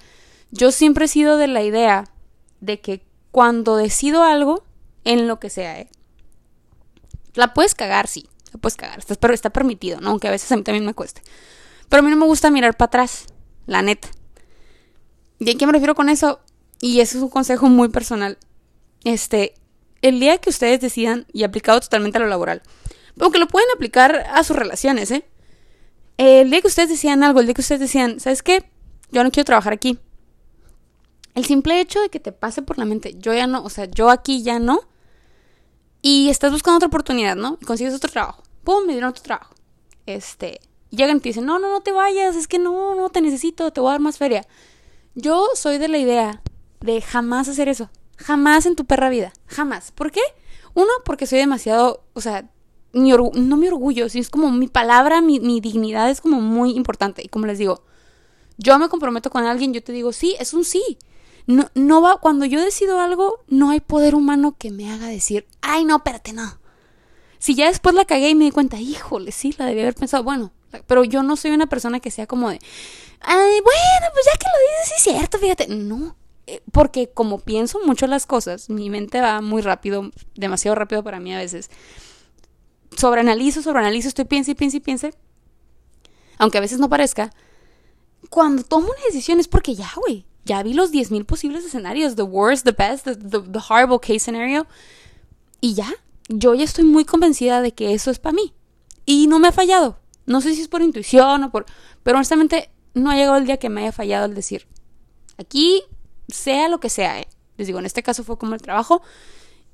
Yo 0.51 0.71
siempre 0.71 1.06
he 1.06 1.08
sido 1.08 1.38
de 1.38 1.47
la 1.47 1.63
idea 1.63 2.06
de 2.62 2.80
que 2.80 3.04
cuando 3.32 3.75
decido 3.75 4.23
algo, 4.23 4.63
en 5.04 5.28
lo 5.28 5.39
que 5.39 5.49
sea, 5.49 5.80
¿eh? 5.80 5.89
La 7.34 7.54
puedes 7.54 7.75
cagar, 7.75 8.08
sí. 8.08 8.30
te 8.51 8.58
puedes 8.58 8.75
cagar, 8.75 8.99
está, 8.99 9.15
pero 9.15 9.34
está 9.34 9.49
permitido, 9.49 9.99
¿no? 9.99 10.10
Aunque 10.10 10.28
a 10.28 10.32
veces 10.32 10.51
a 10.51 10.56
mí 10.56 10.63
también 10.63 10.86
me 10.86 10.93
cueste. 10.93 11.21
Pero 11.89 11.99
a 11.99 12.04
mí 12.04 12.10
no 12.10 12.17
me 12.17 12.25
gusta 12.25 12.49
mirar 12.49 12.75
para 12.75 12.88
atrás, 12.88 13.25
la 13.67 13.82
neta. 13.82 14.08
¿Y 15.39 15.50
a 15.50 15.58
qué 15.58 15.65
me 15.65 15.74
refiero 15.74 15.95
con 15.95 16.10
eso? 16.10 16.39
Y 16.80 17.00
eso 17.00 17.17
es 17.17 17.24
un 17.24 17.30
consejo 17.30 17.67
muy 17.67 17.89
personal. 17.89 18.38
Este, 19.04 19.54
el 20.02 20.19
día 20.19 20.38
que 20.38 20.50
ustedes 20.50 20.82
decidan, 20.82 21.26
y 21.34 21.43
aplicado 21.43 21.80
totalmente 21.80 22.17
a 22.17 22.21
lo 22.21 22.28
laboral, 22.28 22.62
aunque 23.19 23.39
lo 23.39 23.48
pueden 23.48 23.69
aplicar 23.74 24.26
a 24.32 24.43
sus 24.43 24.56
relaciones, 24.56 25.12
¿eh? 25.12 25.26
El 26.17 26.50
día 26.50 26.62
que 26.62 26.67
ustedes 26.67 26.89
decían 26.89 27.24
algo, 27.24 27.39
el 27.39 27.45
día 27.45 27.54
que 27.54 27.62
ustedes 27.62 27.82
decían, 27.82 28.19
¿sabes 28.19 28.41
qué? 28.41 28.69
Yo 29.12 29.24
no 29.24 29.32
quiero 29.32 29.45
trabajar 29.45 29.74
aquí. 29.74 30.00
El 31.34 31.43
simple 31.43 31.80
hecho 31.82 32.00
de 32.02 32.10
que 32.10 32.21
te 32.21 32.32
pase 32.32 32.62
por 32.62 32.78
la 32.78 32.86
mente, 32.86 33.15
yo 33.19 33.34
ya 33.34 33.48
no, 33.48 33.63
o 33.63 33.69
sea, 33.69 33.86
yo 33.86 34.10
aquí 34.10 34.41
ya 34.41 34.60
no, 34.60 34.82
y 36.02 36.30
estás 36.30 36.52
buscando 36.52 36.78
otra 36.78 36.88
oportunidad, 36.88 37.36
¿no? 37.36 37.58
Y 37.60 37.65
consigues 37.65 37.93
otro 37.93 38.12
trabajo. 38.12 38.43
¡Pum! 38.63 38.86
Me 38.86 38.93
dieron 38.93 39.10
otro 39.10 39.24
trabajo. 39.24 39.56
Este, 40.06 40.60
llegan 40.91 41.17
y 41.17 41.19
te 41.19 41.30
dicen, 41.30 41.45
no, 41.45 41.60
no, 41.60 41.69
no 41.71 41.82
te 41.82 41.91
vayas, 41.91 42.36
es 42.36 42.48
que 42.48 42.60
no, 42.60 42.95
no 42.95 43.10
te 43.10 43.21
necesito, 43.21 43.71
te 43.71 43.82
voy 43.82 43.89
a 43.89 43.91
dar 43.93 44.02
más 44.02 44.17
feria. 44.17 44.45
Yo 45.15 45.47
soy 45.56 45.78
de 45.78 45.88
la 45.88 45.97
idea 45.97 46.41
de 46.82 47.01
jamás 47.01 47.47
hacer 47.47 47.69
eso. 47.69 47.89
Jamás 48.17 48.65
en 48.65 48.75
tu 48.75 48.86
perra 48.86 49.10
vida. 49.10 49.34
Jamás. 49.47 49.91
¿Por 49.91 50.12
qué? 50.12 50.21
Uno, 50.73 50.91
porque 51.06 51.25
soy 51.25 51.39
demasiado, 51.39 52.04
o 52.13 52.21
sea, 52.21 52.49
no 52.91 53.58
mi 53.58 53.67
orgullo, 53.67 54.10
sino 54.10 54.21
es 54.21 54.30
como 54.30 54.51
mi 54.51 54.67
palabra, 54.67 55.21
mi, 55.21 55.39
mi, 55.39 55.62
dignidad 55.62 56.10
es 56.10 56.21
como 56.21 56.41
muy 56.41 56.71
importante. 56.71 57.21
Y 57.23 57.30
como 57.30 57.45
les 57.45 57.58
digo, 57.58 57.84
yo 58.58 58.78
me 58.78 58.89
comprometo 58.89 59.30
con 59.30 59.45
alguien, 59.45 59.73
yo 59.73 59.84
te 59.84 59.93
digo, 59.93 60.12
sí, 60.12 60.36
es 60.39 60.54
un 60.54 60.65
sí. 60.65 60.97
No, 61.47 61.69
no 61.75 62.01
va, 62.01 62.19
cuando 62.19 62.45
yo 62.45 62.60
decido 62.62 62.99
algo, 62.99 63.43
no 63.47 63.69
hay 63.69 63.80
poder 63.80 64.15
humano 64.15 64.56
que 64.58 64.71
me 64.71 64.91
haga 64.91 65.08
decir, 65.08 65.47
ay, 65.62 65.86
no, 65.86 65.97
espérate, 65.97 66.34
no. 66.34 66.60
Si 67.39 67.56
ya 67.56 67.67
después 67.67 67.95
la 67.95 68.06
cagué 68.06 68.30
y 68.30 68.36
me 68.36 68.45
di 68.45 68.51
cuenta, 68.51 68.80
híjole, 68.80 69.32
sí, 69.32 69.54
la 69.58 69.65
debí 69.65 69.82
haber 69.82 69.95
pensado, 69.95 70.23
bueno, 70.23 70.51
pero 70.88 71.04
yo 71.04 71.24
no 71.24 71.36
soy 71.36 71.52
una 71.52 71.68
persona 71.68 72.00
que 72.00 72.12
sea 72.12 72.28
como 72.28 72.50
de, 72.50 72.60
ay, 73.22 73.62
bueno, 73.62 74.08
pues 74.14 74.26
ya 74.26 74.38
que 74.38 74.46
lo 74.46 74.82
dices, 74.82 74.88
sí 74.88 74.94
es 74.98 75.16
cierto, 75.16 75.38
fíjate. 75.38 75.68
No, 75.68 76.16
eh, 76.48 76.62
porque 76.72 77.10
como 77.10 77.40
pienso 77.40 77.80
mucho 77.86 78.08
las 78.08 78.26
cosas, 78.26 78.70
mi 78.70 78.90
mente 78.90 79.22
va 79.22 79.42
muy 79.42 79.62
rápido, 79.62 80.12
demasiado 80.36 80.76
rápido 80.76 81.04
para 81.04 81.20
mí 81.20 81.34
a 81.34 81.40
veces. 81.40 81.70
Sobreanalizo, 82.96 83.62
sobreanalizo, 83.62 84.08
estoy 84.08 84.26
piense 84.26 84.52
y 84.52 84.56
piense 84.56 84.78
y 84.78 84.80
piense. 84.80 85.14
Aunque 86.38 86.58
a 86.58 86.62
veces 86.62 86.80
no 86.80 86.90
parezca. 86.90 87.32
Cuando 88.30 88.64
tomo 88.64 88.88
una 88.88 89.06
decisión 89.08 89.40
es 89.40 89.48
porque 89.48 89.76
ya, 89.76 89.92
güey, 89.96 90.26
ya 90.46 90.62
vi 90.64 90.74
los 90.74 90.92
10.000 90.92 91.26
posibles 91.26 91.66
escenarios, 91.66 92.16
the 92.16 92.24
worst, 92.24 92.66
the 92.66 92.72
best, 92.72 93.06
the, 93.06 93.16
the 93.16 93.60
horrible 93.70 94.00
case 94.00 94.20
scenario. 94.20 94.68
Y 95.62 95.74
ya, 95.74 95.92
yo 96.30 96.54
ya 96.54 96.64
estoy 96.64 96.84
muy 96.84 97.06
convencida 97.06 97.62
de 97.62 97.74
que 97.74 97.94
eso 97.94 98.12
es 98.12 98.20
para 98.20 98.34
mí. 98.34 98.54
Y 99.06 99.28
no 99.28 99.40
me 99.40 99.48
ha 99.48 99.52
fallado. 99.52 100.00
No 100.26 100.42
sé 100.42 100.56
si 100.56 100.62
es 100.62 100.68
por 100.68 100.82
intuición 100.82 101.44
o 101.44 101.52
por... 101.52 101.66
Pero 102.04 102.18
honestamente 102.18 102.70
no 102.94 103.12
ha 103.12 103.16
llegado 103.16 103.38
el 103.38 103.46
día 103.46 103.58
que 103.58 103.70
me 103.70 103.82
haya 103.82 103.92
fallado 103.92 104.26
el 104.26 104.34
decir, 104.34 104.68
aquí 105.38 105.84
sea 106.28 106.70
lo 106.70 106.80
que 106.80 106.90
sea, 106.90 107.20
¿eh? 107.20 107.28
les 107.58 107.68
digo, 107.68 107.80
en 107.80 107.86
este 107.86 108.04
caso 108.04 108.24
fue 108.24 108.38
como 108.38 108.56
el 108.56 108.62
trabajo. 108.62 109.02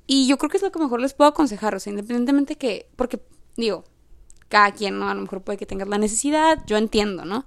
Y 0.06 0.26
yo 0.26 0.36
creo 0.36 0.50
que 0.50 0.56
es 0.56 0.62
lo 0.62 0.72
que 0.72 0.78
mejor 0.78 1.00
les 1.00 1.14
puedo 1.14 1.30
aconsejar, 1.30 1.74
o 1.74 1.80
sea, 1.80 1.90
independientemente 1.90 2.56
que, 2.56 2.88
porque 2.96 3.20
digo, 3.56 3.84
cada 4.48 4.72
quien, 4.72 4.98
¿no? 4.98 5.08
A 5.08 5.14
lo 5.14 5.22
mejor 5.22 5.42
puede 5.42 5.58
que 5.58 5.66
tengas 5.66 5.88
la 5.88 5.98
necesidad, 5.98 6.58
yo 6.66 6.76
entiendo, 6.76 7.24
¿no? 7.24 7.46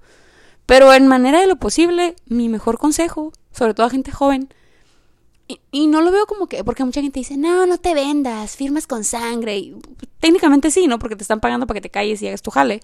Pero 0.64 0.92
en 0.92 1.06
manera 1.06 1.40
de 1.40 1.46
lo 1.46 1.56
posible, 1.56 2.16
mi 2.26 2.48
mejor 2.48 2.78
consejo, 2.78 3.32
sobre 3.52 3.74
todo 3.74 3.86
a 3.86 3.90
gente 3.90 4.10
joven, 4.10 4.52
y, 5.48 5.86
no 5.86 6.00
lo 6.00 6.10
veo 6.10 6.26
como 6.26 6.48
que, 6.48 6.64
porque 6.64 6.84
mucha 6.84 7.00
gente 7.00 7.20
dice, 7.20 7.36
no, 7.36 7.66
no 7.66 7.78
te 7.78 7.94
vendas, 7.94 8.56
firmas 8.56 8.86
con 8.86 9.04
sangre. 9.04 9.58
Y, 9.58 9.76
técnicamente 10.18 10.70
sí, 10.70 10.86
¿no? 10.86 10.98
Porque 10.98 11.16
te 11.16 11.22
están 11.22 11.40
pagando 11.40 11.66
para 11.66 11.76
que 11.76 11.82
te 11.82 11.90
calles 11.90 12.20
y 12.22 12.28
hagas 12.28 12.42
tu 12.42 12.50
jale. 12.50 12.80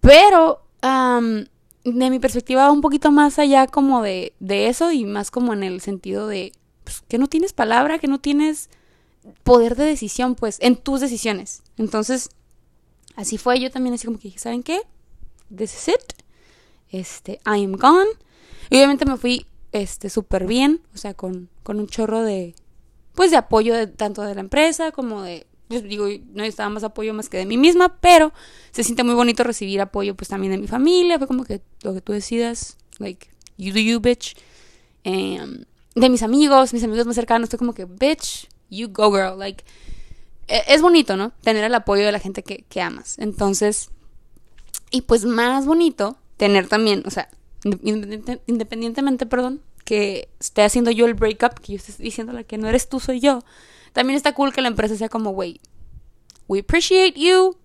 Pero 0.00 0.62
de 0.82 2.10
mi 2.10 2.18
perspectiva 2.20 2.70
un 2.70 2.80
poquito 2.80 3.10
más 3.10 3.38
allá 3.38 3.66
como 3.66 4.02
de, 4.02 4.34
de 4.38 4.68
eso 4.68 4.92
y 4.92 5.04
más 5.04 5.30
como 5.30 5.52
en 5.52 5.64
el 5.64 5.80
sentido 5.80 6.28
de 6.28 6.52
pues, 6.84 7.02
que 7.08 7.18
no 7.18 7.26
tienes 7.26 7.52
palabra, 7.52 7.98
que 7.98 8.06
no 8.06 8.20
tienes 8.20 8.70
poder 9.42 9.74
de 9.74 9.84
decisión, 9.84 10.36
pues, 10.36 10.58
en 10.60 10.76
tus 10.76 11.00
decisiones. 11.00 11.62
Entonces, 11.76 12.30
así 13.16 13.38
fue, 13.38 13.58
yo 13.60 13.70
también 13.70 13.94
así 13.94 14.06
como 14.06 14.18
que 14.18 14.28
dije, 14.28 14.38
¿saben 14.38 14.62
qué? 14.62 14.82
This 15.54 15.74
is 15.74 15.88
it. 15.88 16.12
Este, 16.90 17.40
I 17.44 17.64
am 17.64 17.72
gone. 17.72 18.10
Y 18.70 18.76
obviamente 18.76 19.04
me 19.04 19.16
fui, 19.16 19.46
este, 19.82 20.10
súper 20.10 20.46
bien, 20.46 20.82
o 20.94 20.98
sea, 20.98 21.14
con, 21.14 21.48
con 21.62 21.78
un 21.78 21.86
chorro 21.86 22.22
de, 22.22 22.54
pues, 23.14 23.30
de 23.30 23.36
apoyo 23.36 23.74
de, 23.74 23.86
tanto 23.86 24.22
de 24.22 24.34
la 24.34 24.40
empresa 24.40 24.92
como 24.92 25.22
de 25.22 25.46
yo 25.68 25.80
digo, 25.80 26.06
no 26.06 26.42
necesitaba 26.42 26.68
más 26.68 26.84
apoyo 26.84 27.12
más 27.12 27.28
que 27.28 27.38
de 27.38 27.46
mí 27.46 27.56
misma, 27.56 27.98
pero 28.00 28.32
se 28.70 28.84
siente 28.84 29.02
muy 29.02 29.14
bonito 29.14 29.42
recibir 29.42 29.80
apoyo 29.80 30.14
pues 30.14 30.28
también 30.28 30.52
de 30.52 30.58
mi 30.58 30.68
familia, 30.68 31.18
fue 31.18 31.26
como 31.26 31.44
que 31.44 31.60
lo 31.82 31.92
que 31.92 32.00
tú 32.00 32.12
decidas, 32.12 32.76
like, 32.98 33.28
you 33.56 33.72
do 33.72 33.80
you, 33.80 34.00
bitch. 34.00 34.36
Em, 35.02 35.64
de 35.94 36.08
mis 36.08 36.22
amigos, 36.22 36.72
mis 36.72 36.84
amigos 36.84 37.06
más 37.06 37.16
cercanos, 37.16 37.46
estoy 37.46 37.58
como 37.58 37.74
que, 37.74 37.84
bitch, 37.84 38.48
you 38.70 38.88
go 38.92 39.10
girl, 39.10 39.38
like, 39.38 39.64
e, 40.46 40.62
es 40.68 40.82
bonito, 40.82 41.16
¿no? 41.16 41.32
Tener 41.42 41.64
el 41.64 41.74
apoyo 41.74 42.04
de 42.04 42.12
la 42.12 42.20
gente 42.20 42.42
que, 42.42 42.64
que 42.68 42.80
amas. 42.80 43.18
Entonces, 43.18 43.90
y 44.90 45.02
pues 45.02 45.24
más 45.24 45.66
bonito 45.66 46.16
tener 46.36 46.68
también, 46.68 47.02
o 47.06 47.10
sea, 47.10 47.28
independientemente, 48.46 49.26
perdón, 49.26 49.62
que 49.84 50.28
esté 50.40 50.62
haciendo 50.62 50.90
yo 50.90 51.06
el 51.06 51.14
breakup, 51.14 51.60
que 51.60 51.72
yo 51.72 51.76
esté 51.76 52.02
diciéndole 52.02 52.44
que 52.44 52.58
no 52.58 52.68
eres 52.68 52.88
tú, 52.88 53.00
soy 53.00 53.20
yo 53.20 53.42
también 53.96 54.18
está 54.18 54.34
cool 54.34 54.52
que 54.52 54.60
la 54.60 54.68
empresa 54.68 54.94
sea 54.94 55.08
como, 55.08 55.30
wey, 55.30 55.58
we 56.48 56.60
appreciate 56.60 57.18
you, 57.18 57.56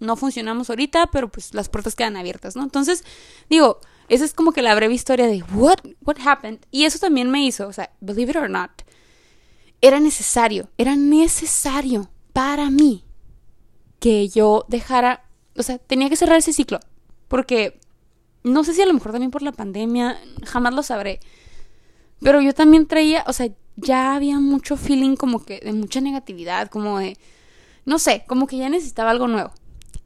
no 0.00 0.16
funcionamos 0.16 0.70
ahorita, 0.70 1.08
pero 1.08 1.28
pues 1.28 1.52
las 1.52 1.68
puertas 1.68 1.94
quedan 1.94 2.16
abiertas, 2.16 2.56
¿no? 2.56 2.62
Entonces, 2.62 3.04
digo, 3.50 3.78
esa 4.08 4.24
es 4.24 4.32
como 4.32 4.52
que 4.52 4.62
la 4.62 4.74
breve 4.74 4.94
historia 4.94 5.26
de 5.26 5.44
what, 5.52 5.76
what 6.06 6.16
happened. 6.24 6.60
Y 6.70 6.84
eso 6.84 6.98
también 6.98 7.30
me 7.30 7.44
hizo, 7.44 7.68
o 7.68 7.72
sea, 7.74 7.92
believe 8.00 8.30
it 8.30 8.36
or 8.38 8.48
not, 8.48 8.70
era 9.82 10.00
necesario, 10.00 10.70
era 10.78 10.96
necesario 10.96 12.08
para 12.32 12.70
mí 12.70 13.04
que 14.00 14.30
yo 14.30 14.64
dejara, 14.68 15.28
o 15.54 15.62
sea, 15.62 15.76
tenía 15.76 16.08
que 16.08 16.16
cerrar 16.16 16.38
ese 16.38 16.54
ciclo, 16.54 16.80
porque 17.28 17.78
no 18.44 18.64
sé 18.64 18.74
si 18.74 18.82
a 18.82 18.86
lo 18.86 18.94
mejor 18.94 19.12
también 19.12 19.30
por 19.30 19.42
la 19.42 19.52
pandemia, 19.52 20.18
jamás 20.44 20.74
lo 20.74 20.82
sabré, 20.82 21.20
pero 22.20 22.40
yo 22.40 22.54
también 22.54 22.86
traía, 22.86 23.24
o 23.26 23.32
sea, 23.32 23.48
ya 23.76 24.14
había 24.14 24.38
mucho 24.38 24.76
feeling 24.76 25.16
como 25.16 25.44
que 25.44 25.60
de 25.60 25.72
mucha 25.72 26.00
negatividad, 26.00 26.68
como 26.68 26.98
de, 26.98 27.16
no 27.84 27.98
sé, 27.98 28.24
como 28.26 28.46
que 28.46 28.56
ya 28.56 28.68
necesitaba 28.68 29.10
algo 29.10 29.28
nuevo. 29.28 29.52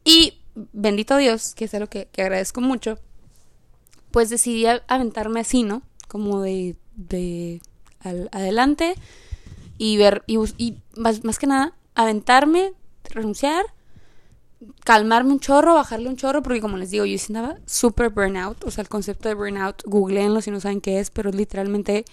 Y 0.05 0.39
bendito 0.73 1.17
Dios, 1.17 1.55
que 1.55 1.65
es 1.65 1.75
algo 1.75 1.89
que, 1.89 2.09
que 2.13 2.23
agradezco 2.23 2.61
mucho, 2.61 2.99
pues 4.11 4.29
decidí 4.29 4.67
aventarme 4.67 5.41
así, 5.41 5.63
¿no? 5.63 5.83
Como 6.09 6.43
de, 6.43 6.77
de 6.95 7.61
adelante 8.31 8.95
y 9.79 9.97
ver, 9.97 10.23
y, 10.27 10.39
más 10.97 11.39
que 11.39 11.47
nada, 11.47 11.75
aventarme, 11.95 12.73
renunciar, 13.05 13.65
calmarme 14.85 15.33
un 15.33 15.41
chorro, 15.41 15.75
bajarle 15.75 16.09
un 16.09 16.17
chorro, 16.17 16.43
porque 16.43 16.61
como 16.61 16.77
les 16.77 16.91
digo, 16.91 17.05
yo 17.05 17.15
estaba 17.15 17.57
súper 17.67 18.11
burnout, 18.11 18.65
o 18.65 18.71
sea, 18.71 18.83
el 18.83 18.89
concepto 18.89 19.29
de 19.29 19.35
burnout, 19.35 19.83
googleenlo 19.85 20.41
si 20.41 20.51
no 20.51 20.61
saben 20.61 20.81
qué 20.81 21.01
es, 21.01 21.11
pero 21.11 21.31
literalmente 21.31 22.05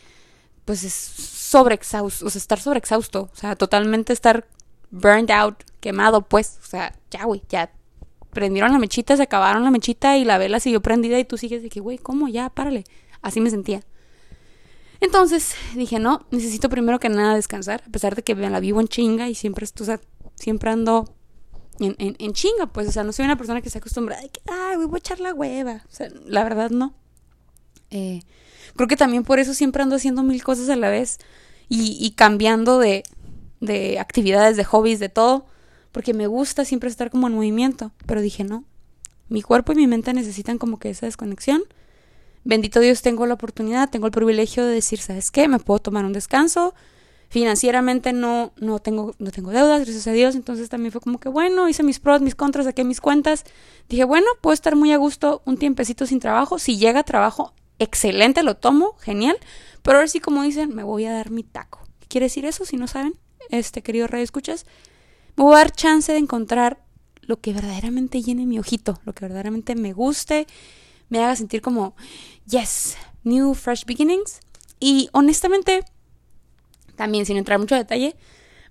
pues 0.65 0.83
es 0.83 0.93
sobreexhausto, 0.93 2.25
o 2.25 2.29
sea, 2.29 2.39
estar 2.39 2.59
sobreexhausto, 2.59 3.29
o 3.33 3.35
sea, 3.35 3.55
totalmente 3.55 4.13
estar 4.13 4.45
burned 4.91 5.31
out, 5.31 5.63
quemado, 5.79 6.21
pues, 6.21 6.59
o 6.63 6.67
sea, 6.67 6.93
ya, 7.09 7.25
güey, 7.25 7.41
ya 7.49 7.71
prendieron 8.31 8.71
la 8.71 8.79
mechita, 8.79 9.17
se 9.17 9.23
acabaron 9.23 9.63
la 9.63 9.71
mechita 9.71 10.17
y 10.17 10.25
la 10.25 10.37
vela 10.37 10.59
siguió 10.59 10.81
prendida 10.81 11.17
y 11.19 11.25
tú 11.25 11.37
sigues 11.37 11.63
de 11.63 11.69
que, 11.69 11.79
güey, 11.79 11.97
¿cómo? 11.97 12.27
Ya, 12.27 12.49
párale. 12.49 12.83
Así 13.21 13.41
me 13.41 13.49
sentía. 13.49 13.81
Entonces 15.01 15.55
dije, 15.75 15.97
no, 15.99 16.25
necesito 16.29 16.69
primero 16.69 16.99
que 16.99 17.09
nada 17.09 17.35
descansar, 17.35 17.83
a 17.87 17.91
pesar 17.91 18.15
de 18.15 18.23
que 18.23 18.35
me 18.35 18.49
la 18.49 18.59
vivo 18.59 18.81
en 18.81 18.87
chinga 18.87 19.29
y 19.29 19.35
siempre, 19.35 19.65
o 19.65 19.83
sea, 19.83 19.99
siempre 20.35 20.69
ando 20.69 21.05
en, 21.79 21.95
en, 21.97 22.33
chinga, 22.33 22.67
pues, 22.67 22.87
o 22.87 22.91
sea, 22.91 23.03
no 23.03 23.11
soy 23.11 23.25
una 23.25 23.37
persona 23.37 23.61
que 23.61 23.69
se 23.69 23.77
acostumbra 23.77 24.17
ay, 24.19 24.77
voy 24.77 24.89
a 24.93 24.97
echar 24.97 25.19
la 25.19 25.33
hueva. 25.33 25.83
La 26.25 26.43
verdad 26.43 26.69
no. 26.69 26.93
Eh, 27.89 28.21
Creo 28.75 28.87
que 28.87 28.95
también 28.95 29.23
por 29.23 29.39
eso 29.39 29.53
siempre 29.53 29.83
ando 29.83 29.95
haciendo 29.95 30.23
mil 30.23 30.43
cosas 30.43 30.69
a 30.69 30.75
la 30.75 30.89
vez 30.89 31.19
y, 31.67 32.11
cambiando 32.11 32.79
de, 32.79 33.03
de 33.59 33.99
actividades, 33.99 34.57
de 34.57 34.63
hobbies, 34.63 34.99
de 34.99 35.09
todo, 35.09 35.45
porque 35.91 36.13
me 36.13 36.27
gusta 36.27 36.65
siempre 36.65 36.89
estar 36.89 37.11
como 37.11 37.27
en 37.27 37.33
movimiento. 37.33 37.91
Pero 38.05 38.21
dije, 38.21 38.43
no, 38.43 38.63
mi 39.27 39.41
cuerpo 39.41 39.73
y 39.73 39.75
mi 39.75 39.87
mente 39.87 40.13
necesitan 40.13 40.57
como 40.57 40.79
que 40.79 40.89
esa 40.89 41.05
desconexión. 41.05 41.61
Bendito 42.43 42.79
Dios, 42.79 43.01
tengo 43.01 43.25
la 43.25 43.33
oportunidad, 43.35 43.89
tengo 43.89 44.05
el 44.05 44.11
privilegio 44.11 44.65
de 44.65 44.73
decir, 44.73 44.99
¿sabes 44.99 45.29
qué? 45.29 45.47
Me 45.47 45.59
puedo 45.59 45.79
tomar 45.79 46.05
un 46.05 46.13
descanso. 46.13 46.73
Financieramente 47.29 48.11
no, 48.11 48.53
no, 48.57 48.79
tengo, 48.79 49.13
no 49.19 49.29
tengo 49.29 49.51
deudas, 49.51 49.81
gracias 49.81 50.07
a 50.07 50.11
Dios. 50.11 50.35
Entonces 50.35 50.67
también 50.67 50.91
fue 50.91 50.99
como 50.99 51.19
que, 51.19 51.29
bueno, 51.29 51.69
hice 51.69 51.83
mis 51.83 51.99
pros, 51.99 52.21
mis 52.21 52.35
contras, 52.35 52.65
saqué 52.65 52.83
mis 52.83 53.01
cuentas. 53.01 53.45
Dije, 53.87 54.03
bueno, 54.03 54.25
puedo 54.41 54.53
estar 54.53 54.75
muy 54.75 54.91
a 54.91 54.97
gusto 54.97 55.43
un 55.45 55.57
tiempecito 55.57 56.07
sin 56.07 56.19
trabajo. 56.19 56.57
Si 56.57 56.77
llega 56.77 57.03
trabajo, 57.03 57.53
excelente, 57.77 58.41
lo 58.41 58.55
tomo, 58.57 58.95
genial. 58.99 59.37
Pero 59.83 59.97
ahora 59.97 60.07
sí, 60.07 60.19
como 60.19 60.41
dicen, 60.41 60.73
me 60.75 60.83
voy 60.83 61.05
a 61.05 61.13
dar 61.13 61.29
mi 61.29 61.43
taco. 61.43 61.79
¿Qué 61.99 62.07
quiere 62.07 62.25
decir 62.25 62.45
eso? 62.45 62.65
Si 62.65 62.77
no 62.77 62.87
saben, 62.87 63.13
este 63.49 63.83
querido 63.83 64.07
Radio 64.07 64.23
Escuchas, 64.23 64.65
me 65.35 65.43
voy 65.43 65.53
a 65.53 65.59
dar 65.59 65.71
chance 65.71 66.11
de 66.11 66.17
encontrar 66.17 66.83
lo 67.21 67.39
que 67.39 67.53
verdaderamente 67.53 68.23
llene 68.23 68.47
mi 68.47 68.57
ojito, 68.57 68.99
lo 69.05 69.13
que 69.13 69.25
verdaderamente 69.25 69.75
me 69.75 69.93
guste, 69.93 70.47
me 71.09 71.23
haga 71.23 71.35
sentir 71.35 71.61
como, 71.61 71.95
yes, 72.47 72.97
new, 73.23 73.53
fresh 73.53 73.85
beginnings. 73.85 74.39
Y 74.79 75.09
honestamente, 75.11 75.83
también 76.99 77.25
sin 77.25 77.37
entrar 77.37 77.57
mucho 77.59 77.75
detalle, 77.75 78.13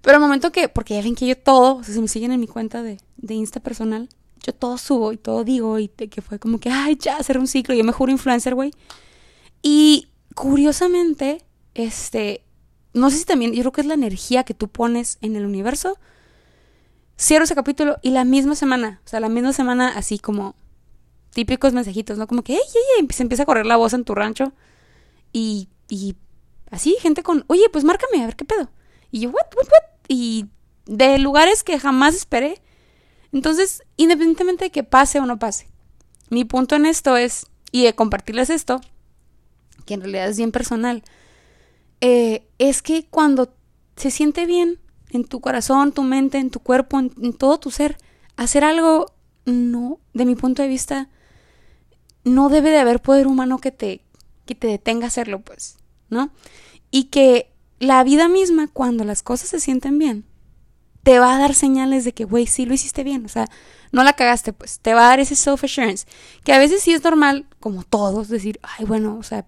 pero 0.03 0.17
al 0.17 0.21
momento 0.21 0.53
que, 0.53 0.69
porque 0.69 0.93
ya 0.93 1.01
ven 1.01 1.15
que 1.15 1.27
yo 1.27 1.35
todo, 1.35 1.77
o 1.77 1.83
sea, 1.83 1.95
si 1.95 2.01
me 2.03 2.09
siguen 2.09 2.31
en 2.31 2.39
mi 2.39 2.47
cuenta 2.47 2.83
de, 2.83 2.99
de 3.17 3.35
Insta 3.35 3.59
personal, 3.59 4.11
yo 4.43 4.53
todo 4.53 4.77
subo 4.77 5.15
y 5.15 5.17
todo 5.17 5.45
digo 5.45 5.79
y 5.79 5.89
que 5.89 6.21
fue 6.21 6.39
como 6.39 6.61
que, 6.61 6.69
ay, 6.69 6.99
ya, 7.01 7.17
hacer 7.17 7.39
un 7.39 7.47
ciclo, 7.47 7.75
yo 7.75 7.85
me 7.85 7.93
juro 7.93 8.13
influencer, 8.13 8.55
güey. 8.55 8.71
Y 9.63 10.09
curiosamente, 10.35 11.43
este, 11.73 12.45
no 12.93 13.09
sé 13.09 13.17
si 13.17 13.25
también, 13.25 13.55
yo 13.55 13.61
creo 13.63 13.73
que 13.73 13.81
es 13.81 13.87
la 13.87 13.95
energía 13.95 14.45
que 14.45 14.53
tú 14.53 14.69
pones 14.69 15.17
en 15.23 15.35
el 15.35 15.47
universo. 15.47 15.97
Cierro 17.19 17.45
ese 17.45 17.55
capítulo 17.55 17.97
y 18.03 18.11
la 18.11 18.27
misma 18.27 18.57
semana, 18.57 19.01
o 19.07 19.09
sea, 19.09 19.21
la 19.21 19.31
misma 19.31 19.55
semana 19.55 19.89
así 19.97 20.19
como 20.19 20.55
típicos 21.31 21.73
mensajitos, 21.73 22.19
¿no? 22.19 22.27
Como 22.27 22.43
que, 22.43 22.53
ey, 22.53 22.61
ey, 22.61 23.01
ey, 23.01 23.09
se 23.11 23.23
empieza 23.23 23.45
a 23.45 23.47
correr 23.47 23.65
la 23.65 23.77
voz 23.77 23.95
en 23.95 24.05
tu 24.05 24.15
rancho 24.15 24.53
y 25.33 25.69
así, 26.71 26.97
gente 27.01 27.23
con, 27.23 27.45
oye, 27.49 27.69
pues 27.73 27.85
márcame, 27.85 28.23
a 28.23 28.27
ver 28.27 28.37
qué 28.37 28.45
pedo. 28.45 28.71
Y 29.11 29.21
yo, 29.21 29.31
what, 29.31 29.47
what, 29.57 29.67
what? 29.67 29.91
Y 30.09 30.47
de 30.87 31.19
lugares 31.19 31.63
que 31.63 31.79
jamás 31.79 32.15
esperé. 32.15 32.61
Entonces, 33.33 33.83
independientemente 33.97 34.65
de 34.65 34.71
que 34.71 34.85
pase 34.85 35.21
o 35.21 35.27
no 35.27 35.39
pase, 35.39 35.69
mi 36.31 36.45
punto 36.45 36.77
en 36.77 36.87
esto 36.87 37.17
es, 37.17 37.47
y 37.73 37.85
de 37.85 37.95
compartirles 37.95 38.51
esto, 38.51 38.81
que 39.85 39.95
en 39.95 40.01
realidad 40.01 40.29
es 40.29 40.39
bien 40.39 40.53
personal, 40.53 41.03
eh, 42.01 42.47
es 42.59 42.83
que 42.83 43.07
cuando 43.07 43.53
se 43.97 44.11
siente 44.11 44.47
bien 44.47 44.79
en 45.11 45.25
tu 45.25 45.41
corazón, 45.41 45.93
tu 45.93 46.03
mente, 46.03 46.39
en 46.39 46.51
tu 46.51 46.61
cuerpo, 46.61 46.99
en, 46.99 47.13
en 47.23 47.33
todo 47.33 47.59
tu 47.59 47.71
ser, 47.71 47.99
hacer 48.37 48.65
algo, 48.65 49.13
no, 49.45 49.99
de 50.15 50.25
mi 50.25 50.37
punto 50.37 50.63
de 50.63 50.69
vista, 50.69 51.09
no 52.25 52.49
debe 52.49 52.71
de 52.71 52.79
haber 52.79 53.01
poder 53.01 53.27
humano 53.27 53.59
que 53.59 53.73
te, 53.73 54.03
que 54.47 54.55
te 54.55 54.67
detenga 54.67 55.05
a 55.05 55.09
hacerlo, 55.09 55.41
pues, 55.41 55.79
¿no? 56.11 56.31
Y 56.91 57.05
que 57.05 57.53
la 57.79 58.03
vida 58.05 58.29
misma, 58.29 58.69
cuando 58.69 59.05
las 59.05 59.23
cosas 59.23 59.51
se 59.51 59.61
sienten 59.61 59.99
bien, 59.99 60.25
te 61.03 61.19
va 61.19 61.37
a 61.37 61.39
dar 61.39 61.55
señales 61.55 62.05
de 62.05 62.13
que, 62.13 62.25
güey, 62.25 62.47
sí 62.47 62.67
lo 62.67 62.75
hiciste 62.75 63.05
bien, 63.05 63.25
o 63.25 63.29
sea, 63.29 63.49
no 63.93 64.03
la 64.03 64.13
cagaste, 64.15 64.53
pues, 64.53 64.81
te 64.81 64.95
va 64.95 65.07
a 65.07 65.09
dar 65.09 65.21
ese 65.21 65.37
self-assurance, 65.37 66.07
que 66.45 66.53
a 66.53 66.59
veces 66.59 66.83
sí 66.83 66.93
es 66.93 67.03
normal, 67.03 67.47
como 67.61 67.85
todos, 67.85 68.29
decir, 68.29 68.61
ay, 68.63 68.85
bueno, 68.85 69.17
o 69.17 69.23
sea, 69.23 69.47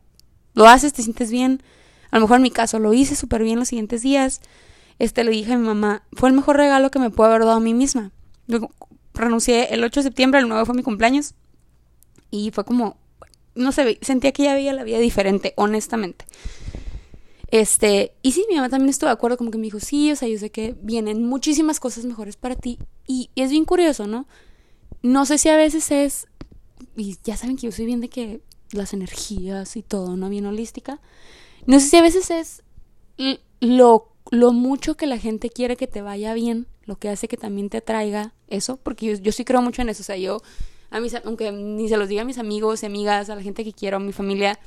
lo 0.55 0.67
haces, 0.69 0.93
te 0.93 1.03
sientes 1.03 1.31
bien, 1.31 1.63
a 2.11 2.17
lo 2.17 2.23
mejor 2.23 2.37
en 2.37 2.45
mi 2.45 2.51
caso 2.51 2.79
lo 2.79 2.93
hice 2.93 3.15
súper 3.15 3.43
bien 3.43 3.59
los 3.59 3.69
siguientes 3.69 4.03
días, 4.03 4.41
este, 4.99 5.25
le 5.25 5.31
dije 5.31 5.53
a 5.53 5.59
mi 5.59 5.67
mamá, 5.67 6.03
fue 6.13 6.29
el 6.29 6.35
mejor 6.35 6.57
regalo 6.57 6.91
que 6.91 6.99
me 6.99 7.11
puedo 7.11 7.31
haber 7.31 7.45
dado 7.45 7.57
a 7.57 7.61
mí 7.61 7.73
misma. 7.73 8.13
Yo 8.47 8.69
renuncié 9.15 9.73
el 9.73 9.83
8 9.83 10.01
de 10.01 10.05
septiembre, 10.05 10.41
el 10.41 10.49
9 10.49 10.67
fue 10.67 10.75
mi 10.75 10.83
cumpleaños, 10.83 11.35
y 12.31 12.51
fue 12.53 12.65
como, 12.65 12.97
no 13.55 13.73
sé, 13.73 13.99
sentía 14.03 14.33
que 14.33 14.45
ya 14.45 14.55
veía 14.55 14.73
la 14.73 14.85
vida 14.85 14.99
diferente, 14.99 15.53
honestamente. 15.57 16.25
Este, 17.51 18.13
y 18.23 18.33
sí, 18.33 18.47
mi 18.49 18.57
mamá 18.57 18.69
también 18.69 18.91
estuvo 18.91 19.09
de 19.09 19.15
acuerdo, 19.15 19.37
como 19.37 19.51
que 19.51 19.59
me 19.59 19.65
dijo, 19.65 19.81
sí, 19.81 20.13
o 20.13 20.17
sea, 20.17 20.29
yo 20.29 20.39
sé 20.39 20.51
que 20.51 20.77
vienen 20.83 21.27
muchísimas 21.27 21.81
cosas 21.81 22.05
mejores 22.05 22.37
para 22.37 22.55
ti. 22.55 22.79
Y, 23.07 23.31
es 23.35 23.51
bien 23.51 23.65
curioso, 23.65 24.07
¿no? 24.07 24.27
No 25.03 25.27
sé 25.27 25.39
si 25.39 25.49
a 25.49 25.57
veces 25.57 25.91
es, 25.91 26.29
y 26.97 27.19
ya 27.25 27.37
saben 27.37 27.57
que 27.57 27.67
yo 27.67 27.73
soy 27.73 27.87
bien 27.87 28.01
de 28.01 28.09
que 28.09 28.41
las 28.73 28.93
energías 28.93 29.77
y 29.77 29.83
todo, 29.83 30.17
¿no? 30.17 30.29
Bien 30.29 30.47
holística. 30.47 31.01
No 31.67 31.81
sé 31.81 31.89
si 31.89 31.97
a 31.97 32.03
veces 32.03 32.31
es 32.31 32.63
lo, 33.61 34.13
lo 34.31 34.53
mucho 34.53 34.97
que 34.97 35.07
la 35.07 35.19
gente 35.19 35.51
quiere 35.51 35.77
que 35.77 35.89
te 35.89 36.03
vaya 36.03 36.35
bien, 36.35 36.69
lo 36.85 36.97
que 36.97 37.09
hace 37.09 37.27
que 37.27 37.37
también 37.37 37.69
te 37.69 37.79
atraiga 37.79 38.33
eso, 38.47 38.77
porque 38.77 39.07
yo, 39.07 39.15
yo 39.15 39.33
sí 39.33 39.45
creo 39.45 39.61
mucho 39.61 39.83
en 39.83 39.89
eso, 39.89 40.03
o 40.03 40.05
sea, 40.05 40.17
yo, 40.17 40.41
a 40.91 41.01
mis, 41.01 41.15
aunque 41.25 41.53
ni 41.53 41.89
se 41.89 41.97
los 41.97 42.09
diga 42.09 42.23
a 42.23 42.25
mis 42.25 42.39
amigos 42.39 42.83
y 42.83 42.87
amigas, 42.87 43.31
a 43.31 43.37
la 43.37 43.43
gente 43.43 43.65
que 43.65 43.73
quiero, 43.73 43.99
a 43.99 44.01
mi 44.01 44.13
familia, 44.13 44.59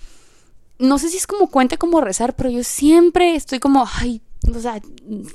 no 0.80 0.98
sé 0.98 1.10
si 1.10 1.18
es 1.18 1.28
como 1.28 1.50
cuenta 1.50 1.78
como 1.78 2.02
rezar, 2.02 2.36
pero 2.36 2.50
yo 2.50 2.64
siempre 2.64 3.36
estoy 3.36 3.60
como, 3.60 3.86
ay, 4.00 4.22
o 4.54 4.60
sea, 4.60 4.82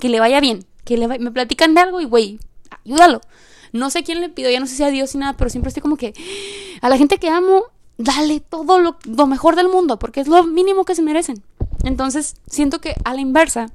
que 0.01 0.09
le 0.09 0.20
vaya 0.20 0.40
bien, 0.40 0.64
que 0.85 0.96
le 0.96 1.07
me 1.07 1.31
platican 1.31 1.74
de 1.74 1.81
algo 1.81 2.01
y 2.01 2.05
güey, 2.05 2.38
ayúdalo. 2.85 3.20
No 3.72 3.90
sé 3.90 4.03
quién 4.03 4.20
le 4.20 4.31
pido, 4.31 4.51
ya 4.51 4.61
no 4.61 4.66
sé 4.66 4.77
si 4.77 4.83
a 4.83 4.88
Dios 4.88 5.14
ni 5.14 5.20
nada, 5.20 5.37
pero 5.37 5.51
siempre 5.51 5.68
estoy 5.68 5.83
como 5.83 5.96
que 5.96 6.14
a 6.81 6.88
la 6.88 6.96
gente 6.96 7.18
que 7.18 7.29
amo, 7.29 7.64
dale 7.98 8.40
todo 8.40 8.79
lo, 8.79 8.96
lo 9.05 9.27
mejor 9.27 9.57
del 9.57 9.68
mundo, 9.68 9.98
porque 9.98 10.20
es 10.20 10.29
lo 10.29 10.42
mínimo 10.44 10.85
que 10.85 10.94
se 10.94 11.03
merecen. 11.03 11.42
Entonces, 11.85 12.35
siento 12.46 12.81
que 12.81 12.94
a 13.05 13.14
la 13.14 13.20
inversa, 13.20 13.70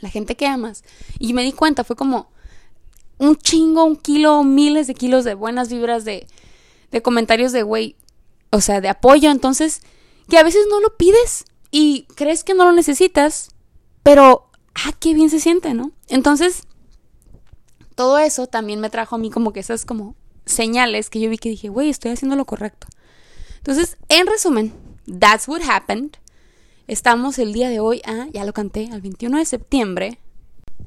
la 0.00 0.10
gente 0.10 0.36
que 0.36 0.46
amas, 0.46 0.84
y 1.18 1.32
me 1.32 1.42
di 1.42 1.52
cuenta, 1.52 1.82
fue 1.82 1.96
como 1.96 2.30
un 3.20 3.36
chingo, 3.36 3.84
un 3.84 3.96
kilo, 3.96 4.42
miles 4.42 4.86
de 4.86 4.94
kilos 4.94 5.24
de 5.24 5.34
buenas 5.34 5.68
vibras, 5.68 6.04
de, 6.04 6.26
de 6.90 7.02
comentarios 7.02 7.52
de 7.52 7.62
güey, 7.62 7.94
o 8.50 8.62
sea, 8.62 8.80
de 8.80 8.88
apoyo. 8.88 9.30
Entonces, 9.30 9.82
que 10.28 10.38
a 10.38 10.42
veces 10.42 10.66
no 10.70 10.80
lo 10.80 10.96
pides 10.96 11.44
y 11.70 12.06
crees 12.16 12.42
que 12.42 12.54
no 12.54 12.64
lo 12.64 12.72
necesitas, 12.72 13.50
pero, 14.02 14.48
ah, 14.74 14.92
qué 14.98 15.12
bien 15.12 15.28
se 15.28 15.38
siente, 15.38 15.74
¿no? 15.74 15.92
Entonces, 16.08 16.62
todo 17.94 18.18
eso 18.18 18.46
también 18.46 18.80
me 18.80 18.88
trajo 18.88 19.16
a 19.16 19.18
mí 19.18 19.30
como 19.30 19.52
que 19.52 19.60
esas 19.60 19.84
como 19.84 20.16
señales 20.46 21.10
que 21.10 21.20
yo 21.20 21.28
vi 21.28 21.36
que 21.36 21.50
dije, 21.50 21.68
güey, 21.68 21.90
estoy 21.90 22.12
haciendo 22.12 22.36
lo 22.36 22.46
correcto. 22.46 22.86
Entonces, 23.58 23.98
en 24.08 24.26
resumen, 24.26 24.72
that's 25.18 25.46
what 25.46 25.60
happened. 25.68 26.16
Estamos 26.86 27.38
el 27.38 27.52
día 27.52 27.68
de 27.68 27.80
hoy, 27.80 28.00
ah, 28.06 28.28
ya 28.32 28.46
lo 28.46 28.54
canté, 28.54 28.88
al 28.90 29.02
21 29.02 29.36
de 29.36 29.44
septiembre. 29.44 30.18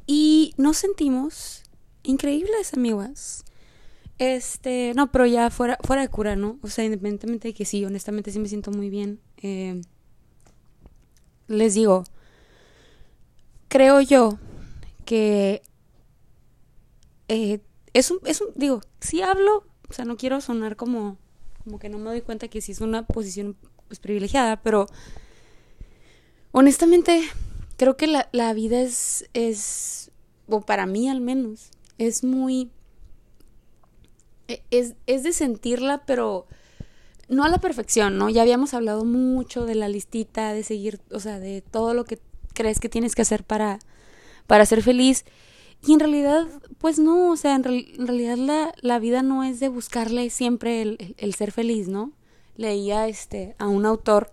Y 0.08 0.56
nos 0.58 0.78
sentimos 0.78 1.63
increíbles, 2.04 2.74
amigas. 2.74 3.46
Este, 4.20 4.94
no, 4.96 5.12
pero 5.12 5.26
ya 5.26 5.50
fuera, 5.50 5.78
fuera 5.84 6.02
de 6.04 6.10
cura, 6.10 6.36
¿no? 6.36 6.60
O 6.62 6.68
sea, 6.68 6.86
independientemente 6.86 7.50
de 7.50 7.54
que 7.54 7.66
sí, 7.66 7.84
honestamente 7.84 8.32
sí 8.32 8.40
me 8.40 8.48
siento 8.48 8.72
muy 8.72 8.90
bien. 8.90 9.20
Eh, 9.38 9.82
les 11.48 11.74
digo, 11.74 12.04
creo 13.68 14.02
yo 14.02 14.38
que 15.06 15.62
eh, 17.28 17.60
es, 17.94 18.12
un, 18.12 18.20
es 18.26 18.42
un, 18.42 18.50
digo, 18.56 18.82
si 19.00 19.22
hablo, 19.22 19.66
o 19.90 19.94
sea, 19.94 20.06
no 20.06 20.18
quiero 20.18 20.42
sonar 20.42 20.76
como, 20.76 21.18
como 21.64 21.80
que 21.80 21.90
no 21.90 21.98
me 21.98 22.10
doy 22.10 22.22
cuenta 22.22 22.48
que 22.48 22.62
sí 22.62 22.72
es 22.72 22.82
una 22.82 23.06
posición 23.06 23.58
pues, 23.88 24.00
privilegiada, 24.00 24.62
pero 24.62 24.88
honestamente 26.52 27.24
creo 27.78 27.98
que 27.98 28.08
la, 28.08 28.30
la 28.32 28.54
vida 28.54 28.82
es, 28.82 29.30
es, 29.34 30.12
o 30.48 30.62
para 30.62 30.86
mí 30.86 31.10
al 31.10 31.22
menos, 31.22 31.72
es 31.98 32.24
muy 32.24 32.72
e, 34.48 34.64
es, 34.72 34.96
es 35.08 35.24
de 35.24 35.34
sentirla, 35.34 36.04
pero 36.06 36.48
no 37.30 37.44
a 37.44 37.50
la 37.50 37.60
perfección, 37.60 38.18
¿no? 38.18 38.30
Ya 38.30 38.42
habíamos 38.42 38.74
hablado 38.74 39.06
mucho 39.06 39.66
de 39.66 39.76
la 39.76 39.90
listita, 39.90 40.54
de 40.54 40.64
seguir, 40.64 41.00
o 41.12 41.20
sea, 41.20 41.40
de 41.40 41.62
todo 41.62 41.94
lo 41.94 42.06
que 42.06 42.20
crees 42.54 42.80
que 42.80 42.90
tienes 42.90 43.16
que 43.16 43.22
hacer 43.22 43.44
para, 43.44 43.80
para 44.48 44.66
ser 44.66 44.84
feliz. 44.84 45.26
Y 45.86 45.94
en 45.94 46.00
realidad, 46.00 46.48
pues 46.78 47.00
no, 47.00 47.32
o 47.32 47.36
sea, 47.36 47.56
en, 47.56 47.64
realidad 47.64 48.38
la, 48.38 48.74
la, 48.82 49.00
vida 49.00 49.22
no 49.22 49.44
es 49.44 49.60
de 49.60 49.68
buscarle 49.68 50.30
siempre 50.30 50.82
el, 50.82 51.16
el, 51.18 51.34
ser 51.34 51.52
feliz, 51.52 51.88
¿no? 51.90 52.14
Leía 52.56 53.08
este, 53.08 53.56
a 53.58 53.68
un 53.68 53.86
autor 53.86 54.30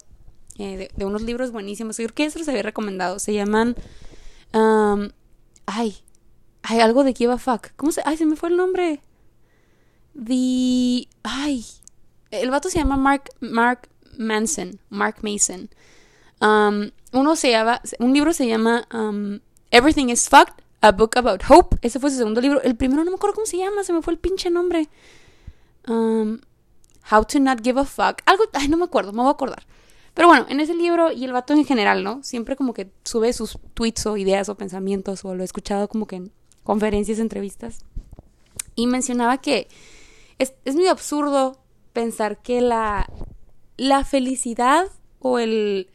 eh, 0.58 0.88
de, 0.94 1.04
unos 1.04 1.22
libros 1.22 1.50
buenísimos, 1.50 1.96
creo 1.96 2.12
que 2.14 2.30
se 2.30 2.50
había 2.50 2.62
recomendado, 2.62 3.18
se 3.18 3.32
llaman... 3.34 3.76
ay, 5.66 5.96
hay 6.62 6.80
algo 6.80 7.04
de 7.04 7.14
Give 7.14 7.32
a 7.32 7.38
Fuck. 7.38 7.68
¿Cómo 7.76 7.92
se...? 7.92 8.02
Ay, 8.04 8.16
se 8.16 8.26
me 8.26 8.36
fue 8.36 8.50
el 8.50 8.56
nombre. 8.56 9.00
The. 10.14 11.08
Ay. 11.22 11.64
El 12.30 12.50
vato 12.50 12.68
se 12.68 12.78
llama 12.78 12.96
Mark, 12.96 13.30
Mark 13.40 13.88
Manson. 14.18 14.80
Mark 14.88 15.16
Mason. 15.22 15.68
Um, 16.40 16.90
uno 17.12 17.36
se 17.36 17.50
llama. 17.50 17.80
Un 17.98 18.12
libro 18.12 18.32
se 18.32 18.46
llama 18.46 18.86
um, 18.92 19.40
Everything 19.70 20.08
is 20.08 20.28
Fucked. 20.28 20.64
A 20.82 20.92
Book 20.92 21.16
About 21.16 21.42
Hope. 21.48 21.76
Ese 21.82 22.00
fue 22.00 22.10
su 22.10 22.16
segundo 22.16 22.40
libro. 22.40 22.62
El 22.62 22.74
primero 22.74 23.04
no 23.04 23.10
me 23.10 23.16
acuerdo 23.16 23.34
cómo 23.34 23.46
se 23.46 23.58
llama. 23.58 23.84
Se 23.84 23.92
me 23.92 24.02
fue 24.02 24.14
el 24.14 24.18
pinche 24.18 24.50
nombre. 24.50 24.88
Um, 25.86 26.38
How 27.10 27.24
to 27.24 27.38
Not 27.38 27.62
Give 27.62 27.80
a 27.80 27.84
Fuck. 27.84 28.22
Algo. 28.26 28.44
Ay, 28.54 28.68
no 28.68 28.76
me 28.76 28.84
acuerdo. 28.84 29.12
Me 29.12 29.18
voy 29.18 29.28
a 29.28 29.32
acordar. 29.32 29.66
Pero 30.14 30.28
bueno, 30.28 30.46
en 30.48 30.58
ese 30.60 30.74
libro 30.74 31.12
y 31.12 31.24
el 31.24 31.32
vato 31.32 31.52
en 31.52 31.64
general, 31.64 32.02
¿no? 32.02 32.22
Siempre 32.22 32.56
como 32.56 32.74
que 32.74 32.90
sube 33.04 33.32
sus 33.32 33.58
tweets 33.74 34.06
o 34.06 34.16
ideas 34.16 34.48
o 34.48 34.56
pensamientos 34.56 35.24
o 35.24 35.34
lo 35.34 35.42
he 35.42 35.44
escuchado 35.44 35.88
como 35.88 36.06
que 36.06 36.30
conferencias, 36.70 37.18
entrevistas. 37.18 37.80
Y 38.76 38.86
mencionaba 38.86 39.38
que 39.38 39.66
es, 40.38 40.54
es 40.64 40.76
muy 40.76 40.86
absurdo 40.86 41.58
pensar 41.92 42.40
que 42.42 42.60
la, 42.60 43.10
la 43.76 44.04
felicidad 44.04 44.86
o 45.18 45.40
el... 45.40 45.88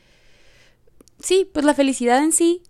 Sí, 1.21 1.49
pues 1.49 1.65
la 1.65 1.73
felicidad 1.73 2.21
en 2.21 2.33
sí 2.33 2.61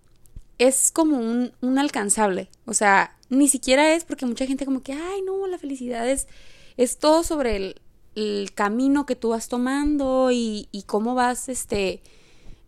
es 0.58 0.92
como 0.92 1.18
un, 1.18 1.50
un, 1.60 1.80
alcanzable. 1.80 2.48
O 2.64 2.74
sea, 2.74 3.16
ni 3.28 3.48
siquiera 3.48 3.92
es 3.96 4.04
porque 4.04 4.24
mucha 4.24 4.46
gente 4.46 4.66
como 4.66 4.84
que, 4.84 4.92
ay, 4.92 5.22
no, 5.22 5.44
la 5.48 5.58
felicidad 5.58 6.08
es, 6.08 6.28
es 6.76 6.98
todo 6.98 7.24
sobre 7.24 7.56
el, 7.56 7.80
el 8.14 8.52
camino 8.54 9.04
que 9.04 9.16
tú 9.16 9.30
vas 9.30 9.48
tomando 9.48 10.30
y, 10.30 10.68
y 10.70 10.84
cómo 10.84 11.16
vas, 11.16 11.48
este, 11.48 12.02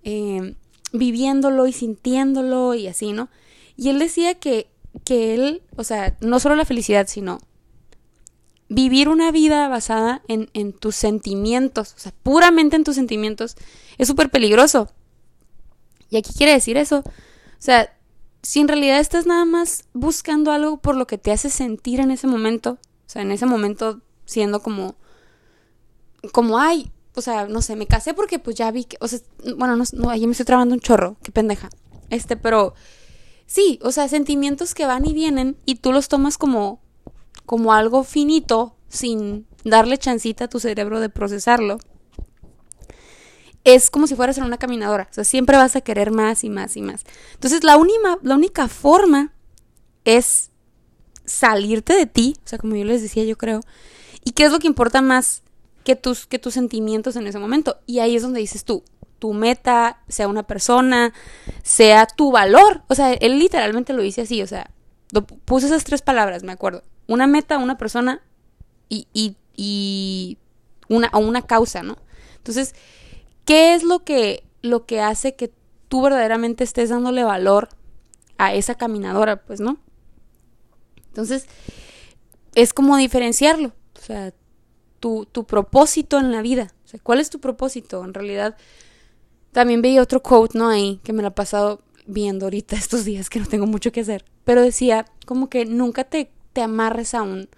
eh, 0.02 0.56
viviéndolo 0.92 1.68
y 1.68 1.72
sintiéndolo 1.72 2.74
y 2.74 2.88
así, 2.88 3.12
¿no? 3.12 3.28
Y 3.76 3.90
él 3.90 4.00
decía 4.00 4.34
que, 4.34 4.66
que 5.04 5.34
él, 5.34 5.62
o 5.76 5.84
sea, 5.84 6.16
no 6.20 6.40
solo 6.40 6.56
la 6.56 6.64
felicidad, 6.64 7.06
sino 7.08 7.40
vivir 8.68 9.08
una 9.08 9.30
vida 9.32 9.68
basada 9.68 10.22
en, 10.28 10.50
en 10.52 10.72
tus 10.72 10.94
sentimientos, 10.94 11.94
o 11.96 11.98
sea, 11.98 12.12
puramente 12.22 12.76
en 12.76 12.84
tus 12.84 12.96
sentimientos, 12.96 13.56
es 13.96 14.08
súper 14.08 14.30
peligroso. 14.30 14.90
Y 16.10 16.16
aquí 16.16 16.32
quiere 16.34 16.52
decir 16.52 16.76
eso. 16.76 16.98
O 16.98 17.60
sea, 17.60 17.94
si 18.42 18.60
en 18.60 18.68
realidad 18.68 19.00
estás 19.00 19.26
nada 19.26 19.44
más 19.44 19.84
buscando 19.92 20.52
algo 20.52 20.78
por 20.78 20.96
lo 20.96 21.06
que 21.06 21.18
te 21.18 21.32
hace 21.32 21.50
sentir 21.50 22.00
en 22.00 22.10
ese 22.10 22.26
momento, 22.26 22.78
o 23.06 23.10
sea, 23.10 23.22
en 23.22 23.32
ese 23.32 23.46
momento 23.46 24.00
siendo 24.24 24.60
como, 24.60 24.96
como, 26.32 26.58
ay, 26.58 26.90
o 27.14 27.22
sea, 27.22 27.46
no 27.46 27.62
sé, 27.62 27.74
me 27.74 27.86
casé 27.86 28.14
porque 28.14 28.38
pues 28.38 28.56
ya 28.56 28.70
vi 28.70 28.84
que, 28.84 28.96
o 29.00 29.08
sea, 29.08 29.18
bueno, 29.56 29.76
no, 29.76 29.84
no 29.92 30.10
ahí 30.10 30.26
me 30.26 30.32
estoy 30.32 30.46
trabando 30.46 30.74
un 30.74 30.80
chorro, 30.80 31.16
qué 31.22 31.32
pendeja. 31.32 31.68
Este, 32.10 32.36
pero 32.36 32.74
sí, 33.48 33.80
o 33.82 33.90
sea, 33.90 34.06
sentimientos 34.06 34.74
que 34.74 34.86
van 34.86 35.04
y 35.04 35.12
vienen 35.12 35.56
y 35.64 35.76
tú 35.76 35.90
los 35.90 36.06
tomas 36.06 36.38
como, 36.38 36.80
como 37.46 37.72
algo 37.72 38.04
finito 38.04 38.76
sin 38.88 39.48
darle 39.64 39.98
chancita 39.98 40.44
a 40.44 40.48
tu 40.48 40.60
cerebro 40.60 41.00
de 41.00 41.08
procesarlo. 41.08 41.78
Es 43.64 43.90
como 43.90 44.06
si 44.06 44.14
fueras 44.14 44.38
en 44.38 44.44
una 44.44 44.58
caminadora, 44.58 45.08
o 45.10 45.14
sea, 45.14 45.24
siempre 45.24 45.56
vas 45.56 45.74
a 45.74 45.80
querer 45.80 46.12
más 46.12 46.44
y 46.44 46.50
más 46.50 46.76
y 46.76 46.82
más. 46.82 47.04
Entonces, 47.34 47.64
la, 47.64 47.76
la 48.22 48.34
única 48.36 48.68
forma 48.68 49.32
es 50.04 50.50
salirte 51.24 51.94
de 51.94 52.06
ti, 52.06 52.36
o 52.44 52.48
sea, 52.48 52.58
como 52.58 52.76
yo 52.76 52.84
les 52.84 53.02
decía, 53.02 53.24
yo 53.24 53.36
creo. 53.36 53.60
¿Y 54.24 54.32
qué 54.32 54.44
es 54.44 54.52
lo 54.52 54.58
que 54.58 54.66
importa 54.66 55.02
más 55.02 55.42
que 55.84 55.96
tus, 55.96 56.26
que 56.26 56.38
tus 56.38 56.54
sentimientos 56.54 57.16
en 57.16 57.26
ese 57.26 57.38
momento? 57.38 57.78
Y 57.86 57.98
ahí 57.98 58.16
es 58.16 58.22
donde 58.22 58.40
dices 58.40 58.64
tú, 58.64 58.84
tu 59.18 59.32
meta, 59.32 60.00
sea 60.08 60.28
una 60.28 60.44
persona, 60.44 61.12
sea 61.62 62.06
tu 62.06 62.32
valor. 62.32 62.82
O 62.88 62.94
sea, 62.94 63.12
él 63.12 63.38
literalmente 63.38 63.92
lo 63.92 64.02
dice 64.02 64.22
así, 64.22 64.42
o 64.42 64.46
sea, 64.46 64.70
puse 65.44 65.66
esas 65.66 65.84
tres 65.84 66.02
palabras, 66.02 66.42
me 66.42 66.52
acuerdo. 66.52 66.82
Una 67.06 67.26
meta, 67.26 67.58
una 67.58 67.78
persona 67.78 68.22
y, 68.88 69.08
y, 69.12 69.36
y 69.56 70.38
una, 70.88 71.10
o 71.12 71.18
una 71.18 71.42
causa, 71.42 71.82
¿no? 71.82 71.96
Entonces, 72.36 72.74
¿qué 73.44 73.74
es 73.74 73.82
lo 73.82 74.04
que, 74.04 74.44
lo 74.62 74.86
que 74.86 75.00
hace 75.00 75.34
que 75.34 75.52
tú 75.88 76.02
verdaderamente 76.02 76.64
estés 76.64 76.90
dándole 76.90 77.24
valor 77.24 77.68
a 78.36 78.54
esa 78.54 78.74
caminadora? 78.74 79.42
Pues, 79.42 79.60
¿no? 79.60 79.78
Entonces, 81.08 81.46
es 82.54 82.72
como 82.72 82.96
diferenciarlo. 82.96 83.72
O 83.96 84.00
sea, 84.00 84.32
tu, 85.00 85.26
tu 85.26 85.44
propósito 85.44 86.18
en 86.18 86.32
la 86.32 86.42
vida. 86.42 86.72
O 86.84 86.88
sea, 86.88 87.00
¿cuál 87.02 87.20
es 87.20 87.30
tu 87.30 87.40
propósito? 87.40 88.04
En 88.04 88.14
realidad, 88.14 88.56
también 89.52 89.82
veía 89.82 90.02
otro 90.02 90.22
quote, 90.22 90.58
¿no? 90.58 90.68
Ahí, 90.68 91.00
que 91.02 91.12
me 91.12 91.22
lo 91.22 91.28
ha 91.28 91.34
pasado 91.34 91.80
viendo 92.06 92.46
ahorita 92.46 92.76
estos 92.76 93.04
días 93.04 93.30
que 93.30 93.40
no 93.40 93.46
tengo 93.46 93.66
mucho 93.66 93.92
que 93.92 94.00
hacer. 94.00 94.24
Pero 94.44 94.62
decía, 94.62 95.06
como 95.26 95.48
que 95.48 95.64
nunca 95.64 96.04
te, 96.04 96.30
te 96.52 96.62
amarres 96.62 97.14
a 97.14 97.22
un, 97.22 97.48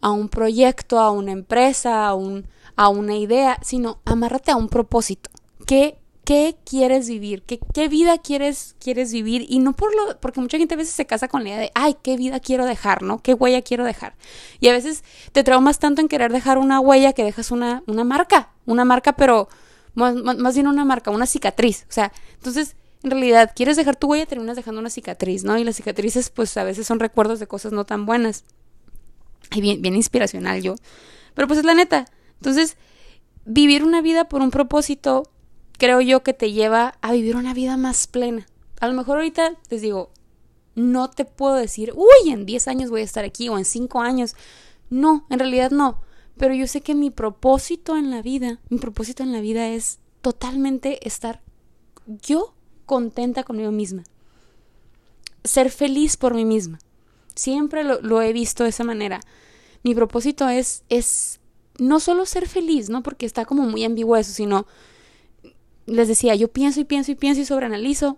a 0.00 0.10
un 0.10 0.28
proyecto, 0.28 0.98
a 0.98 1.10
una 1.10 1.32
empresa, 1.32 2.06
a, 2.06 2.14
un, 2.14 2.46
a 2.76 2.88
una 2.88 3.16
idea, 3.16 3.58
sino 3.62 4.00
amárrate 4.04 4.50
a 4.50 4.56
un 4.56 4.68
propósito. 4.68 5.30
¿Qué 5.66 6.00
qué 6.30 6.56
quieres 6.64 7.08
vivir, 7.08 7.42
qué, 7.42 7.58
qué 7.74 7.88
vida 7.88 8.16
quieres, 8.18 8.76
quieres 8.78 9.12
vivir 9.12 9.46
y 9.48 9.58
no 9.58 9.72
por 9.72 9.92
lo, 9.96 10.20
porque 10.20 10.40
mucha 10.40 10.58
gente 10.58 10.74
a 10.74 10.76
veces 10.76 10.94
se 10.94 11.04
casa 11.04 11.26
con 11.26 11.42
la 11.42 11.48
idea 11.48 11.58
de, 11.58 11.72
ay, 11.74 11.96
qué 12.04 12.16
vida 12.16 12.38
quiero 12.38 12.66
dejar, 12.66 13.02
¿no? 13.02 13.20
¿Qué 13.20 13.34
huella 13.34 13.62
quiero 13.62 13.84
dejar? 13.84 14.14
Y 14.60 14.68
a 14.68 14.72
veces 14.72 15.02
te 15.32 15.42
traumas 15.42 15.80
tanto 15.80 16.00
en 16.00 16.06
querer 16.06 16.30
dejar 16.30 16.58
una 16.58 16.78
huella 16.78 17.14
que 17.14 17.24
dejas 17.24 17.50
una, 17.50 17.82
una 17.88 18.04
marca, 18.04 18.50
una 18.64 18.84
marca, 18.84 19.16
pero 19.16 19.48
más, 19.94 20.14
más 20.14 20.54
bien 20.54 20.66
una 20.66 20.84
marca, 20.84 21.10
una 21.10 21.26
cicatriz, 21.26 21.86
o 21.88 21.92
sea, 21.92 22.12
entonces 22.34 22.76
en 23.02 23.10
realidad 23.10 23.52
quieres 23.54 23.76
dejar 23.76 23.96
tu 23.96 24.08
huella, 24.08 24.26
terminas 24.26 24.56
dejando 24.56 24.80
una 24.80 24.90
cicatriz, 24.90 25.44
¿no? 25.44 25.56
Y 25.58 25.64
las 25.64 25.76
cicatrices 25.76 26.30
pues 26.30 26.56
a 26.56 26.64
veces 26.64 26.86
son 26.86 27.00
recuerdos 27.00 27.40
de 27.40 27.46
cosas 27.46 27.72
no 27.72 27.84
tan 27.84 28.04
buenas. 28.04 28.44
Y 29.52 29.60
bien, 29.60 29.80
bien 29.80 29.96
inspiracional 29.96 30.62
yo. 30.62 30.74
Pero 31.34 31.48
pues 31.48 31.58
es 31.58 31.64
la 31.64 31.74
neta. 31.74 32.06
Entonces, 32.34 32.76
vivir 33.44 33.84
una 33.84 34.02
vida 34.02 34.28
por 34.28 34.42
un 34.42 34.50
propósito 34.50 35.30
creo 35.78 36.00
yo 36.02 36.22
que 36.22 36.34
te 36.34 36.52
lleva 36.52 36.98
a 37.00 37.12
vivir 37.12 37.36
una 37.36 37.54
vida 37.54 37.76
más 37.78 38.06
plena. 38.06 38.46
A 38.80 38.88
lo 38.88 38.94
mejor 38.94 39.16
ahorita 39.16 39.54
les 39.70 39.80
digo, 39.80 40.10
no 40.74 41.08
te 41.10 41.24
puedo 41.24 41.54
decir, 41.54 41.92
uy, 41.96 42.30
en 42.30 42.44
10 42.44 42.68
años 42.68 42.90
voy 42.90 43.00
a 43.00 43.04
estar 43.04 43.24
aquí 43.24 43.48
o 43.48 43.56
en 43.56 43.64
5 43.64 44.00
años. 44.00 44.36
No, 44.90 45.26
en 45.30 45.38
realidad 45.38 45.70
no. 45.70 46.02
Pero 46.40 46.54
yo 46.54 46.66
sé 46.66 46.80
que 46.80 46.94
mi 46.94 47.10
propósito 47.10 47.98
en 47.98 48.10
la 48.10 48.22
vida, 48.22 48.60
mi 48.70 48.78
propósito 48.78 49.22
en 49.22 49.30
la 49.30 49.42
vida 49.42 49.68
es 49.68 49.98
totalmente 50.22 51.06
estar 51.06 51.42
yo 52.06 52.54
contenta 52.86 53.44
conmigo 53.44 53.70
misma. 53.72 54.04
Ser 55.44 55.70
feliz 55.70 56.16
por 56.16 56.32
mí 56.32 56.46
misma. 56.46 56.78
Siempre 57.34 57.84
lo, 57.84 58.22
he 58.22 58.32
visto 58.32 58.64
de 58.64 58.70
esa 58.70 58.84
manera. 58.84 59.20
Mi 59.82 59.94
propósito 59.94 60.48
es, 60.48 60.82
es 60.88 61.40
no 61.76 62.00
solo 62.00 62.24
ser 62.24 62.48
feliz, 62.48 62.88
¿no? 62.88 63.02
Porque 63.02 63.26
está 63.26 63.44
como 63.44 63.64
muy 63.64 63.84
ambiguo 63.84 64.16
eso, 64.16 64.32
sino 64.32 64.66
les 65.84 66.08
decía, 66.08 66.34
yo 66.36 66.48
pienso 66.48 66.80
y 66.80 66.84
pienso 66.84 67.12
y 67.12 67.16
pienso 67.16 67.42
y 67.42 67.44
sobreanalizo 67.44 68.16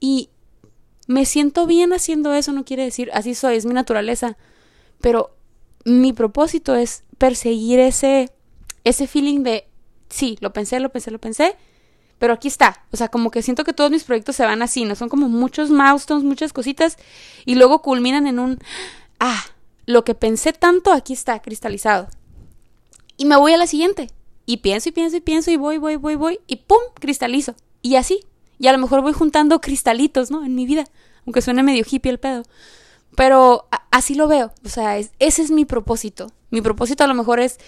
y 0.00 0.28
me 1.06 1.24
siento 1.24 1.68
bien 1.68 1.92
haciendo 1.92 2.34
eso, 2.34 2.52
no 2.52 2.64
quiere 2.64 2.82
decir 2.82 3.10
así 3.12 3.36
soy, 3.36 3.54
es 3.54 3.64
mi 3.64 3.74
naturaleza, 3.74 4.36
pero 5.00 5.36
mi 5.84 6.12
propósito 6.12 6.74
es 6.74 7.04
perseguir 7.20 7.78
ese 7.78 8.32
ese 8.82 9.06
feeling 9.06 9.42
de 9.42 9.68
sí, 10.08 10.38
lo 10.40 10.54
pensé, 10.54 10.80
lo 10.80 10.88
pensé, 10.88 11.10
lo 11.10 11.18
pensé, 11.18 11.54
pero 12.18 12.32
aquí 12.32 12.48
está. 12.48 12.86
O 12.92 12.96
sea, 12.96 13.08
como 13.08 13.30
que 13.30 13.42
siento 13.42 13.62
que 13.62 13.74
todos 13.74 13.90
mis 13.90 14.04
proyectos 14.04 14.36
se 14.36 14.46
van 14.46 14.62
así, 14.62 14.86
¿no? 14.86 14.94
Son 14.94 15.10
como 15.10 15.28
muchos 15.28 15.68
milestones, 15.70 16.24
muchas 16.24 16.54
cositas 16.54 16.96
y 17.44 17.56
luego 17.56 17.82
culminan 17.82 18.26
en 18.26 18.38
un 18.38 18.58
ah, 19.18 19.44
lo 19.84 20.02
que 20.02 20.14
pensé 20.14 20.54
tanto 20.54 20.92
aquí 20.92 21.12
está 21.12 21.40
cristalizado. 21.42 22.08
Y 23.18 23.26
me 23.26 23.36
voy 23.36 23.52
a 23.52 23.58
la 23.58 23.66
siguiente. 23.66 24.08
Y 24.46 24.58
pienso 24.58 24.88
y 24.88 24.92
pienso 24.92 25.18
y 25.18 25.20
pienso 25.20 25.50
y 25.50 25.56
voy, 25.56 25.76
voy, 25.76 25.96
voy, 25.96 26.14
voy 26.14 26.40
y 26.46 26.56
¡pum! 26.56 26.80
cristalizo. 26.94 27.54
Y 27.82 27.96
así. 27.96 28.20
Y 28.58 28.68
a 28.68 28.72
lo 28.72 28.78
mejor 28.78 29.02
voy 29.02 29.12
juntando 29.12 29.60
cristalitos, 29.60 30.30
¿no? 30.30 30.42
En 30.42 30.54
mi 30.54 30.64
vida. 30.64 30.86
Aunque 31.26 31.42
suene 31.42 31.62
medio 31.62 31.84
hippie 31.88 32.10
el 32.10 32.18
pedo. 32.18 32.44
Pero 33.16 33.66
así 33.90 34.14
lo 34.14 34.28
veo. 34.28 34.52
O 34.64 34.68
sea, 34.68 34.98
ese 34.98 35.10
es 35.18 35.50
mi 35.50 35.64
propósito. 35.64 36.32
Mi 36.50 36.60
propósito 36.60 37.04
a 37.04 37.06
lo 37.06 37.14
mejor 37.14 37.40
es 37.40 37.58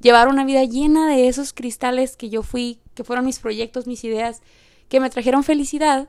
llevar 0.00 0.28
una 0.28 0.44
vida 0.44 0.64
llena 0.64 1.08
de 1.08 1.28
esos 1.28 1.52
cristales 1.52 2.16
que 2.16 2.28
yo 2.28 2.42
fui, 2.42 2.80
que 2.94 3.04
fueron 3.04 3.24
mis 3.24 3.38
proyectos, 3.38 3.86
mis 3.86 4.04
ideas, 4.04 4.42
que 4.88 5.00
me 5.00 5.10
trajeron 5.10 5.44
felicidad. 5.44 6.08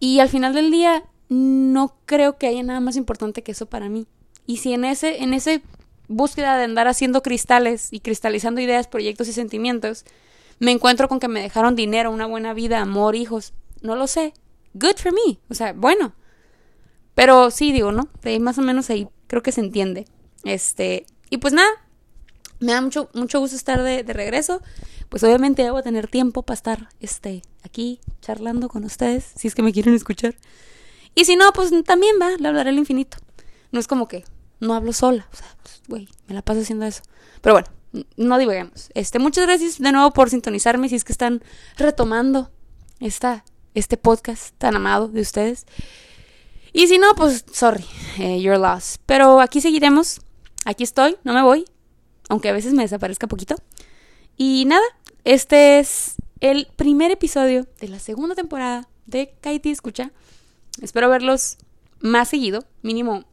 Y 0.00 0.20
al 0.20 0.28
final 0.28 0.54
del 0.54 0.70
día, 0.70 1.04
no 1.28 1.96
creo 2.06 2.38
que 2.38 2.46
haya 2.46 2.62
nada 2.62 2.80
más 2.80 2.96
importante 2.96 3.42
que 3.42 3.52
eso 3.52 3.66
para 3.66 3.88
mí. 3.88 4.06
Y 4.46 4.58
si 4.58 4.72
en 4.72 4.84
ese, 4.84 5.22
en 5.22 5.34
ese 5.34 5.62
búsqueda 6.08 6.56
de 6.56 6.64
andar 6.64 6.88
haciendo 6.88 7.22
cristales 7.22 7.88
y 7.92 8.00
cristalizando 8.00 8.60
ideas, 8.60 8.88
proyectos 8.88 9.28
y 9.28 9.32
sentimientos, 9.32 10.04
me 10.58 10.72
encuentro 10.72 11.08
con 11.08 11.20
que 11.20 11.28
me 11.28 11.42
dejaron 11.42 11.76
dinero, 11.76 12.10
una 12.10 12.26
buena 12.26 12.54
vida, 12.54 12.80
amor, 12.80 13.14
hijos. 13.14 13.52
No 13.82 13.94
lo 13.94 14.06
sé. 14.06 14.32
Good 14.74 14.96
for 14.96 15.12
me. 15.12 15.38
O 15.50 15.54
sea, 15.54 15.72
bueno. 15.72 16.14
Pero 17.18 17.50
sí, 17.50 17.72
digo, 17.72 17.90
¿no? 17.90 18.08
De 18.22 18.38
más 18.38 18.58
o 18.58 18.62
menos 18.62 18.90
ahí 18.90 19.08
creo 19.26 19.42
que 19.42 19.50
se 19.50 19.60
entiende. 19.60 20.06
Este. 20.44 21.04
Y 21.30 21.38
pues 21.38 21.52
nada. 21.52 21.68
Me 22.60 22.70
da 22.70 22.80
mucho, 22.80 23.10
mucho 23.12 23.40
gusto 23.40 23.56
estar 23.56 23.82
de, 23.82 24.04
de 24.04 24.12
regreso. 24.12 24.62
Pues 25.08 25.24
obviamente 25.24 25.64
debo 25.64 25.82
tener 25.82 26.06
tiempo 26.06 26.44
para 26.44 26.54
estar 26.54 26.88
este, 27.00 27.42
aquí 27.64 27.98
charlando 28.20 28.68
con 28.68 28.84
ustedes, 28.84 29.32
si 29.34 29.48
es 29.48 29.56
que 29.56 29.62
me 29.62 29.72
quieren 29.72 29.94
escuchar. 29.94 30.36
Y 31.16 31.24
si 31.24 31.34
no, 31.34 31.52
pues 31.52 31.72
también 31.82 32.14
va, 32.22 32.36
le 32.38 32.46
hablaré 32.46 32.70
al 32.70 32.78
infinito. 32.78 33.16
No 33.72 33.80
es 33.80 33.88
como 33.88 34.06
que 34.06 34.22
no 34.60 34.74
hablo 34.74 34.92
sola. 34.92 35.26
O 35.32 35.36
sea, 35.36 35.56
pues, 35.60 35.82
güey, 35.88 36.08
me 36.28 36.36
la 36.36 36.42
paso 36.42 36.60
haciendo 36.60 36.86
eso. 36.86 37.02
Pero 37.40 37.54
bueno, 37.54 37.68
no 38.16 38.38
divagamos. 38.38 38.90
Este, 38.94 39.18
muchas 39.18 39.44
gracias 39.44 39.80
de 39.80 39.90
nuevo 39.90 40.12
por 40.12 40.30
sintonizarme 40.30 40.88
si 40.88 40.94
es 40.94 41.02
que 41.02 41.12
están 41.12 41.42
retomando 41.78 42.52
esta, 43.00 43.44
este 43.74 43.96
podcast 43.96 44.54
tan 44.56 44.76
amado 44.76 45.08
de 45.08 45.20
ustedes. 45.20 45.66
Y 46.78 46.86
si 46.86 46.96
no, 46.96 47.12
pues 47.16 47.44
sorry, 47.52 47.84
eh, 48.20 48.40
you're 48.40 48.56
lost. 48.56 49.02
Pero 49.04 49.40
aquí 49.40 49.60
seguiremos. 49.60 50.20
Aquí 50.64 50.84
estoy, 50.84 51.16
no 51.24 51.34
me 51.34 51.42
voy. 51.42 51.64
Aunque 52.28 52.50
a 52.50 52.52
veces 52.52 52.72
me 52.72 52.84
desaparezca 52.84 53.26
poquito. 53.26 53.56
Y 54.36 54.64
nada, 54.64 54.84
este 55.24 55.80
es 55.80 56.14
el 56.38 56.68
primer 56.76 57.10
episodio 57.10 57.66
de 57.80 57.88
la 57.88 57.98
segunda 57.98 58.36
temporada 58.36 58.88
de 59.06 59.34
Kaiti 59.40 59.72
Escucha. 59.72 60.12
Espero 60.80 61.10
verlos 61.10 61.56
más 61.98 62.28
seguido, 62.28 62.64
mínimo 62.82 63.24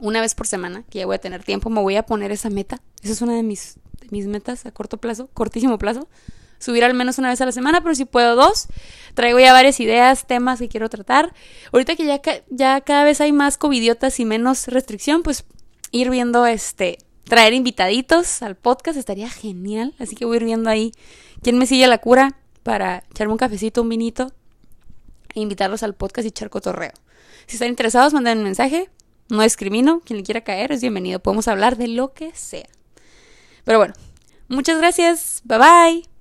una 0.00 0.20
vez 0.20 0.34
por 0.34 0.48
semana, 0.48 0.82
que 0.90 0.98
ya 0.98 1.06
voy 1.06 1.14
a 1.14 1.20
tener 1.20 1.44
tiempo, 1.44 1.70
me 1.70 1.80
voy 1.80 1.94
a 1.94 2.06
poner 2.06 2.32
esa 2.32 2.50
meta. 2.50 2.82
Esa 3.04 3.12
es 3.12 3.22
una 3.22 3.34
de 3.34 3.44
mis, 3.44 3.76
de 4.00 4.08
mis 4.10 4.26
metas 4.26 4.66
a 4.66 4.72
corto 4.72 4.96
plazo, 4.96 5.28
cortísimo 5.32 5.78
plazo. 5.78 6.08
Subir 6.58 6.84
al 6.84 6.94
menos 6.94 7.18
una 7.18 7.28
vez 7.28 7.40
a 7.40 7.46
la 7.46 7.52
semana, 7.52 7.80
pero 7.82 7.94
si 7.94 8.04
puedo 8.04 8.34
dos. 8.34 8.66
Traigo 9.14 9.38
ya 9.38 9.52
varias 9.52 9.80
ideas, 9.80 10.26
temas 10.26 10.58
que 10.58 10.68
quiero 10.68 10.88
tratar. 10.88 11.32
Ahorita 11.72 11.96
que 11.96 12.42
ya, 12.50 12.80
cada 12.80 13.04
vez 13.04 13.20
hay 13.20 13.32
más 13.32 13.58
covidiotas 13.58 14.18
y 14.20 14.24
menos 14.24 14.68
restricción, 14.68 15.22
pues 15.22 15.44
ir 15.90 16.10
viendo 16.10 16.46
este, 16.46 16.98
traer 17.24 17.52
invitaditos 17.52 18.42
al 18.42 18.56
podcast 18.56 18.98
estaría 18.98 19.28
genial. 19.28 19.94
Así 19.98 20.16
que 20.16 20.24
voy 20.24 20.36
a 20.36 20.40
ir 20.40 20.44
viendo 20.44 20.70
ahí 20.70 20.92
quién 21.42 21.58
me 21.58 21.66
sigue 21.66 21.86
la 21.86 21.98
cura 21.98 22.36
para 22.62 23.04
echarme 23.10 23.32
un 23.32 23.38
cafecito, 23.38 23.82
un 23.82 23.88
vinito 23.88 24.32
e 25.34 25.40
invitarlos 25.40 25.82
al 25.82 25.94
podcast 25.94 26.26
y 26.26 26.28
echar 26.28 26.50
cotorreo. 26.50 26.92
Si 27.46 27.56
están 27.56 27.68
interesados, 27.68 28.12
manden 28.12 28.38
un 28.38 28.44
mensaje 28.44 28.90
No 29.30 29.42
discrimino, 29.42 30.00
quien 30.00 30.18
le 30.18 30.22
quiera 30.22 30.42
caer 30.42 30.72
es 30.72 30.80
bienvenido. 30.80 31.20
Podemos 31.20 31.48
hablar 31.48 31.76
de 31.76 31.88
lo 31.88 32.14
que 32.14 32.34
sea. 32.34 32.68
Pero 33.64 33.78
bueno, 33.78 33.94
muchas 34.48 34.78
gracias. 34.78 35.42
Bye 35.44 35.58
bye. 35.58 36.17